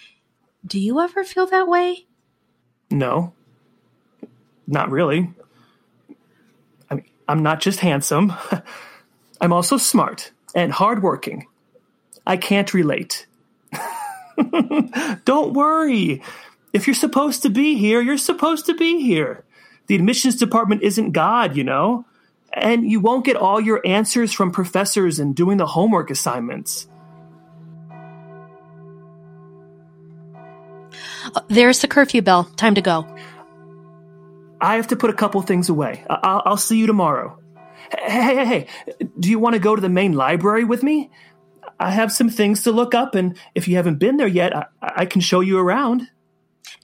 Do 0.67 0.81
you 0.81 1.01
ever 1.01 1.23
feel 1.23 1.47
that 1.47 1.69
way? 1.69 2.07
No. 2.91 3.33
Not 4.67 4.91
really. 4.91 5.31
I 6.91 6.97
mean, 6.97 7.05
I'm 7.29 7.43
not 7.43 7.61
just 7.61 7.81
handsome. 7.81 8.33
I'm 9.41 9.53
also 9.53 9.77
smart 9.77 10.33
and 10.55 10.73
hardworking. 10.73 11.47
I 12.27 12.37
can't 12.37 12.73
relate. 12.75 13.27
Don't 15.25 15.53
worry. 15.53 16.23
If 16.73 16.87
you're 16.87 16.95
supposed 16.95 17.43
to 17.43 17.51
be 17.51 17.77
here, 17.77 18.01
you're 18.01 18.19
supposed 18.19 18.67
to 18.67 18.75
be 18.75 19.01
here. 19.01 19.45
The 19.87 19.95
admissions 19.95 20.35
department 20.37 20.83
isn't 20.83 21.13
God, 21.13 21.57
you 21.57 21.63
know? 21.63 22.05
And 22.53 22.91
you 22.91 23.01
won't 23.01 23.25
get 23.25 23.37
all 23.37 23.61
your 23.61 23.81
answers 23.87 24.33
from 24.33 24.51
professors 24.51 25.21
and 25.21 25.37
doing 25.37 25.59
the 25.59 25.67
homework 25.67 26.11
assignments. 26.11 26.89
Uh, 31.35 31.41
there's 31.49 31.81
the 31.81 31.89
curfew 31.89 32.23
bell. 32.23 32.45
Time 32.57 32.75
to 32.75 32.81
go. 32.81 33.07
I 34.61 34.77
have 34.77 34.89
to 34.89 34.97
put 34.97 35.11
a 35.11 35.15
couple 35.15 35.41
things 35.43 35.69
away. 35.69 36.05
I- 36.09 36.43
will 36.47 36.57
see 36.57 36.79
you 36.79 36.87
tomorrow. 36.87 37.39
Hey, 37.91 38.35
hey, 38.35 38.45
hey, 38.45 38.67
do 39.19 39.31
you 39.31 39.39
want 39.39 39.55
to 39.55 39.61
go 39.61 39.77
to 39.77 39.81
the 39.81 39.89
main 39.89 40.13
library 40.13 40.65
with 40.65 40.83
me? 40.83 41.11
I 41.79 41.91
have 41.91 42.11
some 42.11 42.31
things 42.31 42.63
to 42.65 42.73
look 42.73 42.95
up, 42.95 43.15
and 43.15 43.37
if 43.55 43.69
you 43.69 43.77
haven't 43.77 43.99
been 43.99 44.17
there 44.17 44.27
yet, 44.27 44.57
I, 44.57 44.67
I 44.81 45.07
can 45.07 45.21
show 45.21 45.41
you 45.41 45.59
around. 45.59 46.09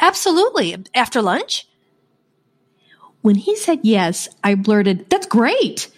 Absolutely. 0.01 0.77
After 0.95 1.23
lunch? 1.23 1.67
When 3.23 3.37
he 3.37 3.57
said 3.57 3.81
yes, 3.83 4.29
I 4.45 4.55
blurted, 4.55 5.09
That's 5.09 5.27
great! 5.27 5.89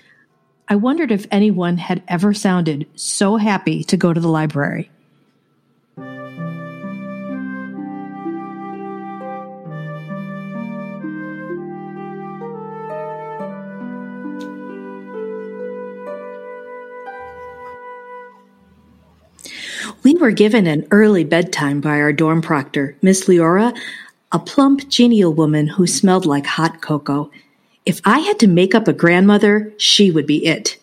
I 0.68 0.76
wondered 0.76 1.10
if 1.10 1.26
anyone 1.30 1.76
had 1.76 2.02
ever 2.08 2.32
sounded 2.32 2.86
so 2.94 3.36
happy 3.36 3.84
to 3.84 3.96
go 3.96 4.12
to 4.12 4.20
the 4.20 4.28
library. 4.28 4.90
We 20.04 20.14
were 20.16 20.32
given 20.32 20.66
an 20.66 20.86
early 20.90 21.24
bedtime 21.24 21.80
by 21.80 21.98
our 21.98 22.12
dorm 22.12 22.42
proctor, 22.42 22.94
Miss 23.00 23.24
Leora, 23.24 23.74
a 24.32 24.38
plump, 24.38 24.90
genial 24.90 25.32
woman 25.32 25.66
who 25.66 25.86
smelled 25.86 26.26
like 26.26 26.44
hot 26.44 26.82
cocoa. 26.82 27.30
If 27.86 28.02
I 28.04 28.18
had 28.18 28.38
to 28.40 28.46
make 28.46 28.74
up 28.74 28.86
a 28.86 28.92
grandmother, 28.92 29.72
she 29.78 30.10
would 30.10 30.26
be 30.26 30.44
it. 30.44 30.76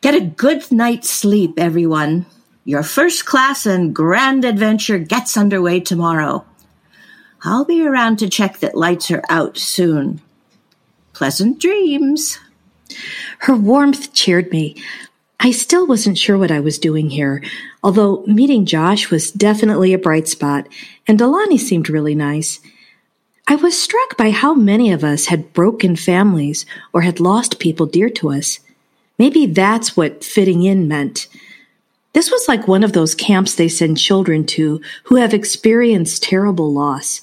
Get 0.00 0.16
a 0.16 0.20
good 0.20 0.70
night's 0.72 1.08
sleep, 1.08 1.54
everyone. 1.58 2.26
Your 2.64 2.82
first 2.82 3.24
class 3.24 3.66
and 3.66 3.94
grand 3.94 4.44
adventure 4.44 4.98
gets 4.98 5.36
underway 5.36 5.78
tomorrow. 5.78 6.44
I'll 7.44 7.64
be 7.64 7.86
around 7.86 8.18
to 8.18 8.28
check 8.28 8.58
that 8.58 8.76
lights 8.76 9.12
are 9.12 9.22
out 9.28 9.56
soon. 9.56 10.20
Pleasant 11.12 11.60
dreams. 11.60 12.40
Her 13.38 13.54
warmth 13.54 14.12
cheered 14.12 14.50
me. 14.50 14.74
I 15.40 15.52
still 15.52 15.86
wasn't 15.86 16.18
sure 16.18 16.36
what 16.36 16.50
I 16.50 16.58
was 16.58 16.80
doing 16.80 17.10
here, 17.10 17.44
although 17.82 18.24
meeting 18.26 18.66
Josh 18.66 19.10
was 19.10 19.30
definitely 19.30 19.92
a 19.92 19.98
bright 19.98 20.28
spot, 20.28 20.68
and 21.06 21.18
Delaney 21.18 21.58
seemed 21.58 21.88
really 21.90 22.14
nice. 22.14 22.60
I 23.46 23.56
was 23.56 23.80
struck 23.80 24.16
by 24.16 24.30
how 24.30 24.54
many 24.54 24.92
of 24.92 25.02
us 25.02 25.26
had 25.26 25.52
broken 25.54 25.96
families 25.96 26.66
or 26.92 27.00
had 27.00 27.20
lost 27.20 27.58
people 27.58 27.86
dear 27.86 28.10
to 28.10 28.30
us. 28.30 28.60
Maybe 29.18 29.46
that's 29.46 29.96
what 29.96 30.22
fitting 30.22 30.62
in 30.62 30.86
meant. 30.86 31.28
This 32.12 32.30
was 32.30 32.46
like 32.48 32.68
one 32.68 32.84
of 32.84 32.92
those 32.92 33.14
camps 33.14 33.54
they 33.54 33.68
send 33.68 33.98
children 33.98 34.44
to 34.46 34.80
who 35.04 35.16
have 35.16 35.32
experienced 35.32 36.22
terrible 36.22 36.72
loss, 36.72 37.22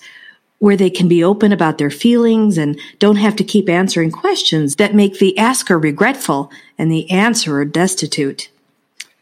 where 0.59 0.77
they 0.77 0.89
can 0.89 1.07
be 1.07 1.23
open 1.23 1.51
about 1.51 1.77
their 1.77 1.91
feelings 1.91 2.57
and 2.57 2.79
don't 2.97 3.17
have 3.17 3.35
to 3.35 3.43
keep 3.43 3.69
answering 3.69 4.11
questions 4.11 4.75
that 4.77 4.95
make 4.95 5.19
the 5.19 5.37
asker 5.37 5.77
regretful 5.77 6.51
and 6.77 6.91
the 6.91 7.09
answerer 7.11 7.65
destitute. 7.65 8.49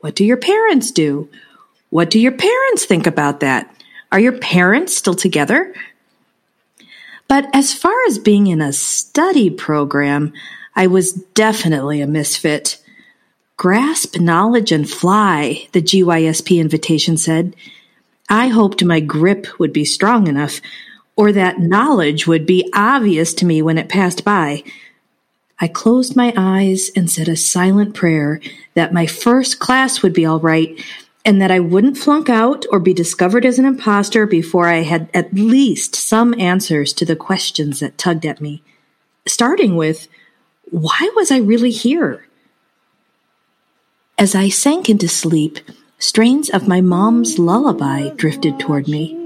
What 0.03 0.15
do 0.15 0.25
your 0.25 0.35
parents 0.35 0.91
do? 0.91 1.29
What 1.89 2.09
do 2.09 2.19
your 2.19 2.33
parents 2.33 2.83
think 2.83 3.07
about 3.07 3.39
that? 3.39 3.73
Are 4.11 4.19
your 4.19 4.37
parents 4.37 4.93
still 4.93 5.13
together? 5.13 5.73
But 7.29 7.47
as 7.53 7.73
far 7.73 7.95
as 8.09 8.19
being 8.19 8.47
in 8.47 8.59
a 8.59 8.73
study 8.73 9.49
program, 9.49 10.33
I 10.75 10.87
was 10.87 11.13
definitely 11.13 12.01
a 12.01 12.05
misfit. 12.05 12.83
Grasp 13.55 14.19
knowledge 14.19 14.73
and 14.73 14.89
fly, 14.89 15.69
the 15.71 15.81
GYSP 15.81 16.59
invitation 16.59 17.15
said. 17.15 17.55
I 18.27 18.49
hoped 18.49 18.83
my 18.83 18.99
grip 18.99 19.57
would 19.57 19.71
be 19.71 19.85
strong 19.85 20.27
enough 20.27 20.59
or 21.15 21.31
that 21.31 21.59
knowledge 21.59 22.27
would 22.27 22.45
be 22.45 22.69
obvious 22.73 23.33
to 23.35 23.45
me 23.45 23.61
when 23.61 23.77
it 23.77 23.87
passed 23.87 24.25
by. 24.25 24.65
I 25.63 25.69
closed 25.69 26.17
my 26.17 26.33
eyes 26.35 26.91
and 26.93 27.09
said 27.09 27.29
a 27.29 27.37
silent 27.37 27.95
prayer 27.95 28.41
that 28.73 28.91
my 28.91 29.05
first 29.05 29.59
class 29.59 30.01
would 30.01 30.11
be 30.11 30.25
all 30.25 30.41
right 30.41 30.77
and 31.23 31.41
that 31.41 31.51
I 31.51 31.61
wouldn't 31.61 31.97
flunk 31.97 32.27
out 32.27 32.65
or 32.69 32.81
be 32.81 32.93
discovered 32.93 33.45
as 33.45 33.59
an 33.59 33.63
impostor 33.63 34.27
before 34.27 34.67
I 34.67 34.81
had 34.81 35.09
at 35.13 35.33
least 35.33 35.95
some 35.95 36.37
answers 36.37 36.91
to 36.91 37.05
the 37.05 37.15
questions 37.15 37.79
that 37.79 37.97
tugged 37.97 38.25
at 38.25 38.41
me. 38.41 38.61
Starting 39.25 39.77
with, 39.77 40.09
why 40.69 41.09
was 41.15 41.31
I 41.31 41.37
really 41.37 41.71
here? 41.71 42.27
As 44.17 44.35
I 44.35 44.49
sank 44.49 44.89
into 44.89 45.07
sleep, 45.07 45.59
strains 45.97 46.49
of 46.49 46.67
my 46.67 46.81
mom's 46.81 47.39
lullaby 47.39 48.09
drifted 48.17 48.59
toward 48.59 48.89
me. 48.89 49.17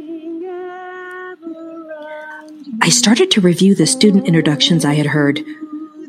I 2.79 2.89
started 2.89 3.31
to 3.31 3.41
review 3.41 3.73
the 3.73 3.87
student 3.87 4.27
introductions 4.27 4.85
I 4.85 4.93
had 4.93 5.07
heard. 5.07 5.43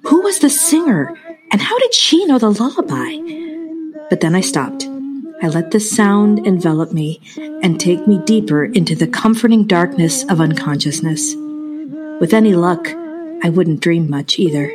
Who 0.08 0.22
was 0.22 0.38
the 0.38 0.48
singer, 0.48 1.14
and 1.50 1.60
how 1.60 1.78
did 1.78 1.92
she 1.92 2.24
know 2.24 2.38
the 2.38 2.50
lullaby? 2.50 3.18
But 4.08 4.20
then 4.20 4.34
I 4.34 4.40
stopped. 4.40 4.88
I 5.42 5.48
let 5.48 5.70
the 5.70 5.80
sound 5.80 6.46
envelop 6.46 6.92
me 6.92 7.20
and 7.62 7.78
take 7.78 8.06
me 8.06 8.18
deeper 8.24 8.64
into 8.64 8.94
the 8.94 9.06
comforting 9.06 9.66
darkness 9.66 10.24
of 10.30 10.40
unconsciousness. 10.40 11.34
With 12.20 12.32
any 12.32 12.54
luck, 12.54 12.88
I 13.42 13.50
wouldn't 13.50 13.80
dream 13.80 14.08
much 14.08 14.38
either. 14.38 14.72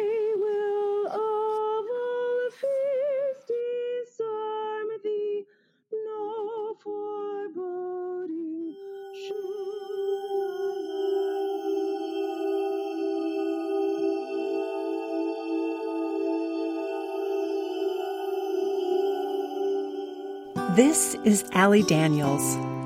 Is 21.23 21.45
Allie 21.53 21.83
Daniels. 21.83 22.43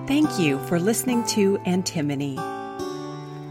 Thank 0.07 0.37
you 0.37 0.59
for 0.67 0.79
listening 0.79 1.25
to 1.29 1.57
Antimony. 1.65 2.35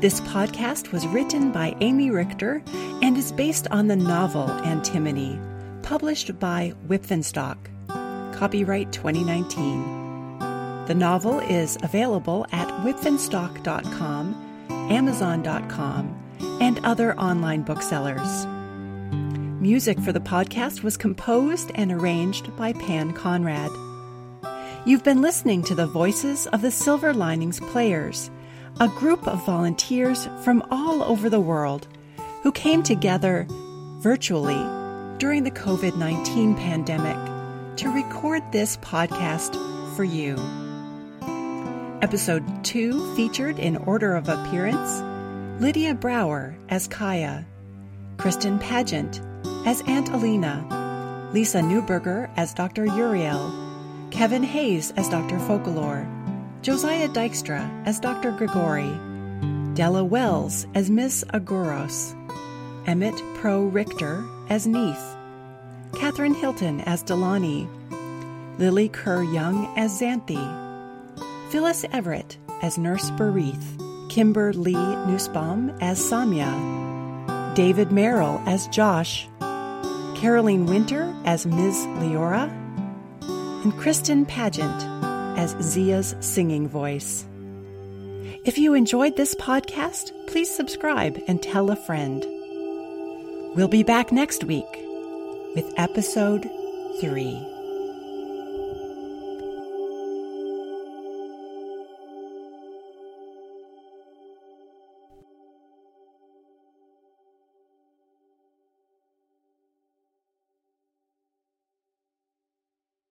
This 0.01 0.21
podcast 0.21 0.93
was 0.93 1.05
written 1.09 1.51
by 1.51 1.77
Amy 1.81 2.13
Richter 2.13 2.63
and 3.03 3.19
is 3.19 3.33
based 3.33 3.67
on 3.73 3.89
the 3.89 3.97
novel 3.97 4.49
Antimony, 4.49 5.41
published 5.83 6.39
by 6.39 6.73
Wipf 6.87 7.11
and 7.11 7.27
Stock. 7.27 7.59
Copyright 8.33 8.93
2019. 8.93 10.39
The 10.87 10.95
novel 10.95 11.41
is 11.41 11.77
available 11.83 12.47
at 12.53 12.69
wipfandstock.com, 12.85 14.67
amazon.com, 14.71 16.39
and 16.61 16.79
other 16.85 17.19
online 17.19 17.63
booksellers. 17.63 18.47
Music 19.61 19.99
for 19.99 20.13
the 20.13 20.21
podcast 20.21 20.85
was 20.85 20.97
composed 20.97 21.73
and 21.75 21.91
arranged 21.91 22.57
by 22.57 22.73
Pan 22.73 23.13
Conrad. 23.13 23.73
You've 24.87 25.03
been 25.03 25.21
listening 25.21 25.65
to 25.65 25.75
the 25.75 25.89
Voices 25.89 26.47
of 26.47 26.63
the 26.63 26.71
Silver 26.71 27.13
Linings 27.13 27.59
Players, 27.59 28.31
a 28.79 28.87
group 28.87 29.27
of 29.27 29.45
volunteers 29.45 30.29
from 30.45 30.63
all 30.71 31.03
over 31.03 31.29
the 31.29 31.41
world 31.41 31.89
who 32.45 32.53
came 32.53 32.85
together 32.85 33.49
virtually 33.99 34.63
during 35.19 35.43
the 35.43 35.51
COVID 35.51 35.97
19 35.97 36.55
pandemic 36.55 37.17
to 37.79 37.89
record 37.89 38.45
this 38.53 38.77
podcast 38.77 39.57
for 39.97 40.05
you. 40.05 40.37
Episode 42.01 42.45
2 42.65 43.17
featured 43.17 43.59
in 43.59 43.79
order 43.79 44.15
of 44.15 44.29
appearance 44.29 45.03
Lydia 45.61 45.97
Brower 45.97 46.57
as 46.69 46.87
Kaya, 46.87 47.45
Kristen 48.19 48.61
Pageant 48.61 49.21
as 49.67 49.83
Aunt 49.89 50.11
Alina, 50.11 51.29
Lisa 51.33 51.59
Newberger 51.59 52.31
as 52.37 52.55
Dr. 52.55 52.85
Uriel, 52.87 53.66
Kevin 54.11 54.43
Hayes 54.43 54.93
as 54.93 55.09
Dr. 55.09 55.37
Focalor, 55.39 56.07
Josiah 56.63 57.09
Dykstra 57.09 57.69
as 57.87 58.01
Dr. 58.01 58.33
Grigori, 58.33 58.93
Della 59.75 60.05
Wells 60.05 60.67
as 60.75 60.91
Miss 60.91 61.23
Arguros, 61.35 62.15
Emmett 62.87 63.21
Pro 63.35 63.65
Richter 63.65 64.25
as 64.49 64.67
Neith, 64.67 65.17
Catherine 65.95 66.35
Hilton 66.35 66.81
as 66.83 67.03
Delaney, 67.03 67.69
Lily 68.59 68.89
Kerr 68.89 69.23
Young 69.23 69.73
as 69.77 70.01
Xanthi, 70.01 70.41
Phyllis 71.51 71.85
Everett 71.93 72.39
as 72.63 72.79
Nurse 72.79 73.11
Berith, 73.13 74.11
Kimber 74.11 74.53
Lee 74.53 74.73
Nussbaum 74.73 75.77
as 75.81 76.01
Samya, 76.01 77.55
David 77.55 77.93
Merrill 77.93 78.41
as 78.47 78.67
Josh, 78.69 79.29
Caroline 80.17 80.65
Winter 80.67 81.15
as 81.25 81.45
Ms. 81.45 81.77
Leora, 81.99 82.66
and 83.67 83.77
Kristen 83.77 84.25
Pageant 84.25 84.85
as 85.37 85.57
Zia's 85.61 86.15
singing 86.21 86.69
voice. 86.69 87.27
If 88.45 88.59
you 88.59 88.75
enjoyed 88.75 89.17
this 89.17 89.35
podcast, 89.35 90.13
please 90.29 90.49
subscribe 90.49 91.21
and 91.27 91.43
tell 91.43 91.73
a 91.73 91.75
friend. 91.75 92.25
We'll 93.57 93.67
be 93.67 93.83
back 93.83 94.13
next 94.13 94.45
week 94.45 94.73
with 95.57 95.75
episode 95.77 96.49
three. 97.01 97.56